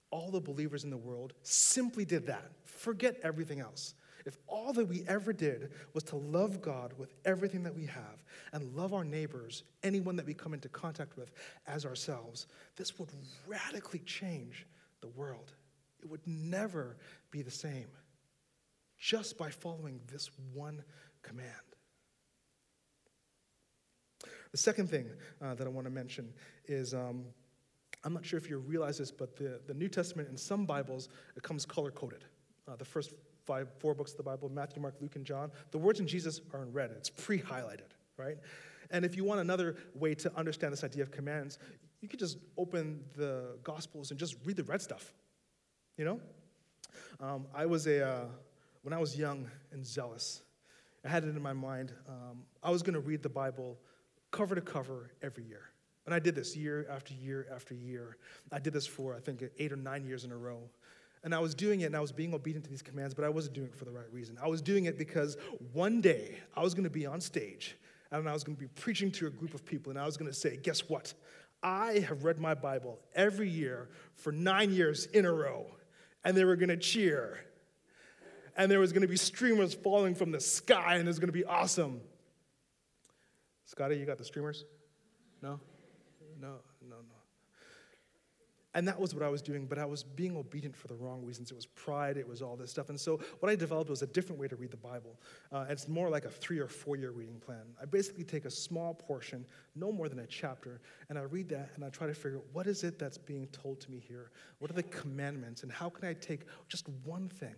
all 0.10 0.32
the 0.32 0.40
believers 0.40 0.86
in 0.86 0.90
the 0.90 0.98
world, 0.98 1.34
simply 1.42 2.06
did 2.06 2.28
that? 2.28 2.50
Forget 2.64 3.20
everything 3.24 3.60
else 3.60 3.94
if 4.26 4.38
all 4.48 4.74
that 4.74 4.88
we 4.88 5.04
ever 5.08 5.32
did 5.32 5.72
was 5.94 6.04
to 6.06 6.16
love 6.16 6.62
God 6.62 6.94
with 6.98 7.14
everything 7.26 7.64
that 7.64 7.76
we 7.76 7.86
have 7.86 8.24
and 8.54 8.76
love 8.76 8.94
our 8.94 9.04
neighbors, 9.04 9.64
anyone 9.84 10.16
that 10.16 10.26
we 10.26 10.34
come 10.34 10.54
into 10.54 10.68
contact 10.68 11.16
with, 11.16 11.32
as 11.68 11.86
ourselves, 11.86 12.48
this 12.76 12.98
would 12.98 13.10
radically 13.46 14.00
change 14.00 14.66
the 15.02 15.08
world. 15.10 15.54
It 16.02 16.10
would 16.10 16.26
never 16.26 16.98
be 17.30 17.44
the 17.44 17.52
same 17.52 17.88
just 18.98 19.38
by 19.38 19.50
following 19.50 20.00
this 20.12 20.32
one 20.54 20.84
command. 21.22 21.50
The 24.52 24.58
second 24.58 24.90
thing 24.90 25.10
uh, 25.42 25.54
that 25.56 25.68
I 25.68 25.70
want 25.70 25.86
to 25.86 25.92
mention 25.92 26.34
is 26.66 26.94
um, 26.94 27.26
I'm 28.04 28.14
not 28.14 28.26
sure 28.26 28.38
if 28.38 28.50
you 28.50 28.58
realize 28.58 28.98
this, 28.98 29.12
but 29.12 29.36
the, 29.36 29.60
the 29.68 29.74
New 29.74 29.90
Testament 29.90 30.30
in 30.30 30.38
some 30.38 30.66
Bibles, 30.66 31.10
it 31.36 31.44
comes 31.44 31.66
color 31.66 31.92
coded. 31.92 32.24
Uh, 32.68 32.76
the 32.76 32.86
first 32.86 33.14
five, 33.46 33.68
four 33.80 33.94
books 33.94 34.12
of 34.12 34.18
the 34.18 34.24
Bible 34.24 34.50
Matthew, 34.50 34.82
Mark, 34.82 34.96
Luke, 35.02 35.16
and 35.16 35.26
John. 35.26 35.52
The 35.72 35.78
words 35.78 36.00
in 36.00 36.08
Jesus 36.08 36.42
are 36.54 36.64
in 36.64 36.72
red, 36.72 36.92
it's 36.92 37.10
pre 37.10 37.40
highlighted, 37.40 37.92
right? 38.18 38.38
And 38.92 39.04
if 39.04 39.16
you 39.16 39.24
want 39.24 39.42
another 39.42 39.76
way 39.96 40.14
to 40.16 40.32
understand 40.38 40.72
this 40.72 40.84
idea 40.84 41.04
of 41.04 41.12
commands, 41.12 41.58
you 42.02 42.08
could 42.08 42.20
just 42.20 42.38
open 42.58 43.04
the 43.16 43.58
Gospels 43.64 44.12
and 44.12 44.20
just 44.20 44.36
read 44.46 44.58
the 44.58 44.64
red 44.64 44.82
stuff, 44.82 45.14
you 45.98 46.06
know? 46.06 46.20
Um, 47.20 47.48
I 47.54 47.66
was 47.66 47.88
a, 47.88 48.08
uh, 48.08 48.26
when 48.84 48.94
I 48.94 49.00
was 49.00 49.18
young 49.18 49.50
and 49.72 49.86
zealous, 49.86 50.44
I 51.04 51.10
had 51.10 51.24
it 51.24 51.30
in 51.30 51.42
my 51.42 51.54
mind, 51.54 51.94
um, 52.08 52.44
I 52.64 52.70
was 52.70 52.84
going 52.84 52.94
to 52.94 53.00
read 53.00 53.24
the 53.24 53.30
Bible 53.30 53.80
cover 54.32 54.56
to 54.56 54.62
cover 54.62 55.12
every 55.22 55.44
year. 55.46 55.62
And 56.06 56.14
I 56.14 56.20
did 56.20 56.36
this 56.36 56.56
year 56.56 56.86
after 56.90 57.14
year 57.14 57.48
after 57.54 57.74
year. 57.74 58.18
I 58.52 58.60
did 58.60 58.74
this 58.74 58.86
for, 58.86 59.16
I 59.16 59.20
think, 59.20 59.44
eight 59.58 59.72
or 59.72 59.76
nine 59.78 60.06
years 60.06 60.24
in 60.24 60.32
a 60.32 60.38
row. 60.38 60.70
And 61.26 61.34
I 61.34 61.40
was 61.40 61.56
doing 61.56 61.82
it 61.82 61.86
and 61.86 61.96
I 61.96 62.00
was 62.00 62.12
being 62.12 62.36
obedient 62.36 62.66
to 62.66 62.70
these 62.70 62.84
commands, 62.84 63.16
but 63.16 63.26
I 63.26 63.30
wasn't 63.30 63.56
doing 63.56 63.68
it 63.68 63.76
for 63.76 63.84
the 63.84 63.92
right 63.92 64.06
reason. 64.12 64.38
I 64.42 64.48
was 64.48 64.62
doing 64.62 64.86
it 64.86 64.96
because 64.96 65.38
one 65.74 66.00
day 66.00 66.38
I 66.56 66.62
was 66.62 66.76
going 66.76 66.84
to 66.84 66.90
be 66.90 67.08
on 67.08 67.20
stage 67.20 67.76
and 68.12 68.30
I 68.30 68.34
was 68.34 68.44
going 68.44 68.56
to 68.56 68.62
be 68.62 68.68
preaching 68.68 69.12
to 69.14 69.26
a 69.26 69.32
group 69.32 69.56
of 69.56 69.66
people 69.66 69.90
and 69.90 70.00
I 70.00 70.06
was 70.06 70.18
going 70.18 70.30
to 70.30 70.38
say, 70.38 70.56
guess 70.56 70.88
what? 70.88 71.16
I 71.64 72.06
have 72.08 72.26
read 72.26 72.38
my 72.40 72.54
Bible 72.54 73.00
every 73.16 73.50
year 73.50 73.90
for 74.14 74.32
nine 74.32 74.72
years 74.72 75.08
in 75.08 75.26
a 75.26 75.34
row. 75.34 75.66
And 76.24 76.38
they 76.38 76.46
were 76.46 76.56
going 76.56 76.70
to 76.70 76.78
cheer. 76.78 77.40
And 78.56 78.70
there 78.70 78.80
was 78.80 78.92
going 78.92 79.02
to 79.02 79.08
be 79.08 79.18
streamers 79.18 79.74
falling 79.74 80.14
from 80.14 80.32
the 80.32 80.40
sky 80.40 80.96
and 80.96 81.06
it 81.06 81.08
was 81.08 81.18
going 81.18 81.30
to 81.30 81.34
be 81.34 81.46
awesome. 81.46 82.02
Scotty, 83.66 83.98
you 83.98 84.06
got 84.06 84.20
the 84.20 84.26
streamers? 84.26 84.64
No? 85.42 85.60
No. 86.40 86.58
And 88.76 88.86
that 88.90 89.00
was 89.00 89.16
what 89.16 89.24
I 89.24 89.30
was 89.30 89.42
doing, 89.42 89.66
but 89.66 89.80
I 89.80 89.86
was 89.86 90.04
being 90.04 90.36
obedient 90.36 90.76
for 90.76 90.90
the 90.90 90.96
wrong 90.96 91.24
reasons. 91.24 91.50
It 91.50 91.56
was 91.56 91.66
pride, 91.66 92.18
it 92.18 92.28
was 92.28 92.42
all 92.42 92.58
this 92.58 92.72
stuff. 92.72 92.90
And 92.90 93.00
so 93.00 93.22
what 93.40 93.50
I 93.50 93.56
developed 93.56 93.90
was 93.90 94.02
a 94.02 94.08
different 94.08 94.40
way 94.40 94.50
to 94.50 94.58
read 94.58 94.70
the 94.70 94.78
Bible. 94.78 95.18
Uh, 95.50 95.66
it's 95.70 95.88
more 95.88 96.10
like 96.10 96.26
a 96.26 96.30
three 96.30 96.60
or 96.60 96.68
four 96.68 96.98
year 96.98 97.12
reading 97.12 97.40
plan. 97.40 97.64
I 97.82 97.86
basically 97.86 98.26
take 98.26 98.44
a 98.44 98.52
small 98.52 98.94
portion, 98.94 99.46
no 99.76 99.94
more 99.94 100.10
than 100.10 100.20
a 100.20 100.28
chapter, 100.28 100.82
and 101.08 101.18
I 101.18 101.22
read 101.22 101.48
that 101.50 101.72
and 101.76 101.86
I 101.86 101.90
try 101.90 102.06
to 102.06 102.14
figure 102.14 102.40
out 102.40 102.46
what 102.52 102.68
is 102.68 102.84
it 102.84 103.00
that's 103.00 103.18
being 103.18 103.48
told 103.48 103.80
to 103.80 103.90
me 103.90 104.04
here? 104.06 104.32
What 104.60 104.70
are 104.70 104.76
the 104.76 104.84
commandments? 104.84 105.64
And 105.64 105.72
how 105.72 105.90
can 105.90 106.06
I 106.06 106.14
take 106.14 106.42
just 106.68 106.90
one 107.06 107.30
thing? 107.30 107.56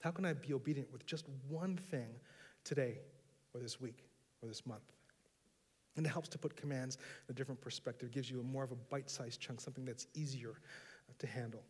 How 0.00 0.10
can 0.10 0.26
I 0.26 0.34
be 0.34 0.52
obedient 0.52 0.92
with 0.92 1.06
just 1.06 1.26
one 1.48 1.78
thing 1.78 2.10
today 2.64 2.98
or 3.54 3.60
this 3.60 3.80
week 3.80 4.04
or 4.42 4.48
this 4.48 4.66
month? 4.66 4.82
And 5.96 6.06
it 6.06 6.08
helps 6.08 6.28
to 6.30 6.38
put 6.38 6.56
commands 6.56 6.96
in 7.28 7.32
a 7.32 7.34
different 7.34 7.60
perspective. 7.60 8.10
Gives 8.10 8.30
you 8.30 8.40
a 8.40 8.42
more 8.42 8.64
of 8.64 8.72
a 8.72 8.76
bite 8.76 9.10
sized 9.10 9.40
chunk, 9.40 9.60
something 9.60 9.84
that's 9.84 10.06
easier 10.14 10.50
uh, 10.50 11.12
to 11.18 11.26
handle. 11.26 11.62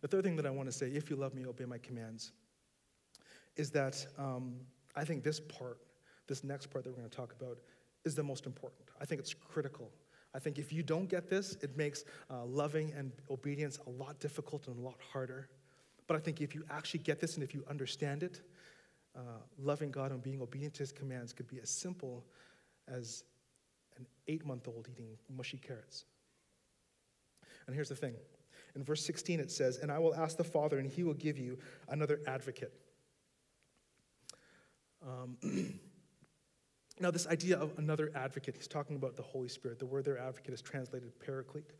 The 0.00 0.08
third 0.08 0.24
thing 0.24 0.36
that 0.36 0.46
I 0.46 0.50
want 0.50 0.68
to 0.68 0.72
say, 0.72 0.88
if 0.88 1.10
you 1.10 1.16
love 1.16 1.34
me, 1.34 1.46
obey 1.46 1.64
my 1.64 1.78
commands, 1.78 2.32
is 3.56 3.70
that 3.70 4.04
um, 4.18 4.54
I 4.96 5.04
think 5.04 5.22
this 5.22 5.38
part, 5.38 5.78
this 6.26 6.42
next 6.42 6.66
part 6.66 6.84
that 6.84 6.90
we're 6.90 6.98
going 6.98 7.08
to 7.08 7.16
talk 7.16 7.32
about, 7.40 7.58
is 8.04 8.14
the 8.14 8.22
most 8.22 8.46
important. 8.46 8.82
I 9.00 9.04
think 9.04 9.20
it's 9.20 9.34
critical. 9.34 9.90
I 10.34 10.38
think 10.38 10.58
if 10.58 10.72
you 10.72 10.82
don't 10.82 11.08
get 11.08 11.28
this, 11.28 11.56
it 11.62 11.76
makes 11.76 12.04
uh, 12.30 12.44
loving 12.44 12.92
and 12.96 13.12
obedience 13.30 13.78
a 13.86 13.90
lot 13.90 14.18
difficult 14.18 14.66
and 14.66 14.78
a 14.78 14.80
lot 14.80 14.96
harder. 15.12 15.48
But 16.06 16.16
I 16.16 16.20
think 16.20 16.40
if 16.40 16.54
you 16.54 16.64
actually 16.70 17.00
get 17.00 17.20
this 17.20 17.34
and 17.34 17.44
if 17.44 17.54
you 17.54 17.64
understand 17.68 18.22
it, 18.22 18.40
uh, 19.16 19.20
loving 19.58 19.90
God 19.90 20.10
and 20.10 20.22
being 20.22 20.40
obedient 20.40 20.74
to 20.74 20.80
his 20.80 20.92
commands 20.92 21.32
could 21.32 21.48
be 21.48 21.60
as 21.60 21.70
simple 21.70 22.24
as 22.88 23.24
an 23.96 24.06
eight 24.28 24.44
month 24.44 24.68
old 24.68 24.88
eating 24.90 25.18
mushy 25.34 25.58
carrots. 25.58 26.04
And 27.66 27.74
here's 27.74 27.88
the 27.88 27.96
thing 27.96 28.14
in 28.74 28.82
verse 28.82 29.04
16 29.04 29.40
it 29.40 29.50
says, 29.50 29.78
And 29.78 29.90
I 29.90 29.98
will 29.98 30.14
ask 30.14 30.36
the 30.36 30.44
Father, 30.44 30.78
and 30.78 30.90
he 30.90 31.04
will 31.04 31.14
give 31.14 31.38
you 31.38 31.58
another 31.88 32.20
advocate. 32.26 32.72
Um, 35.06 35.36
now, 37.02 37.10
this 37.10 37.26
idea 37.26 37.58
of 37.58 37.76
another 37.78 38.12
advocate, 38.14 38.56
he's 38.56 38.68
talking 38.68 38.94
about 38.94 39.16
the 39.16 39.22
Holy 39.22 39.48
Spirit. 39.48 39.80
The 39.80 39.86
word 39.86 40.04
there, 40.04 40.18
advocate, 40.18 40.54
is 40.54 40.62
translated 40.62 41.10
paraclete. 41.18 41.72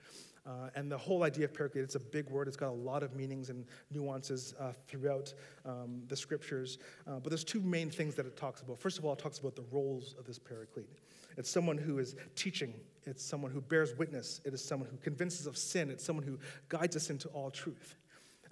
Uh, 0.45 0.71
and 0.75 0.91
the 0.91 0.99
whole 0.99 1.23
idea 1.23 1.45
of 1.45 1.55
paraclete, 1.55 1.85
it's 1.85 1.95
a 1.95 2.01
big 2.01 2.29
word. 2.29 2.49
It's 2.49 2.57
got 2.57 2.71
a 2.71 2.73
lot 2.73 3.05
of 3.05 3.15
meanings 3.15 3.49
and 3.49 3.65
nuances 3.93 4.55
uh, 4.59 4.73
throughout 4.89 5.33
um, 5.65 6.03
the 6.09 6.17
scriptures. 6.17 6.79
Uh, 7.07 7.21
but 7.21 7.29
there's 7.29 7.45
two 7.45 7.61
main 7.61 7.89
things 7.89 8.17
that 8.17 8.27
it 8.27 8.37
talks 8.37 8.63
about. 8.63 8.81
First 8.81 8.99
of 8.99 9.05
all, 9.05 9.13
it 9.13 9.21
talks 9.21 9.39
about 9.39 9.55
the 9.55 9.65
roles 9.71 10.17
of 10.19 10.25
this 10.25 10.41
paraclete. 10.41 10.91
It's 11.39 11.49
someone 11.49 11.79
who 11.79 12.01
is 12.01 12.17
teaching. 12.35 12.75
It's 13.05 13.25
someone 13.25 13.53
who 13.53 13.61
bears 13.61 13.97
witness. 13.97 14.41
It 14.45 14.53
is 14.53 14.65
someone 14.65 14.89
who 14.91 14.97
convinces 14.97 15.47
of 15.47 15.57
sin. 15.57 15.89
It's 15.89 16.05
someone 16.05 16.27
who 16.27 16.39
guides 16.69 16.97
us 16.97 17.11
into 17.11 17.29
all 17.29 17.51
truth. 17.53 17.95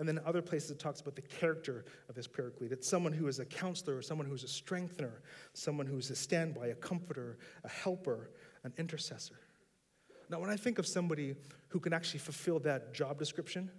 And 0.01 0.09
then 0.09 0.19
other 0.25 0.41
places 0.41 0.71
it 0.71 0.79
talks 0.79 1.03
about 1.03 1.15
the 1.15 1.21
character 1.21 1.85
of 2.09 2.15
this 2.15 2.27
paraclete. 2.27 2.73
It's 2.73 2.89
someone 2.89 3.13
who 3.13 3.29
is 3.29 3.39
a 3.39 3.45
counselor, 3.45 3.99
or 3.99 4.03
someone 4.03 4.27
who 4.27 4.33
is 4.33 4.43
a 4.43 4.49
strengthener, 4.49 5.21
someone 5.53 5.85
who 5.85 5.99
is 5.99 6.11
a 6.11 6.17
standby, 6.17 6.69
a 6.69 6.75
comforter, 6.75 7.37
a 7.65 7.69
helper, 7.69 8.31
an 8.65 8.73
intercessor. 8.79 9.39
Now, 10.31 10.41
when 10.41 10.49
I 10.49 10.57
think 10.57 10.79
of 10.79 10.87
somebody 10.87 11.35
who 11.69 11.81
can 11.81 11.93
actually 11.93 12.21
fulfill 12.21 12.61
that 12.61 12.95
job 12.95 13.19
description, 13.19 13.71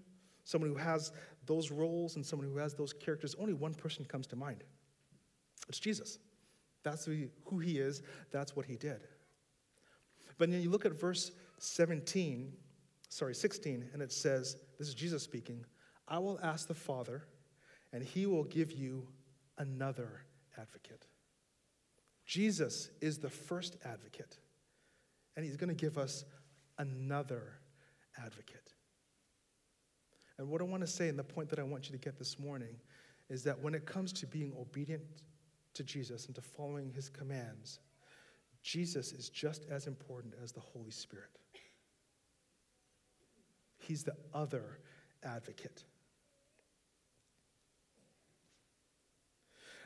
someone 0.43 0.69
who 0.69 0.75
has 0.75 1.11
those 1.47 1.71
roles 1.71 2.17
and 2.17 2.23
someone 2.23 2.47
who 2.47 2.57
has 2.57 2.75
those 2.75 2.93
characters, 2.93 3.35
only 3.39 3.53
one 3.53 3.73
person 3.73 4.05
comes 4.05 4.27
to 4.27 4.35
mind. 4.35 4.63
It's 5.69 5.79
Jesus. 5.79 6.19
That's 6.83 7.03
who 7.03 7.59
he 7.59 7.79
is, 7.79 8.03
that's 8.31 8.55
what 8.55 8.67
he 8.67 8.75
did. 8.75 9.07
But 10.37 10.51
then 10.51 10.61
you 10.61 10.69
look 10.69 10.85
at 10.85 10.99
verse 10.99 11.31
17, 11.57 12.53
sorry, 13.09 13.33
16, 13.33 13.89
and 13.91 14.03
it 14.03 14.11
says, 14.11 14.57
This 14.77 14.87
is 14.87 14.93
Jesus 14.93 15.23
speaking, 15.23 15.65
I 16.11 16.19
will 16.19 16.37
ask 16.43 16.67
the 16.67 16.73
Father, 16.73 17.23
and 17.93 18.03
he 18.03 18.25
will 18.25 18.43
give 18.43 18.73
you 18.73 19.07
another 19.57 20.25
advocate. 20.59 21.07
Jesus 22.25 22.89
is 22.99 23.17
the 23.17 23.29
first 23.29 23.77
advocate, 23.85 24.37
and 25.37 25.45
he's 25.45 25.55
going 25.55 25.69
to 25.69 25.73
give 25.73 25.97
us 25.97 26.25
another 26.77 27.59
advocate. 28.21 28.73
And 30.37 30.49
what 30.49 30.59
I 30.59 30.65
want 30.65 30.81
to 30.81 30.87
say, 30.87 31.07
and 31.07 31.17
the 31.17 31.23
point 31.23 31.49
that 31.49 31.59
I 31.59 31.63
want 31.63 31.85
you 31.85 31.93
to 31.93 31.97
get 31.97 32.19
this 32.19 32.37
morning, 32.37 32.75
is 33.29 33.43
that 33.43 33.61
when 33.61 33.73
it 33.73 33.85
comes 33.85 34.11
to 34.11 34.27
being 34.27 34.51
obedient 34.59 35.03
to 35.75 35.83
Jesus 35.83 36.25
and 36.25 36.35
to 36.35 36.41
following 36.41 36.91
his 36.91 37.07
commands, 37.07 37.79
Jesus 38.61 39.13
is 39.13 39.29
just 39.29 39.65
as 39.71 39.87
important 39.87 40.33
as 40.43 40.51
the 40.51 40.59
Holy 40.59 40.91
Spirit. 40.91 41.29
He's 43.79 44.03
the 44.03 44.17
other 44.33 44.79
advocate. 45.23 45.85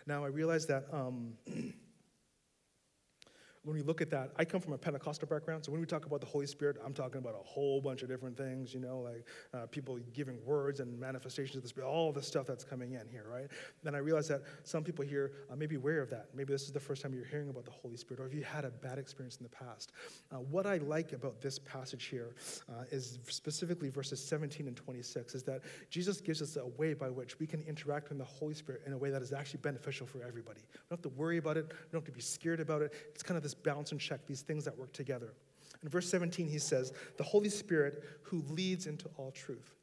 Now, 0.07 0.23
I 0.23 0.27
realize 0.27 0.67
that 0.67 0.85
um, 0.91 1.33
when 3.65 3.75
we 3.75 3.81
look 3.81 3.99
at 3.99 4.11
that, 4.11 4.31
I 4.37 4.45
come 4.45 4.61
from 4.61 4.73
a 4.73 4.77
Pentecostal 4.77 5.27
background, 5.27 5.65
so 5.65 5.71
when 5.71 5.81
we 5.81 5.87
talk 5.87 6.05
about 6.05 6.19
the 6.19 6.27
Holy 6.27 6.45
Spirit, 6.45 6.77
I'm 6.85 6.93
talking 6.93 7.17
about 7.17 7.33
a 7.33 7.43
whole 7.43 7.81
bunch 7.81 8.03
of 8.03 8.07
different 8.07 8.37
things, 8.37 8.75
you 8.75 8.79
know, 8.79 8.99
like 8.99 9.25
uh, 9.55 9.65
people 9.65 9.97
giving 10.13 10.37
words 10.45 10.79
and 10.79 10.99
manifestations 10.99 11.55
of 11.55 11.63
the 11.63 11.67
Spirit, 11.67 11.87
all 11.87 12.11
the 12.11 12.21
stuff 12.21 12.45
that's 12.45 12.63
coming 12.63 12.91
in 12.91 13.07
here, 13.09 13.25
right? 13.27 13.47
Then 13.83 13.95
I 13.95 13.97
realize 13.97 14.27
that 14.27 14.43
some 14.63 14.83
people 14.83 15.03
here 15.03 15.31
uh, 15.51 15.55
may 15.55 15.65
be 15.65 15.75
aware 15.75 15.99
of 15.99 16.11
that. 16.11 16.27
Maybe 16.35 16.53
this 16.53 16.61
is 16.63 16.71
the 16.71 16.79
first 16.79 17.01
time 17.01 17.13
you're 17.15 17.25
hearing 17.25 17.49
about 17.49 17.65
the 17.65 17.71
Holy 17.71 17.97
Spirit, 17.97 18.21
or 18.21 18.27
if 18.27 18.35
you 18.35 18.43
had 18.43 18.65
a 18.65 18.69
bad 18.69 18.99
experience 18.99 19.37
in 19.37 19.43
the 19.43 19.49
past. 19.49 19.93
Uh, 20.31 20.35
what 20.37 20.67
I 20.67 20.77
like 20.77 21.13
about 21.13 21.41
this 21.41 21.57
passage 21.57 22.05
here 22.05 22.35
uh, 22.69 22.83
is 22.91 23.17
specifically 23.27 23.89
verses 23.89 24.23
17 24.23 24.67
and 24.67 24.77
26, 24.77 25.33
is 25.33 25.43
that 25.43 25.61
Jesus 25.89 26.21
gives 26.21 26.39
us 26.39 26.55
a 26.55 26.67
way 26.79 26.93
by 26.93 27.09
which 27.09 27.39
we 27.39 27.47
can 27.47 27.61
interact 27.61 28.09
with 28.09 28.19
the 28.19 28.23
Holy 28.23 28.53
Spirit 28.53 28.83
in 28.85 28.93
a 28.93 28.97
way 28.97 29.09
that 29.09 29.23
is 29.23 29.33
actually 29.33 29.61
beneficial 29.63 30.05
for 30.05 30.21
everybody. 30.21 30.61
We 30.71 30.79
don't 30.89 31.03
have 31.03 31.11
to 31.11 31.17
worry 31.17 31.37
about 31.37 31.57
it, 31.57 31.65
we 31.65 31.91
don't 31.91 32.01
have 32.01 32.05
to 32.05 32.11
be 32.11 32.21
scared 32.21 32.59
about 32.59 32.83
it. 32.83 32.93
It's 33.09 33.23
kind 33.23 33.37
of 33.37 33.43
this 33.43 33.54
balance 33.63 33.91
and 33.91 34.01
check, 34.01 34.25
these 34.25 34.41
things 34.41 34.65
that 34.65 34.77
work 34.77 34.93
together. 34.93 35.33
In 35.83 35.89
verse 35.89 36.09
17, 36.09 36.47
he 36.47 36.59
says, 36.59 36.93
The 37.17 37.23
Holy 37.23 37.49
Spirit 37.49 38.03
who 38.23 38.43
leads 38.49 38.87
into 38.87 39.09
all 39.17 39.31
truth. 39.31 39.75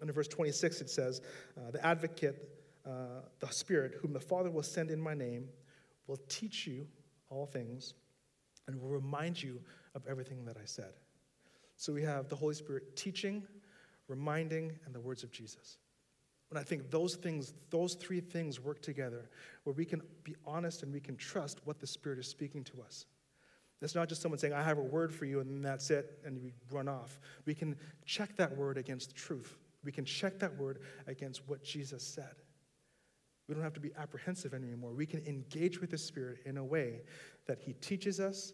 And 0.00 0.08
in 0.08 0.14
verse 0.14 0.28
26, 0.28 0.80
it 0.80 0.90
says, 0.90 1.20
uh, 1.56 1.70
The 1.70 1.84
advocate, 1.84 2.48
uh, 2.86 3.22
the 3.40 3.48
Spirit, 3.48 3.94
whom 4.00 4.12
the 4.12 4.20
Father 4.20 4.50
will 4.50 4.62
send 4.62 4.90
in 4.90 5.00
my 5.00 5.14
name, 5.14 5.48
will 6.06 6.20
teach 6.28 6.66
you 6.66 6.86
all 7.28 7.46
things 7.46 7.94
and 8.66 8.80
will 8.80 8.88
remind 8.88 9.42
you 9.42 9.60
of 9.94 10.06
everything 10.08 10.44
that 10.44 10.56
I 10.56 10.64
said. 10.64 10.92
So 11.76 11.92
we 11.92 12.02
have 12.02 12.28
the 12.28 12.36
Holy 12.36 12.54
Spirit 12.54 12.96
teaching, 12.96 13.42
reminding, 14.08 14.78
and 14.84 14.94
the 14.94 15.00
words 15.00 15.22
of 15.22 15.32
Jesus. 15.32 15.78
And 16.50 16.58
I 16.58 16.62
think 16.62 16.90
those 16.90 17.14
things, 17.14 17.54
those 17.70 17.94
three 17.94 18.20
things 18.20 18.60
work 18.60 18.82
together 18.82 19.30
where 19.64 19.72
we 19.72 19.84
can 19.84 20.02
be 20.24 20.34
honest 20.44 20.82
and 20.82 20.92
we 20.92 21.00
can 21.00 21.16
trust 21.16 21.60
what 21.64 21.78
the 21.78 21.86
Spirit 21.86 22.18
is 22.18 22.26
speaking 22.26 22.64
to 22.64 22.82
us. 22.82 23.06
It's 23.82 23.94
not 23.94 24.08
just 24.08 24.20
someone 24.20 24.38
saying, 24.38 24.52
I 24.52 24.62
have 24.62 24.78
a 24.78 24.82
word 24.82 25.12
for 25.12 25.24
you, 25.24 25.40
and 25.40 25.64
that's 25.64 25.90
it, 25.90 26.18
and 26.24 26.42
we 26.42 26.52
run 26.70 26.86
off. 26.86 27.18
We 27.46 27.54
can 27.54 27.76
check 28.04 28.36
that 28.36 28.54
word 28.56 28.76
against 28.76 29.16
truth. 29.16 29.56
We 29.84 29.92
can 29.92 30.04
check 30.04 30.38
that 30.40 30.56
word 30.58 30.80
against 31.06 31.48
what 31.48 31.64
Jesus 31.64 32.02
said. 32.06 32.34
We 33.48 33.54
don't 33.54 33.64
have 33.64 33.72
to 33.74 33.80
be 33.80 33.90
apprehensive 33.98 34.52
anymore. 34.52 34.92
We 34.92 35.06
can 35.06 35.24
engage 35.26 35.80
with 35.80 35.90
the 35.90 35.98
Spirit 35.98 36.40
in 36.44 36.58
a 36.58 36.64
way 36.64 37.02
that 37.46 37.58
He 37.58 37.72
teaches 37.74 38.20
us, 38.20 38.52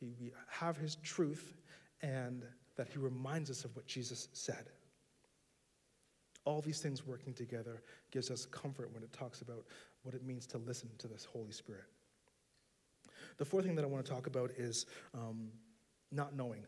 we 0.00 0.32
have 0.48 0.76
His 0.76 0.96
truth, 0.96 1.56
and 2.00 2.44
that 2.76 2.88
He 2.88 2.98
reminds 2.98 3.50
us 3.50 3.64
of 3.64 3.74
what 3.74 3.86
Jesus 3.86 4.28
said. 4.32 4.70
All 6.44 6.62
these 6.62 6.80
things 6.80 7.04
working 7.04 7.34
together 7.34 7.82
gives 8.12 8.30
us 8.30 8.46
comfort 8.46 8.94
when 8.94 9.02
it 9.02 9.12
talks 9.12 9.42
about 9.42 9.64
what 10.02 10.14
it 10.14 10.24
means 10.24 10.46
to 10.46 10.58
listen 10.58 10.88
to 10.98 11.08
this 11.08 11.24
Holy 11.24 11.52
Spirit. 11.52 11.84
The 13.38 13.44
fourth 13.44 13.64
thing 13.64 13.76
that 13.76 13.84
I 13.84 13.88
want 13.88 14.04
to 14.04 14.10
talk 14.10 14.26
about 14.26 14.50
is 14.58 14.86
um, 15.14 15.48
not 16.12 16.34
knowing. 16.34 16.64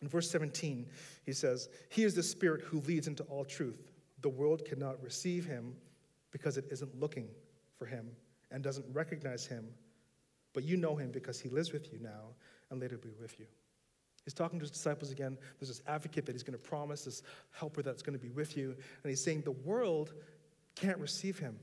In 0.00 0.08
verse 0.08 0.28
17, 0.30 0.86
he 1.24 1.32
says, 1.32 1.68
He 1.88 2.02
is 2.02 2.14
the 2.14 2.22
Spirit 2.22 2.62
who 2.62 2.80
leads 2.80 3.06
into 3.06 3.22
all 3.24 3.44
truth. 3.44 3.92
The 4.20 4.28
world 4.28 4.64
cannot 4.64 5.02
receive 5.02 5.44
him 5.44 5.74
because 6.32 6.56
it 6.56 6.66
isn't 6.70 6.98
looking 6.98 7.28
for 7.78 7.86
him 7.86 8.10
and 8.50 8.62
doesn't 8.62 8.86
recognize 8.92 9.46
him, 9.46 9.66
but 10.52 10.64
you 10.64 10.76
know 10.76 10.96
him 10.96 11.10
because 11.10 11.40
he 11.40 11.48
lives 11.48 11.72
with 11.72 11.92
you 11.92 12.00
now 12.00 12.34
and 12.70 12.80
later 12.80 12.96
will 12.96 13.10
be 13.10 13.20
with 13.20 13.38
you. 13.38 13.46
He's 14.24 14.34
talking 14.34 14.58
to 14.58 14.62
his 14.62 14.70
disciples 14.70 15.10
again. 15.10 15.36
There's 15.58 15.68
this 15.68 15.82
advocate 15.86 16.26
that 16.26 16.32
he's 16.32 16.44
going 16.44 16.58
to 16.58 16.62
promise, 16.62 17.04
this 17.04 17.22
helper 17.50 17.82
that's 17.82 18.02
going 18.02 18.16
to 18.16 18.24
be 18.24 18.30
with 18.30 18.56
you. 18.56 18.70
And 19.02 19.10
he's 19.10 19.22
saying 19.22 19.42
the 19.42 19.50
world 19.50 20.14
can't 20.76 20.98
receive 20.98 21.38
him 21.38 21.58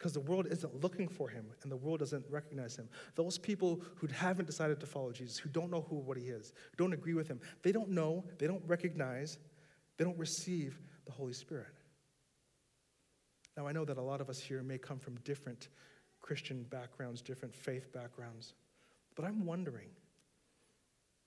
because 0.00 0.14
the 0.14 0.20
world 0.20 0.46
isn't 0.50 0.82
looking 0.82 1.06
for 1.06 1.28
him 1.28 1.44
and 1.62 1.70
the 1.70 1.76
world 1.76 1.98
doesn't 1.98 2.24
recognize 2.30 2.74
him. 2.74 2.88
Those 3.16 3.36
people 3.36 3.82
who 3.96 4.06
haven't 4.06 4.46
decided 4.46 4.80
to 4.80 4.86
follow 4.86 5.12
Jesus, 5.12 5.36
who 5.36 5.50
don't 5.50 5.70
know 5.70 5.84
who 5.90 5.96
what 5.96 6.16
he 6.16 6.24
is, 6.24 6.54
who 6.70 6.76
don't 6.78 6.94
agree 6.94 7.12
with 7.12 7.28
him, 7.28 7.38
they 7.62 7.70
don't 7.70 7.90
know, 7.90 8.24
they 8.38 8.46
don't 8.46 8.62
recognize, 8.66 9.36
they 9.98 10.04
don't 10.04 10.16
receive 10.16 10.80
the 11.04 11.12
Holy 11.12 11.34
Spirit. 11.34 11.74
Now, 13.58 13.66
I 13.66 13.72
know 13.72 13.84
that 13.84 13.98
a 13.98 14.02
lot 14.02 14.22
of 14.22 14.30
us 14.30 14.40
here 14.40 14.62
may 14.62 14.78
come 14.78 14.98
from 14.98 15.16
different 15.16 15.68
Christian 16.22 16.62
backgrounds, 16.70 17.20
different 17.20 17.54
faith 17.54 17.92
backgrounds, 17.92 18.54
but 19.14 19.26
I'm 19.26 19.44
wondering 19.44 19.90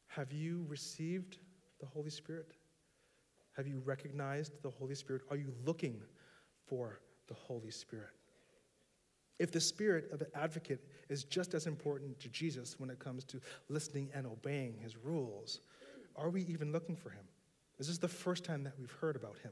have 0.07 0.31
you 0.31 0.65
received 0.67 1.37
the 1.79 1.85
Holy 1.85 2.09
Spirit? 2.09 2.53
Have 3.55 3.67
you 3.67 3.83
recognized 3.85 4.53
the 4.63 4.69
Holy 4.69 4.95
Spirit? 4.95 5.21
Are 5.29 5.37
you 5.37 5.53
looking 5.63 6.01
for 6.65 7.01
the 7.27 7.35
Holy 7.35 7.71
Spirit? 7.71 8.09
If 9.39 9.51
the 9.51 9.59
spirit 9.59 10.09
of 10.11 10.19
the 10.19 10.27
advocate 10.35 10.85
is 11.09 11.23
just 11.23 11.53
as 11.53 11.67
important 11.67 12.19
to 12.19 12.29
Jesus 12.29 12.79
when 12.79 12.89
it 12.89 12.99
comes 12.99 13.23
to 13.25 13.41
listening 13.67 14.09
and 14.13 14.27
obeying 14.27 14.77
his 14.77 14.95
rules, 14.95 15.59
are 16.15 16.29
we 16.29 16.43
even 16.43 16.71
looking 16.71 16.95
for 16.95 17.09
him? 17.09 17.25
Is 17.79 17.87
this 17.87 17.97
the 17.97 18.07
first 18.07 18.43
time 18.43 18.63
that 18.63 18.73
we've 18.79 18.91
heard 18.91 19.15
about 19.15 19.37
him? 19.39 19.51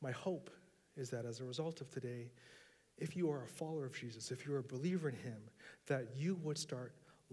My 0.00 0.12
hope 0.12 0.50
is 0.96 1.10
that 1.10 1.24
as 1.24 1.40
a 1.40 1.44
result 1.44 1.80
of 1.80 1.90
today, 1.90 2.30
if 2.98 3.16
you 3.16 3.30
are 3.30 3.42
a 3.42 3.48
follower 3.48 3.86
of 3.86 3.94
Jesus, 3.98 4.30
if 4.30 4.46
you're 4.46 4.58
a 4.58 4.62
believer 4.62 5.08
in 5.08 5.16
him, 5.16 5.38
that 5.86 6.08
you 6.16 6.36
would 6.42 6.58
start 6.58 6.92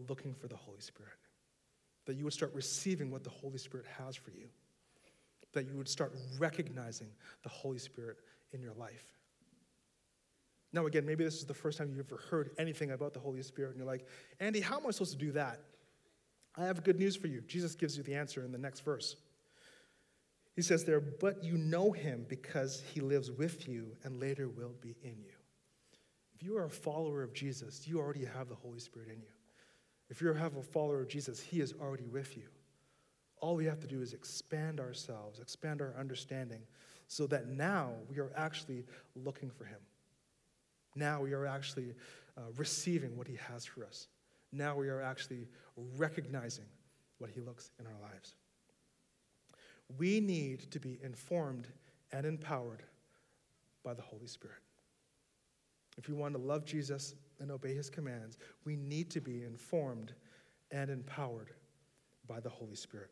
looking 0.10 0.34
for 0.34 0.48
the 0.48 0.56
Holy 0.56 0.80
Spirit, 0.80 1.12
that 2.06 2.16
you 2.16 2.24
would 2.24 2.34
start 2.34 2.54
receiving 2.56 3.12
what 3.12 3.24
the 3.24 3.30
Holy 3.30 3.58
Spirit 3.58 3.86
has 4.00 4.16
for 4.16 4.32
you, 4.32 4.48
that 5.54 5.68
you 5.68 5.76
would 5.76 5.90
start 5.90 6.16
recognizing 6.40 7.10
the 7.44 7.50
Holy 7.50 7.78
Spirit 7.78 8.18
in 8.54 8.62
your 8.62 8.74
life. 8.74 9.04
Now, 10.74 10.86
again, 10.86 11.06
maybe 11.06 11.24
this 11.24 11.36
is 11.36 11.46
the 11.46 11.54
first 11.54 11.78
time 11.78 11.90
you've 11.90 12.06
ever 12.06 12.22
heard 12.30 12.52
anything 12.58 12.92
about 12.92 13.14
the 13.14 13.20
Holy 13.20 13.42
Spirit, 13.42 13.72
and 13.72 13.78
you're 13.78 13.88
like, 13.88 14.08
Andy, 14.40 14.62
how 14.62 14.78
am 14.78 14.88
I 14.88 14.92
supposed 14.92 15.12
to 15.12 15.18
do 15.18 15.32
that? 15.34 15.60
I 16.56 16.66
have 16.66 16.84
good 16.84 17.00
news 17.00 17.16
for 17.16 17.28
you. 17.28 17.42
Jesus 17.42 17.76
gives 17.76 17.98
you 17.98 18.04
the 18.04 18.16
answer 18.16 18.44
in 18.44 18.52
the 18.52 18.58
next 18.58 18.82
verse. 18.82 19.16
He 20.56 20.62
says 20.62 20.84
there, 20.84 21.00
but 21.00 21.44
you 21.44 21.58
know 21.58 21.92
him 21.92 22.26
because 22.28 22.84
he 22.94 23.00
lives 23.00 23.32
with 23.32 23.68
you 23.68 23.96
and 24.04 24.20
later 24.20 24.50
will 24.50 24.76
be 24.82 24.96
in 25.02 25.16
you. 25.22 25.32
If 26.36 26.44
you 26.44 26.58
are 26.58 26.66
a 26.66 26.70
follower 26.70 27.24
of 27.24 27.34
Jesus, 27.34 27.88
you 27.88 28.00
already 28.00 28.26
have 28.26 28.50
the 28.50 28.56
Holy 28.56 28.80
Spirit 28.80 29.10
in 29.10 29.22
you. 29.22 29.32
If 30.10 30.22
you 30.22 30.34
have 30.34 30.58
a 30.58 30.62
follower 30.62 31.02
of 31.02 31.08
Jesus, 31.08 31.40
he 31.40 31.62
is 31.62 31.74
already 31.80 32.08
with 32.08 32.36
you. 32.36 32.48
All 33.38 33.56
we 33.56 33.66
have 33.66 33.80
to 33.80 33.88
do 33.88 34.02
is 34.02 34.14
expand 34.14 34.80
ourselves, 34.80 35.40
expand 35.40 35.82
our 35.82 35.96
understanding, 35.98 36.62
so 37.08 37.28
that 37.28 37.48
now 37.48 37.94
we 38.10 38.20
are 38.20 38.32
actually 38.36 38.86
looking 39.16 39.50
for 39.50 39.66
him. 39.66 39.80
Now 40.96 41.22
we 41.22 41.34
are 41.34 41.46
actually 41.46 41.94
uh, 42.38 42.42
receiving 42.58 43.18
what 43.18 43.28
He 43.28 43.38
has 43.50 43.66
for 43.66 43.86
us. 43.86 44.08
Now 44.52 44.76
we 44.76 44.90
are 44.90 45.02
actually 45.02 45.48
recognizing 45.98 46.66
what 47.18 47.30
He 47.30 47.42
looks 47.42 47.72
in 47.80 47.86
our 47.86 48.00
lives. 48.02 48.36
We 49.98 50.20
need 50.20 50.72
to 50.72 50.80
be 50.80 51.00
informed 51.04 51.68
and 52.12 52.26
empowered 52.26 52.84
by 53.84 53.94
the 53.94 54.02
Holy 54.02 54.28
Spirit. 54.28 54.58
If 55.98 56.08
we 56.08 56.14
want 56.14 56.34
to 56.36 56.42
love 56.42 56.66
Jesus 56.66 57.16
and 57.40 57.52
obey 57.52 57.74
His 57.74 57.90
commands, 57.90 58.38
we 58.66 58.76
need 58.76 59.10
to 59.12 59.22
be 59.22 59.44
informed 59.44 60.14
and 60.72 60.90
empowered 60.90 61.52
by 62.28 62.40
the 62.40 62.50
Holy 62.50 62.76
Spirit. 62.76 63.12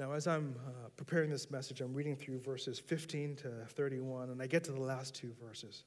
Now, 0.00 0.12
as 0.12 0.26
I'm 0.26 0.54
uh, 0.66 0.88
preparing 0.96 1.28
this 1.28 1.50
message, 1.50 1.82
I'm 1.82 1.92
reading 1.92 2.16
through 2.16 2.40
verses 2.40 2.78
15 2.78 3.36
to 3.36 3.50
31, 3.68 4.30
and 4.30 4.40
I 4.40 4.46
get 4.46 4.64
to 4.64 4.72
the 4.72 4.80
last 4.80 5.14
two 5.14 5.30
verses. 5.44 5.84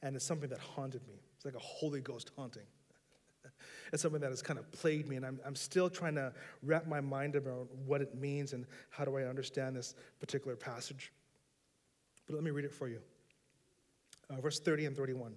And 0.00 0.14
it's 0.14 0.24
something 0.24 0.48
that 0.48 0.60
haunted 0.60 1.04
me. 1.08 1.14
It's 1.34 1.44
like 1.44 1.56
a 1.56 1.58
Holy 1.58 2.00
Ghost 2.00 2.30
haunting. 2.36 2.62
it's 3.92 4.00
something 4.00 4.20
that 4.20 4.30
has 4.30 4.42
kind 4.42 4.60
of 4.60 4.70
plagued 4.70 5.08
me, 5.08 5.16
and 5.16 5.26
I'm, 5.26 5.40
I'm 5.44 5.56
still 5.56 5.90
trying 5.90 6.14
to 6.14 6.32
wrap 6.62 6.86
my 6.86 7.00
mind 7.00 7.34
around 7.34 7.66
what 7.84 8.00
it 8.00 8.14
means 8.14 8.52
and 8.52 8.64
how 8.90 9.04
do 9.04 9.16
I 9.16 9.24
understand 9.24 9.74
this 9.74 9.96
particular 10.20 10.54
passage. 10.54 11.12
But 12.28 12.36
let 12.36 12.44
me 12.44 12.52
read 12.52 12.64
it 12.64 12.72
for 12.72 12.86
you. 12.86 13.00
Uh, 14.30 14.40
verse 14.40 14.60
30 14.60 14.86
and 14.86 14.96
31. 14.96 15.34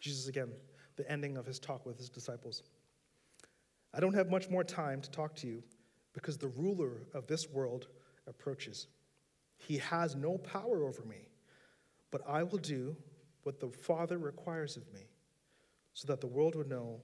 Jesus 0.00 0.28
again, 0.28 0.52
the 0.94 1.10
ending 1.10 1.36
of 1.36 1.46
his 1.46 1.58
talk 1.58 1.84
with 1.84 1.98
his 1.98 2.10
disciples. 2.10 2.62
I 3.92 3.98
don't 3.98 4.14
have 4.14 4.30
much 4.30 4.48
more 4.48 4.62
time 4.62 5.00
to 5.00 5.10
talk 5.10 5.34
to 5.36 5.48
you 5.48 5.64
because 6.18 6.36
the 6.36 6.48
ruler 6.48 7.06
of 7.14 7.28
this 7.28 7.48
world 7.48 7.86
approaches. 8.26 8.88
He 9.56 9.78
has 9.78 10.16
no 10.16 10.36
power 10.36 10.84
over 10.84 11.04
me, 11.04 11.28
but 12.10 12.22
I 12.26 12.42
will 12.42 12.58
do 12.58 12.96
what 13.44 13.60
the 13.60 13.68
Father 13.68 14.18
requires 14.18 14.76
of 14.76 14.92
me, 14.92 15.02
so 15.94 16.08
that 16.08 16.20
the 16.20 16.26
world 16.26 16.56
would 16.56 16.68
know 16.68 17.00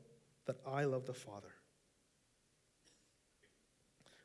that 0.46 0.57
I 0.66 0.85
love 0.85 1.07
the 1.07 1.14
Father. 1.14 1.53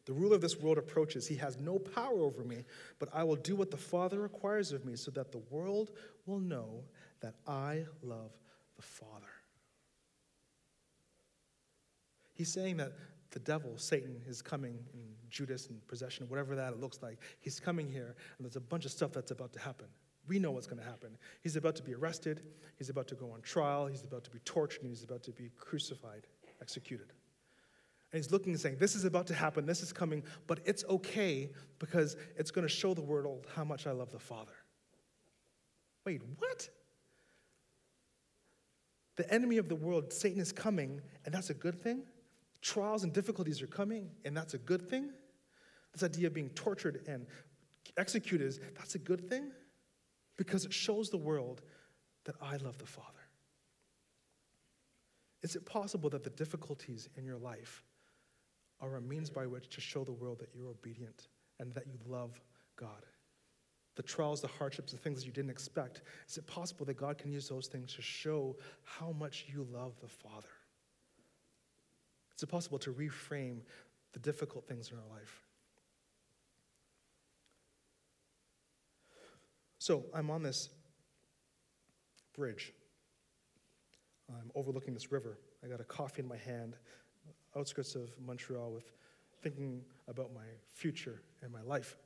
The 0.05 0.13
ruler 0.13 0.35
of 0.35 0.41
this 0.41 0.57
world 0.57 0.79
approaches. 0.79 1.27
He 1.27 1.35
has 1.35 1.59
no 1.59 1.77
power 1.77 2.23
over 2.23 2.43
me, 2.43 2.65
but 2.97 3.09
I 3.13 3.23
will 3.23 3.35
do 3.35 3.55
what 3.55 3.69
the 3.69 3.77
Father 3.77 4.19
requires 4.19 4.71
of 4.71 4.85
me, 4.85 4.95
so 4.95 5.11
that 5.11 5.31
the 5.31 5.43
world 5.51 5.91
will 6.25 6.39
know 6.39 6.83
that 7.21 7.35
I 7.47 7.85
love 8.01 8.31
the 8.75 8.81
Father. 8.81 9.27
He's 12.33 12.51
saying 12.51 12.77
that 12.77 12.93
the 13.31 13.39
devil, 13.39 13.77
Satan, 13.77 14.21
is 14.27 14.41
coming 14.41 14.79
in 14.93 15.01
Judas 15.29 15.67
and 15.67 15.85
possession, 15.87 16.27
whatever 16.29 16.55
that 16.55 16.79
looks 16.79 16.99
like. 17.01 17.19
He's 17.39 17.59
coming 17.59 17.87
here, 17.87 18.15
and 18.37 18.45
there's 18.45 18.55
a 18.55 18.61
bunch 18.61 18.85
of 18.85 18.91
stuff 18.91 19.11
that's 19.11 19.31
about 19.31 19.53
to 19.53 19.59
happen. 19.59 19.87
We 20.27 20.39
know 20.39 20.51
what's 20.51 20.67
going 20.67 20.81
to 20.81 20.87
happen. 20.87 21.17
He's 21.41 21.55
about 21.55 21.75
to 21.77 21.83
be 21.83 21.93
arrested, 21.93 22.41
he's 22.77 22.89
about 22.89 23.07
to 23.09 23.15
go 23.15 23.31
on 23.31 23.41
trial, 23.41 23.87
he's 23.87 24.03
about 24.03 24.23
to 24.25 24.29
be 24.29 24.39
tortured, 24.39 24.81
and 24.81 24.89
he's 24.89 25.03
about 25.03 25.23
to 25.23 25.31
be 25.31 25.51
crucified, 25.57 26.27
executed. 26.61 27.13
And 28.11 28.23
he's 28.23 28.31
looking 28.31 28.53
and 28.53 28.59
saying, 28.59 28.77
This 28.79 28.95
is 28.95 29.05
about 29.05 29.27
to 29.27 29.33
happen, 29.33 29.65
this 29.65 29.81
is 29.81 29.93
coming, 29.93 30.23
but 30.47 30.59
it's 30.65 30.83
okay 30.85 31.49
because 31.77 32.15
it's 32.35 32.51
going 32.51 32.67
to 32.67 32.73
show 32.73 32.93
the 32.93 33.01
world 33.01 33.47
how 33.55 33.63
much 33.63 33.85
I 33.87 33.91
love 33.91 34.11
the 34.11 34.19
Father. 34.19 34.53
Wait, 36.05 36.21
what? 36.37 36.69
The 39.15 39.31
enemy 39.33 39.57
of 39.57 39.67
the 39.67 39.75
world, 39.75 40.13
Satan, 40.13 40.39
is 40.39 40.51
coming, 40.51 41.01
and 41.25 41.33
that's 41.33 41.49
a 41.49 41.53
good 41.53 41.79
thing? 41.79 42.03
Trials 42.61 43.03
and 43.03 43.13
difficulties 43.13 43.61
are 43.61 43.67
coming, 43.67 44.09
and 44.25 44.35
that's 44.35 44.53
a 44.53 44.57
good 44.57 44.89
thing. 44.89 45.11
This 45.93 46.03
idea 46.03 46.27
of 46.27 46.33
being 46.33 46.49
tortured 46.49 47.01
and 47.07 47.25
executed 47.97 48.45
is 48.45 48.59
that's 48.75 48.95
a 48.95 48.99
good 48.99 49.29
thing 49.29 49.51
because 50.37 50.65
it 50.65 50.73
shows 50.73 51.09
the 51.09 51.17
world 51.17 51.61
that 52.25 52.35
I 52.41 52.57
love 52.57 52.77
the 52.77 52.85
Father. 52.85 53.07
Is 55.41 55.55
it 55.55 55.65
possible 55.65 56.09
that 56.09 56.23
the 56.23 56.29
difficulties 56.31 57.09
in 57.15 57.25
your 57.25 57.37
life 57.37 57.83
are 58.81 58.97
a 58.97 59.01
means 59.01 59.29
by 59.29 59.45
which 59.45 59.69
to 59.69 59.81
show 59.81 60.03
the 60.03 60.11
world 60.11 60.39
that 60.39 60.49
you're 60.53 60.67
obedient 60.67 61.27
and 61.59 61.73
that 61.73 61.87
you 61.87 61.97
love 62.05 62.41
God? 62.75 63.05
The 63.95 64.03
trials, 64.03 64.41
the 64.41 64.47
hardships, 64.47 64.91
the 64.91 64.97
things 64.97 65.19
that 65.19 65.25
you 65.25 65.31
didn't 65.31 65.51
expect, 65.51 66.01
is 66.27 66.37
it 66.37 66.47
possible 66.47 66.85
that 66.85 66.97
God 66.97 67.17
can 67.17 67.31
use 67.31 67.49
those 67.49 67.67
things 67.67 67.93
to 67.95 68.01
show 68.01 68.55
how 68.83 69.11
much 69.11 69.45
you 69.51 69.67
love 69.71 69.93
the 69.99 70.07
Father? 70.07 70.47
Is 72.39 72.43
it 72.43 72.47
possible 72.47 72.79
to 72.79 72.93
reframe 72.93 73.57
the 74.13 74.19
difficult 74.19 74.65
things 74.65 74.91
in 74.91 74.97
our 74.97 75.03
life? 75.13 75.41
So 79.77 80.05
I'm 80.13 80.31
on 80.31 80.41
this 80.41 80.69
bridge. 82.33 82.71
I'm 84.29 84.51
overlooking 84.55 84.93
this 84.93 85.11
river. 85.11 85.37
I 85.65 85.67
got 85.67 85.81
a 85.81 85.83
coffee 85.83 86.21
in 86.21 86.29
my 86.29 86.37
hand, 86.37 86.77
outskirts 87.57 87.95
of 87.95 88.09
Montreal, 88.25 88.71
with 88.71 88.89
thinking 89.41 89.81
about 90.07 90.33
my 90.33 90.45
future 90.71 91.21
and 91.41 91.51
my 91.51 91.61
life. 91.63 91.97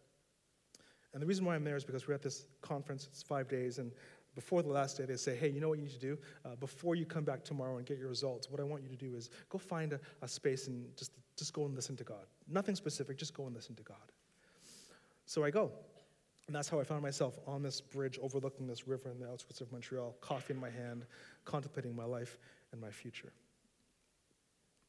And 1.13 1.21
the 1.21 1.27
reason 1.27 1.45
why 1.45 1.53
I'm 1.53 1.63
there 1.63 1.75
is 1.75 1.83
because 1.85 2.07
we're 2.07 2.15
at 2.15 2.23
this 2.23 2.47
conference. 2.63 3.07
It's 3.11 3.21
five 3.21 3.47
days, 3.47 3.77
and 3.77 3.91
before 4.35 4.63
the 4.63 4.69
last 4.69 4.97
day, 4.97 5.05
they 5.05 5.15
say, 5.15 5.35
hey, 5.35 5.49
you 5.49 5.61
know 5.61 5.69
what 5.69 5.77
you 5.77 5.83
need 5.83 5.93
to 5.93 5.99
do? 5.99 6.17
Uh, 6.45 6.55
before 6.55 6.95
you 6.95 7.05
come 7.05 7.23
back 7.23 7.43
tomorrow 7.43 7.77
and 7.77 7.85
get 7.85 7.97
your 7.97 8.09
results, 8.09 8.49
what 8.49 8.59
I 8.59 8.63
want 8.63 8.83
you 8.83 8.89
to 8.89 8.95
do 8.95 9.15
is 9.15 9.29
go 9.49 9.57
find 9.57 9.93
a, 9.93 9.99
a 10.21 10.27
space 10.27 10.67
and 10.67 10.85
just, 10.97 11.11
just 11.37 11.53
go 11.53 11.65
and 11.65 11.75
listen 11.75 11.95
to 11.97 12.03
God. 12.03 12.25
Nothing 12.47 12.75
specific, 12.75 13.17
just 13.17 13.33
go 13.33 13.45
and 13.45 13.55
listen 13.55 13.75
to 13.75 13.83
God. 13.83 14.11
So 15.25 15.43
I 15.43 15.51
go. 15.51 15.71
And 16.47 16.55
that's 16.55 16.67
how 16.67 16.79
I 16.79 16.83
found 16.83 17.01
myself 17.01 17.39
on 17.47 17.63
this 17.63 17.79
bridge 17.79 18.19
overlooking 18.21 18.67
this 18.67 18.87
river 18.87 19.09
in 19.09 19.19
the 19.19 19.29
outskirts 19.29 19.61
of 19.61 19.71
Montreal, 19.71 20.15
coffee 20.19 20.53
in 20.53 20.59
my 20.59 20.69
hand, 20.69 21.05
contemplating 21.45 21.95
my 21.95 22.03
life 22.03 22.37
and 22.71 22.81
my 22.81 22.89
future. 22.89 23.31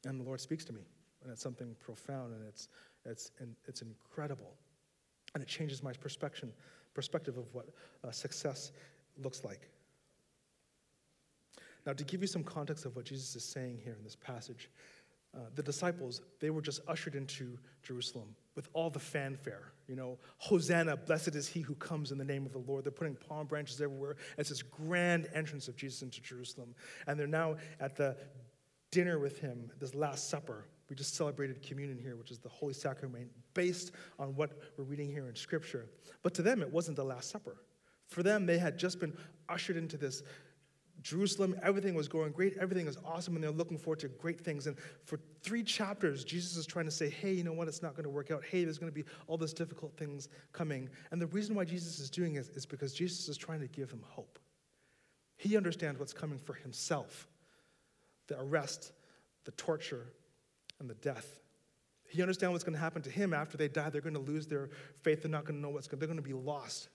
And 0.04 0.18
the 0.18 0.24
Lord 0.24 0.40
speaks 0.40 0.64
to 0.64 0.72
me, 0.72 0.82
and 1.22 1.30
it's 1.30 1.42
something 1.42 1.76
profound, 1.78 2.34
and 2.34 2.44
it's, 2.46 2.68
it's, 3.04 3.30
and 3.38 3.54
it's 3.66 3.82
incredible. 3.82 4.52
And 5.34 5.42
it 5.42 5.48
changes 5.48 5.82
my 5.82 5.92
perspective, 5.92 6.50
perspective 6.92 7.38
of 7.38 7.44
what 7.52 7.68
uh, 8.02 8.10
success 8.10 8.72
looks 9.22 9.44
like. 9.44 9.68
Now, 11.86 11.92
to 11.92 12.04
give 12.04 12.22
you 12.22 12.26
some 12.26 12.44
context 12.44 12.86
of 12.86 12.96
what 12.96 13.04
Jesus 13.04 13.36
is 13.36 13.44
saying 13.44 13.80
here 13.82 13.94
in 13.96 14.02
this 14.02 14.16
passage, 14.16 14.70
uh, 15.34 15.40
the 15.54 15.62
disciples, 15.62 16.22
they 16.40 16.50
were 16.50 16.62
just 16.62 16.80
ushered 16.86 17.14
into 17.14 17.58
Jerusalem 17.82 18.34
with 18.54 18.68
all 18.72 18.88
the 18.88 19.00
fanfare. 19.00 19.72
You 19.88 19.96
know, 19.96 20.18
Hosanna, 20.38 20.96
blessed 20.96 21.34
is 21.34 21.48
he 21.48 21.60
who 21.60 21.74
comes 21.74 22.12
in 22.12 22.18
the 22.18 22.24
name 22.24 22.46
of 22.46 22.52
the 22.52 22.58
Lord. 22.58 22.84
They're 22.84 22.92
putting 22.92 23.16
palm 23.16 23.46
branches 23.46 23.80
everywhere. 23.80 24.16
It's 24.38 24.48
this 24.48 24.62
grand 24.62 25.28
entrance 25.34 25.66
of 25.66 25.76
Jesus 25.76 26.02
into 26.02 26.22
Jerusalem. 26.22 26.74
And 27.06 27.18
they're 27.18 27.26
now 27.26 27.56
at 27.80 27.96
the 27.96 28.16
dinner 28.92 29.18
with 29.18 29.40
him, 29.40 29.70
this 29.80 29.94
Last 29.94 30.30
Supper. 30.30 30.66
We 30.88 30.96
just 30.96 31.16
celebrated 31.16 31.62
communion 31.62 31.98
here, 31.98 32.14
which 32.14 32.30
is 32.30 32.38
the 32.38 32.48
Holy 32.48 32.74
Sacrament, 32.74 33.28
based 33.54 33.92
on 34.18 34.36
what 34.36 34.52
we're 34.76 34.84
reading 34.84 35.10
here 35.10 35.28
in 35.28 35.34
Scripture. 35.34 35.86
But 36.22 36.34
to 36.34 36.42
them, 36.42 36.62
it 36.62 36.70
wasn't 36.70 36.96
the 36.96 37.04
Last 37.04 37.30
Supper. 37.30 37.56
For 38.08 38.22
them, 38.22 38.46
they 38.46 38.58
had 38.58 38.78
just 38.78 39.00
been 39.00 39.16
ushered 39.48 39.76
into 39.76 39.96
this 39.96 40.22
Jerusalem, 41.04 41.54
everything 41.62 41.94
was 41.94 42.08
going 42.08 42.32
great, 42.32 42.56
everything 42.58 42.86
was 42.86 42.96
awesome, 43.04 43.34
and 43.34 43.44
they're 43.44 43.50
looking 43.50 43.76
forward 43.76 44.00
to 44.00 44.08
great 44.08 44.40
things. 44.40 44.66
And 44.66 44.76
for 45.04 45.20
three 45.42 45.62
chapters, 45.62 46.24
Jesus 46.24 46.56
is 46.56 46.64
trying 46.64 46.86
to 46.86 46.90
say, 46.90 47.10
hey, 47.10 47.34
you 47.34 47.44
know 47.44 47.52
what, 47.52 47.68
it's 47.68 47.82
not 47.82 47.92
going 47.92 48.04
to 48.04 48.10
work 48.10 48.30
out. 48.30 48.42
Hey, 48.42 48.64
there's 48.64 48.78
going 48.78 48.90
to 48.90 48.94
be 48.94 49.04
all 49.26 49.36
these 49.36 49.52
difficult 49.52 49.94
things 49.98 50.30
coming. 50.52 50.88
And 51.10 51.20
the 51.20 51.26
reason 51.26 51.54
why 51.54 51.66
Jesus 51.66 51.98
is 51.98 52.08
doing 52.08 52.36
it 52.36 52.48
is 52.54 52.64
because 52.64 52.94
Jesus 52.94 53.28
is 53.28 53.36
trying 53.36 53.60
to 53.60 53.66
give 53.66 53.90
them 53.90 54.02
hope. 54.02 54.38
He 55.36 55.58
understands 55.58 56.00
what's 56.00 56.14
coming 56.14 56.38
for 56.38 56.54
himself 56.54 57.28
the 58.26 58.40
arrest, 58.40 58.92
the 59.44 59.50
torture, 59.52 60.06
and 60.80 60.88
the 60.88 60.94
death. 60.94 61.38
He 62.08 62.22
understands 62.22 62.52
what's 62.52 62.64
going 62.64 62.74
to 62.74 62.80
happen 62.80 63.02
to 63.02 63.10
him 63.10 63.34
after 63.34 63.58
they 63.58 63.68
die. 63.68 63.90
They're 63.90 64.00
going 64.00 64.14
to 64.14 64.20
lose 64.20 64.46
their 64.46 64.70
faith. 65.02 65.22
They're 65.22 65.30
not 65.30 65.44
going 65.44 65.56
to 65.56 65.60
know 65.60 65.68
what's 65.68 65.86
going 65.86 65.98
They're 65.98 66.08
going 66.08 66.16
to 66.16 66.22
be 66.22 66.32
lost. 66.32 66.88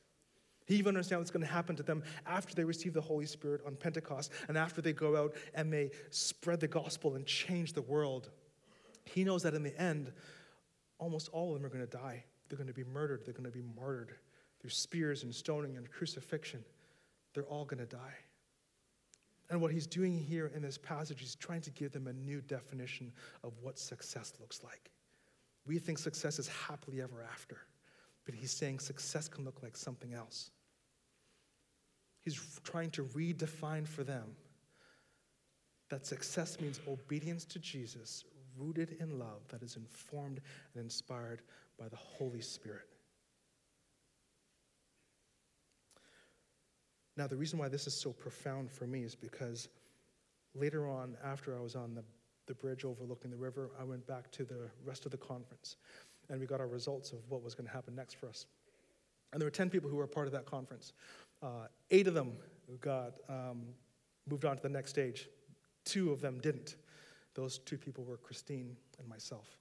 He 0.70 0.76
even 0.76 0.90
understands 0.90 1.22
what's 1.22 1.32
going 1.32 1.44
to 1.44 1.52
happen 1.52 1.76
to 1.78 1.84
them 1.84 2.04
after 2.28 2.54
they 2.54 2.64
receive 2.64 2.94
the 2.94 3.02
Holy 3.02 3.26
Spirit 3.26 3.62
on 3.66 3.76
Pentecost 3.76 4.32
and 4.48 4.56
after 4.56 4.84
they 4.84 4.94
go 4.94 5.18
out 5.18 5.34
and 5.56 5.74
they 5.74 5.90
spread 6.12 6.60
the 6.60 6.68
gospel 6.68 7.16
and 7.16 7.26
change 7.26 7.74
the 7.74 7.82
world. 7.82 8.30
He 9.04 9.24
knows 9.24 9.42
that 9.42 9.56
in 9.56 9.64
the 9.64 9.76
end, 9.82 10.12
almost 11.00 11.28
all 11.30 11.48
of 11.50 11.56
them 11.56 11.66
are 11.66 11.74
going 11.74 11.84
to 11.84 11.98
die. 11.98 12.24
They're 12.48 12.58
going 12.58 12.68
to 12.68 12.74
be 12.74 12.84
murdered. 12.84 13.26
They're 13.26 13.34
going 13.34 13.52
to 13.52 13.58
be 13.58 13.64
martyred 13.76 14.14
through 14.62 14.70
spears 14.70 15.24
and 15.24 15.34
stoning 15.34 15.76
and 15.76 15.90
crucifixion. 15.90 16.64
They're 17.34 17.46
all 17.46 17.66
going 17.66 17.80
to 17.80 17.88
die. 17.88 18.18
And 19.50 19.60
what 19.60 19.72
he's 19.72 19.88
doing 19.88 20.20
here 20.20 20.52
in 20.54 20.62
this 20.62 20.78
passage, 20.78 21.20
he's 21.20 21.34
trying 21.34 21.62
to 21.62 21.72
give 21.72 21.92
them 21.92 22.06
a 22.06 22.14
new 22.14 22.42
definition 22.42 23.12
of 23.44 23.54
what 23.60 23.80
success 23.80 24.34
looks 24.40 24.62
like. 24.64 24.92
We 25.66 25.80
think 25.80 25.98
success 25.98 26.38
is 26.38 26.48
happily 26.48 27.02
ever 27.02 27.24
after, 27.24 27.58
but 28.24 28.36
he's 28.36 28.52
saying 28.52 28.82
success 28.82 29.28
can 29.28 29.46
look 29.46 29.64
like 29.64 29.76
something 29.76 30.14
else. 30.14 30.52
He's 32.30 32.60
trying 32.64 32.92
to 32.92 33.06
redefine 33.06 33.88
for 33.88 34.04
them 34.04 34.36
that 35.90 36.06
success 36.06 36.62
means 36.62 36.80
obedience 36.88 37.44
to 37.46 37.58
Jesus, 37.58 38.24
rooted 38.56 38.98
in 39.00 39.18
love 39.18 39.42
that 39.48 39.64
is 39.64 39.78
informed 39.78 40.40
and 40.76 40.84
inspired 40.84 41.42
by 41.80 41.88
the 41.88 41.96
Holy 41.96 42.42
Spirit. 42.42 42.88
Now, 47.18 47.26
the 47.26 47.36
reason 47.36 47.58
why 47.58 47.68
this 47.68 47.88
is 47.88 48.00
so 48.00 48.12
profound 48.12 48.70
for 48.70 48.86
me 48.86 49.04
is 49.04 49.16
because 49.16 49.68
later 50.54 50.88
on, 50.88 51.18
after 51.26 51.58
I 51.58 51.62
was 51.62 51.76
on 51.76 51.96
the, 51.96 52.04
the 52.46 52.54
bridge 52.54 52.86
overlooking 52.86 53.32
the 53.32 53.38
river, 53.38 53.72
I 53.80 53.86
went 53.86 54.06
back 54.06 54.30
to 54.34 54.44
the 54.44 54.70
rest 54.86 55.06
of 55.06 55.12
the 55.12 55.18
conference 55.18 55.78
and 56.30 56.40
we 56.40 56.46
got 56.46 56.60
our 56.60 56.68
results 56.68 57.12
of 57.12 57.20
what 57.28 57.42
was 57.42 57.56
going 57.56 57.66
to 57.66 57.74
happen 57.74 57.96
next 57.96 58.14
for 58.14 58.30
us. 58.30 58.46
And 59.32 59.42
there 59.42 59.46
were 59.46 59.52
10 59.52 59.70
people 59.70 59.90
who 59.90 59.96
were 59.96 60.08
part 60.08 60.28
of 60.28 60.34
that 60.34 60.46
conference. 60.46 60.94
Uh, 61.42 61.68
eight 61.90 62.08
of 62.08 62.14
them 62.14 62.34
got 62.82 63.14
um, 63.30 63.64
moved 64.30 64.46
on 64.46 64.58
to 64.58 64.64
the 64.64 64.70
next 64.70 64.92
stage. 64.92 65.28
Two 65.86 66.12
of 66.12 66.22
them 66.22 66.40
didn't. 66.40 66.76
Those 67.36 67.60
two 67.60 67.78
people 67.78 68.04
were 68.04 68.18
Christine 68.18 68.76
and 68.98 69.08
myself. 69.08 69.58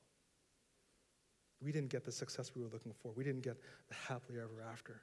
We 1.61 1.73
didn't 1.73 1.91
get 1.91 2.05
the 2.05 2.13
success 2.13 2.53
we 2.55 2.63
were 2.63 2.69
looking 2.69 2.93
for. 2.93 3.13
We 3.13 3.25
didn't 3.25 3.43
get 3.43 3.57
the 3.89 3.95
happily 3.95 4.39
ever 4.39 4.65
after. 4.71 5.03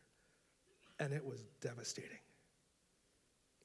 And 1.00 1.14
it 1.14 1.26
was 1.26 1.44
devastating. 1.62 2.20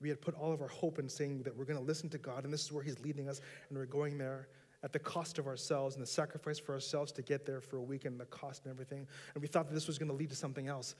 We 0.01 0.09
had 0.09 0.21
put 0.21 0.35
all 0.35 0.53
of 0.53 0.61
our 0.63 0.69
hope 0.69 0.99
in 0.99 1.09
saying 1.09 1.43
that 1.43 1.57
we're 1.57 1.67
going 1.67 1.79
to 1.79 1.85
listen 1.85 2.09
to 2.11 2.19
God 2.19 2.45
and 2.45 2.53
this 2.53 2.65
is 2.65 2.73
where 2.73 2.83
He's 2.83 2.99
leading 3.01 3.29
us, 3.29 3.41
and 3.69 3.79
we're 3.79 3.85
going 3.85 4.19
there 4.19 4.49
at 4.83 4.93
the 4.93 4.99
cost 4.99 5.39
of 5.39 5.47
ourselves 5.47 5.95
and 5.95 6.03
the 6.03 6.07
sacrifice 6.07 6.59
for 6.59 6.73
ourselves 6.73 7.13
to 7.13 7.23
get 7.23 7.45
there 7.45 7.61
for 7.61 7.77
a 7.77 7.83
week 7.83 8.07
and 8.07 8.19
the 8.19 8.25
cost 8.27 8.65
and 8.65 8.73
everything. 8.73 9.07
And 9.35 9.43
we 9.43 9.47
thought 9.47 9.69
that 9.69 9.75
this 9.75 9.87
was 9.87 9.99
going 9.99 10.09
to 10.09 10.17
lead 10.17 10.31
to 10.31 10.37
something 10.37 10.69
else, 10.69 10.95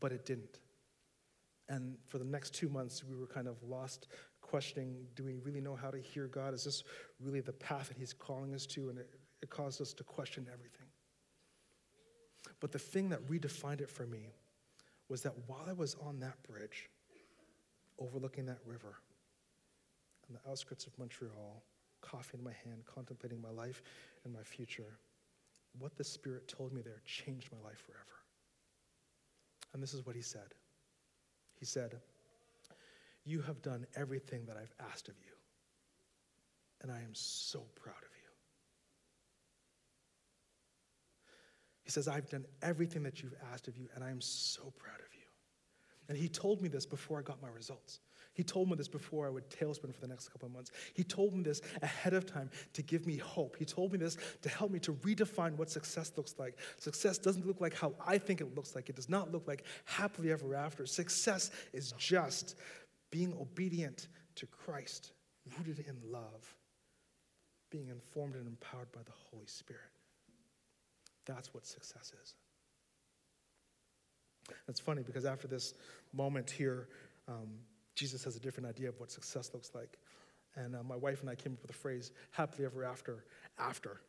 but 0.00 0.10
it 0.10 0.24
didn't. 0.24 0.58
And 1.68 1.96
for 2.06 2.18
the 2.18 2.24
next 2.24 2.54
two 2.54 2.68
months, 2.68 3.02
we 3.04 3.16
were 3.16 3.26
kind 3.26 3.48
of 3.48 3.56
lost, 3.62 4.08
questioning 4.40 5.06
do 5.14 5.24
we 5.24 5.36
really 5.36 5.60
know 5.60 5.74
how 5.74 5.90
to 5.90 5.98
hear 5.98 6.28
God? 6.28 6.54
Is 6.54 6.64
this 6.64 6.84
really 7.20 7.40
the 7.40 7.52
path 7.52 7.88
that 7.88 7.96
He's 7.96 8.12
calling 8.12 8.54
us 8.54 8.66
to? 8.66 8.88
And 8.88 8.98
it, 8.98 9.10
it 9.42 9.50
caused 9.50 9.80
us 9.80 9.92
to 9.94 10.04
question 10.04 10.46
everything. 10.52 10.86
But 12.60 12.72
the 12.72 12.78
thing 12.78 13.08
that 13.08 13.26
redefined 13.26 13.80
it 13.80 13.90
for 13.90 14.06
me 14.06 14.34
was 15.08 15.22
that 15.22 15.34
while 15.46 15.64
I 15.68 15.72
was 15.72 15.96
on 16.06 16.20
that 16.20 16.40
bridge, 16.42 16.88
overlooking 17.98 18.46
that 18.46 18.58
river, 18.64 18.96
on 20.28 20.34
the 20.34 20.50
outskirts 20.50 20.86
of 20.86 20.98
Montreal, 20.98 21.62
coffee 22.00 22.38
in 22.38 22.44
my 22.44 22.52
hand, 22.64 22.82
contemplating 22.86 23.40
my 23.40 23.50
life 23.50 23.82
and 24.24 24.32
my 24.32 24.42
future, 24.42 24.98
what 25.78 25.96
the 25.96 26.04
Spirit 26.04 26.48
told 26.48 26.72
me 26.72 26.82
there 26.82 27.02
changed 27.04 27.50
my 27.52 27.68
life 27.68 27.82
forever. 27.84 28.02
And 29.74 29.82
this 29.82 29.94
is 29.94 30.06
what 30.06 30.16
He 30.16 30.22
said. 30.22 30.54
He 31.58 31.64
said, 31.64 31.96
You 33.24 33.42
have 33.42 33.62
done 33.62 33.86
everything 33.96 34.46
that 34.46 34.56
I've 34.56 34.74
asked 34.90 35.08
of 35.08 35.14
you, 35.18 35.32
and 36.82 36.90
I 36.90 36.98
am 36.98 37.14
so 37.14 37.60
proud 37.74 37.96
of 37.96 38.02
you. 38.02 38.30
He 41.84 41.90
says, 41.90 42.08
I've 42.08 42.28
done 42.28 42.44
everything 42.62 43.04
that 43.04 43.22
you've 43.22 43.36
asked 43.52 43.68
of 43.68 43.76
you, 43.76 43.88
and 43.94 44.02
I 44.02 44.10
am 44.10 44.20
so 44.20 44.72
proud 44.76 44.98
of 44.98 45.14
you. 45.14 45.26
And 46.08 46.18
he 46.18 46.28
told 46.28 46.60
me 46.60 46.68
this 46.68 46.84
before 46.84 47.18
I 47.18 47.22
got 47.22 47.40
my 47.40 47.48
results. 47.48 48.00
He 48.36 48.42
told 48.42 48.68
me 48.68 48.76
this 48.76 48.86
before 48.86 49.26
I 49.26 49.30
would 49.30 49.48
tailspin 49.48 49.94
for 49.94 50.00
the 50.00 50.06
next 50.06 50.28
couple 50.28 50.46
of 50.46 50.52
months. 50.52 50.70
He 50.92 51.02
told 51.02 51.32
me 51.32 51.42
this 51.42 51.62
ahead 51.80 52.12
of 52.12 52.26
time 52.26 52.50
to 52.74 52.82
give 52.82 53.06
me 53.06 53.16
hope. 53.16 53.56
He 53.58 53.64
told 53.64 53.92
me 53.92 53.98
this 53.98 54.18
to 54.42 54.50
help 54.50 54.70
me 54.70 54.78
to 54.80 54.92
redefine 54.92 55.56
what 55.56 55.70
success 55.70 56.12
looks 56.18 56.34
like. 56.38 56.58
Success 56.78 57.16
doesn't 57.16 57.46
look 57.46 57.62
like 57.62 57.74
how 57.74 57.94
I 58.06 58.18
think 58.18 58.42
it 58.42 58.54
looks 58.54 58.74
like, 58.74 58.90
it 58.90 58.96
does 58.96 59.08
not 59.08 59.32
look 59.32 59.48
like 59.48 59.64
happily 59.86 60.30
ever 60.32 60.54
after. 60.54 60.84
Success 60.84 61.50
is 61.72 61.92
just 61.92 62.56
being 63.10 63.32
obedient 63.40 64.08
to 64.34 64.44
Christ, 64.44 65.12
rooted 65.56 65.86
in 65.88 65.96
love, 66.12 66.54
being 67.70 67.88
informed 67.88 68.34
and 68.34 68.46
empowered 68.46 68.92
by 68.92 69.00
the 69.02 69.12
Holy 69.30 69.46
Spirit. 69.46 69.80
That's 71.24 71.54
what 71.54 71.64
success 71.64 72.12
is. 72.22 72.34
It's 74.68 74.78
funny 74.78 75.02
because 75.02 75.24
after 75.24 75.48
this 75.48 75.72
moment 76.12 76.50
here, 76.50 76.88
um, 77.28 77.48
Jesus 77.96 78.22
has 78.22 78.36
a 78.36 78.40
different 78.40 78.68
idea 78.68 78.88
of 78.88 79.00
what 79.00 79.10
success 79.10 79.50
looks 79.52 79.72
like. 79.74 79.98
And 80.54 80.76
uh, 80.76 80.82
my 80.84 80.96
wife 80.96 81.22
and 81.22 81.30
I 81.30 81.34
came 81.34 81.54
up 81.54 81.62
with 81.62 81.70
the 81.70 81.76
phrase, 81.76 82.12
happily 82.30 82.64
ever 82.64 82.84
after, 82.84 83.24
after. 83.58 84.00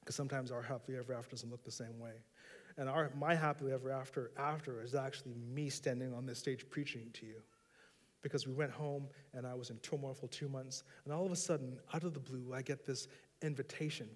Because 0.00 0.14
sometimes 0.14 0.50
our 0.50 0.60
happily 0.60 0.98
ever 0.98 1.14
after 1.14 1.30
doesn't 1.30 1.50
look 1.50 1.64
the 1.64 1.70
same 1.70 1.98
way. 1.98 2.12
And 2.76 2.88
our, 2.88 3.10
my 3.18 3.34
happily 3.34 3.72
ever 3.72 3.90
after, 3.90 4.32
after 4.36 4.82
is 4.82 4.94
actually 4.94 5.34
me 5.54 5.70
standing 5.70 6.12
on 6.12 6.26
this 6.26 6.38
stage 6.38 6.68
preaching 6.68 7.10
to 7.14 7.26
you. 7.26 7.42
Because 8.22 8.46
we 8.46 8.52
went 8.52 8.70
home 8.70 9.08
and 9.32 9.46
I 9.46 9.54
was 9.54 9.70
in 9.70 9.76
turmoil 9.78 10.14
for 10.14 10.26
two 10.26 10.48
months. 10.48 10.84
And 11.04 11.14
all 11.14 11.24
of 11.24 11.32
a 11.32 11.36
sudden, 11.36 11.78
out 11.94 12.04
of 12.04 12.12
the 12.12 12.20
blue, 12.20 12.52
I 12.54 12.62
get 12.62 12.86
this 12.86 13.08
invitation. 13.40 14.08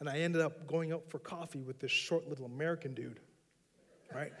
And 0.00 0.08
I 0.08 0.18
ended 0.18 0.40
up 0.40 0.66
going 0.66 0.92
out 0.92 1.08
for 1.08 1.18
coffee 1.18 1.62
with 1.62 1.78
this 1.78 1.92
short 1.92 2.28
little 2.28 2.46
American 2.46 2.92
dude, 2.92 3.20
right? 4.12 4.32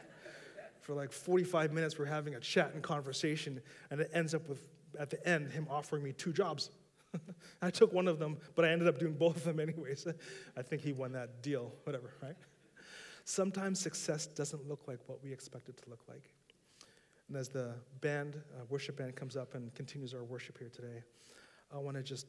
For 0.82 0.94
like 0.94 1.12
45 1.12 1.72
minutes. 1.72 1.98
We're 1.98 2.04
having 2.04 2.34
a 2.34 2.40
chat 2.40 2.74
and 2.74 2.82
conversation, 2.82 3.60
and 3.90 4.00
it 4.00 4.10
ends 4.12 4.34
up 4.34 4.48
with, 4.48 4.66
at 4.98 5.10
the 5.10 5.26
end, 5.26 5.50
him 5.52 5.66
offering 5.70 6.02
me 6.02 6.12
two 6.12 6.32
jobs. 6.32 6.70
I 7.62 7.70
took 7.70 7.92
one 7.92 8.08
of 8.08 8.18
them, 8.18 8.36
but 8.54 8.64
I 8.64 8.70
ended 8.70 8.88
up 8.88 8.98
doing 8.98 9.14
both 9.14 9.36
of 9.36 9.44
them 9.44 9.60
anyways. 9.60 10.06
I 10.56 10.62
think 10.62 10.82
he 10.82 10.92
won 10.92 11.12
that 11.12 11.42
deal, 11.42 11.72
whatever, 11.84 12.12
right? 12.22 12.36
Sometimes 13.24 13.78
success 13.78 14.26
doesn't 14.26 14.68
look 14.68 14.82
like 14.88 14.98
what 15.06 15.22
we 15.22 15.32
expect 15.32 15.68
it 15.68 15.76
to 15.82 15.90
look 15.90 16.00
like. 16.08 16.32
And 17.28 17.36
as 17.36 17.48
the 17.48 17.74
band, 18.00 18.34
uh, 18.58 18.64
worship 18.68 18.96
band, 18.96 19.14
comes 19.14 19.36
up 19.36 19.54
and 19.54 19.72
continues 19.74 20.12
our 20.12 20.24
worship 20.24 20.58
here 20.58 20.68
today, 20.68 21.02
I 21.72 21.78
want 21.78 21.96
to 21.96 22.02
just 22.02 22.26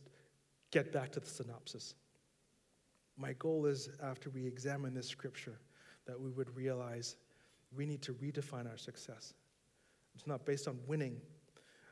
get 0.72 0.94
back 0.94 1.12
to 1.14 1.20
the 1.20 1.28
synopsis. 1.28 1.96
My 3.18 3.34
goal 3.34 3.66
is, 3.66 3.90
after 4.02 4.30
we 4.30 4.46
examine 4.46 4.94
this 4.94 5.08
scripture, 5.08 5.60
that 6.06 6.20
we 6.20 6.30
would 6.32 6.56
realize 6.56 7.16
we 7.76 7.86
need 7.86 8.02
to 8.04 8.14
redefine 8.14 8.70
our 8.70 8.78
success. 8.78 9.34
It's 10.16 10.28
not 10.28 10.46
based 10.46 10.68
on 10.68 10.80
winning, 10.88 11.20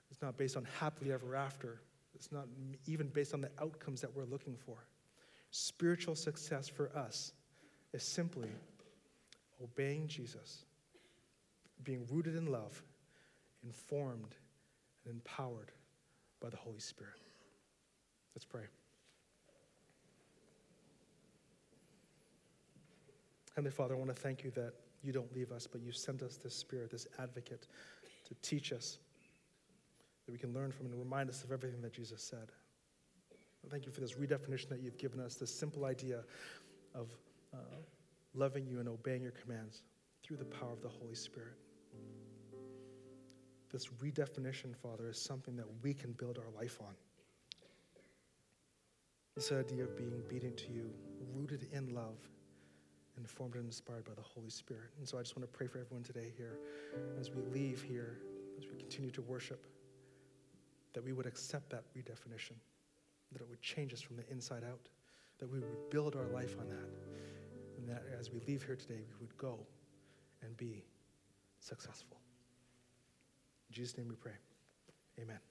it's 0.09 0.21
not 0.21 0.37
based 0.37 0.57
on 0.57 0.67
happily 0.79 1.11
ever 1.11 1.35
after, 1.35 1.81
it's 2.13 2.31
not 2.31 2.45
even 2.85 3.07
based 3.07 3.33
on 3.33 3.41
the 3.41 3.49
outcomes 3.59 4.01
that 4.01 4.15
we're 4.15 4.25
looking 4.25 4.55
for. 4.55 4.85
Spiritual 5.51 6.15
success 6.15 6.67
for 6.67 6.95
us 6.95 7.33
is 7.93 8.03
simply 8.03 8.49
obeying 9.61 10.07
Jesus, 10.07 10.65
being 11.83 12.05
rooted 12.09 12.35
in 12.35 12.45
love, 12.45 12.81
informed, 13.63 14.35
and 15.05 15.13
empowered 15.13 15.71
by 16.39 16.49
the 16.49 16.57
Holy 16.57 16.79
Spirit. 16.79 17.13
Let's 18.35 18.45
pray. 18.45 18.63
Heavenly 23.55 23.71
Father, 23.71 23.95
I 23.95 23.97
want 23.97 24.15
to 24.15 24.21
thank 24.21 24.43
you 24.43 24.51
that 24.51 24.73
you 25.03 25.11
don't 25.11 25.33
leave 25.35 25.51
us, 25.51 25.67
but 25.67 25.81
you 25.81 25.91
sent 25.91 26.21
us 26.21 26.37
this 26.37 26.55
Spirit, 26.55 26.91
this 26.91 27.07
advocate, 27.19 27.67
to 28.27 28.35
teach 28.41 28.71
us, 28.71 28.99
that 30.25 30.31
we 30.31 30.37
can 30.37 30.53
learn 30.53 30.71
from 30.71 30.87
and 30.87 30.95
remind 30.95 31.29
us 31.29 31.43
of 31.43 31.51
everything 31.51 31.81
that 31.81 31.93
Jesus 31.93 32.21
said. 32.23 32.51
Thank 33.69 33.85
you 33.85 33.91
for 33.91 34.01
this 34.01 34.13
redefinition 34.13 34.69
that 34.69 34.81
you've 34.81 34.97
given 34.97 35.19
us, 35.19 35.35
this 35.35 35.53
simple 35.53 35.85
idea 35.85 36.23
of 36.95 37.09
uh, 37.53 37.57
loving 38.33 38.65
you 38.65 38.79
and 38.79 38.89
obeying 38.89 39.21
your 39.21 39.31
commands 39.31 39.83
through 40.23 40.37
the 40.37 40.45
power 40.45 40.71
of 40.71 40.81
the 40.81 40.89
Holy 40.89 41.15
Spirit. 41.15 41.53
This 43.71 43.87
redefinition, 44.03 44.75
Father, 44.75 45.09
is 45.09 45.17
something 45.17 45.55
that 45.55 45.67
we 45.83 45.93
can 45.93 46.11
build 46.13 46.37
our 46.37 46.51
life 46.59 46.77
on. 46.81 46.93
This 49.35 49.51
idea 49.51 49.83
of 49.83 49.95
being 49.95 50.11
obedient 50.13 50.57
to 50.57 50.71
you, 50.71 50.91
rooted 51.33 51.67
in 51.71 51.93
love, 51.93 52.17
informed 53.17 53.55
and 53.55 53.65
inspired 53.65 54.05
by 54.05 54.13
the 54.15 54.21
Holy 54.21 54.49
Spirit. 54.49 54.89
And 54.97 55.07
so 55.07 55.17
I 55.17 55.21
just 55.21 55.35
want 55.35 55.51
to 55.51 55.57
pray 55.57 55.67
for 55.67 55.79
everyone 55.79 56.03
today 56.03 56.31
here 56.35 56.59
as 57.19 57.29
we 57.29 57.41
leave 57.53 57.81
here, 57.81 58.19
as 58.57 58.67
we 58.67 58.75
continue 58.77 59.11
to 59.11 59.21
worship, 59.21 59.65
that 60.93 61.03
we 61.03 61.13
would 61.13 61.25
accept 61.25 61.69
that 61.69 61.83
redefinition, 61.95 62.55
that 63.31 63.41
it 63.41 63.49
would 63.49 63.61
change 63.61 63.93
us 63.93 64.01
from 64.01 64.17
the 64.17 64.29
inside 64.29 64.63
out, 64.63 64.89
that 65.39 65.51
we 65.51 65.59
would 65.59 65.89
build 65.89 66.15
our 66.15 66.27
life 66.27 66.55
on 66.59 66.69
that, 66.69 66.89
and 67.77 67.87
that 67.87 68.03
as 68.19 68.31
we 68.31 68.39
leave 68.47 68.63
here 68.63 68.75
today, 68.75 68.99
we 68.99 69.25
would 69.25 69.37
go 69.37 69.59
and 70.43 70.55
be 70.57 70.83
successful. 71.59 72.17
In 73.69 73.75
Jesus' 73.75 73.97
name 73.97 74.07
we 74.07 74.15
pray. 74.15 74.33
Amen. 75.19 75.50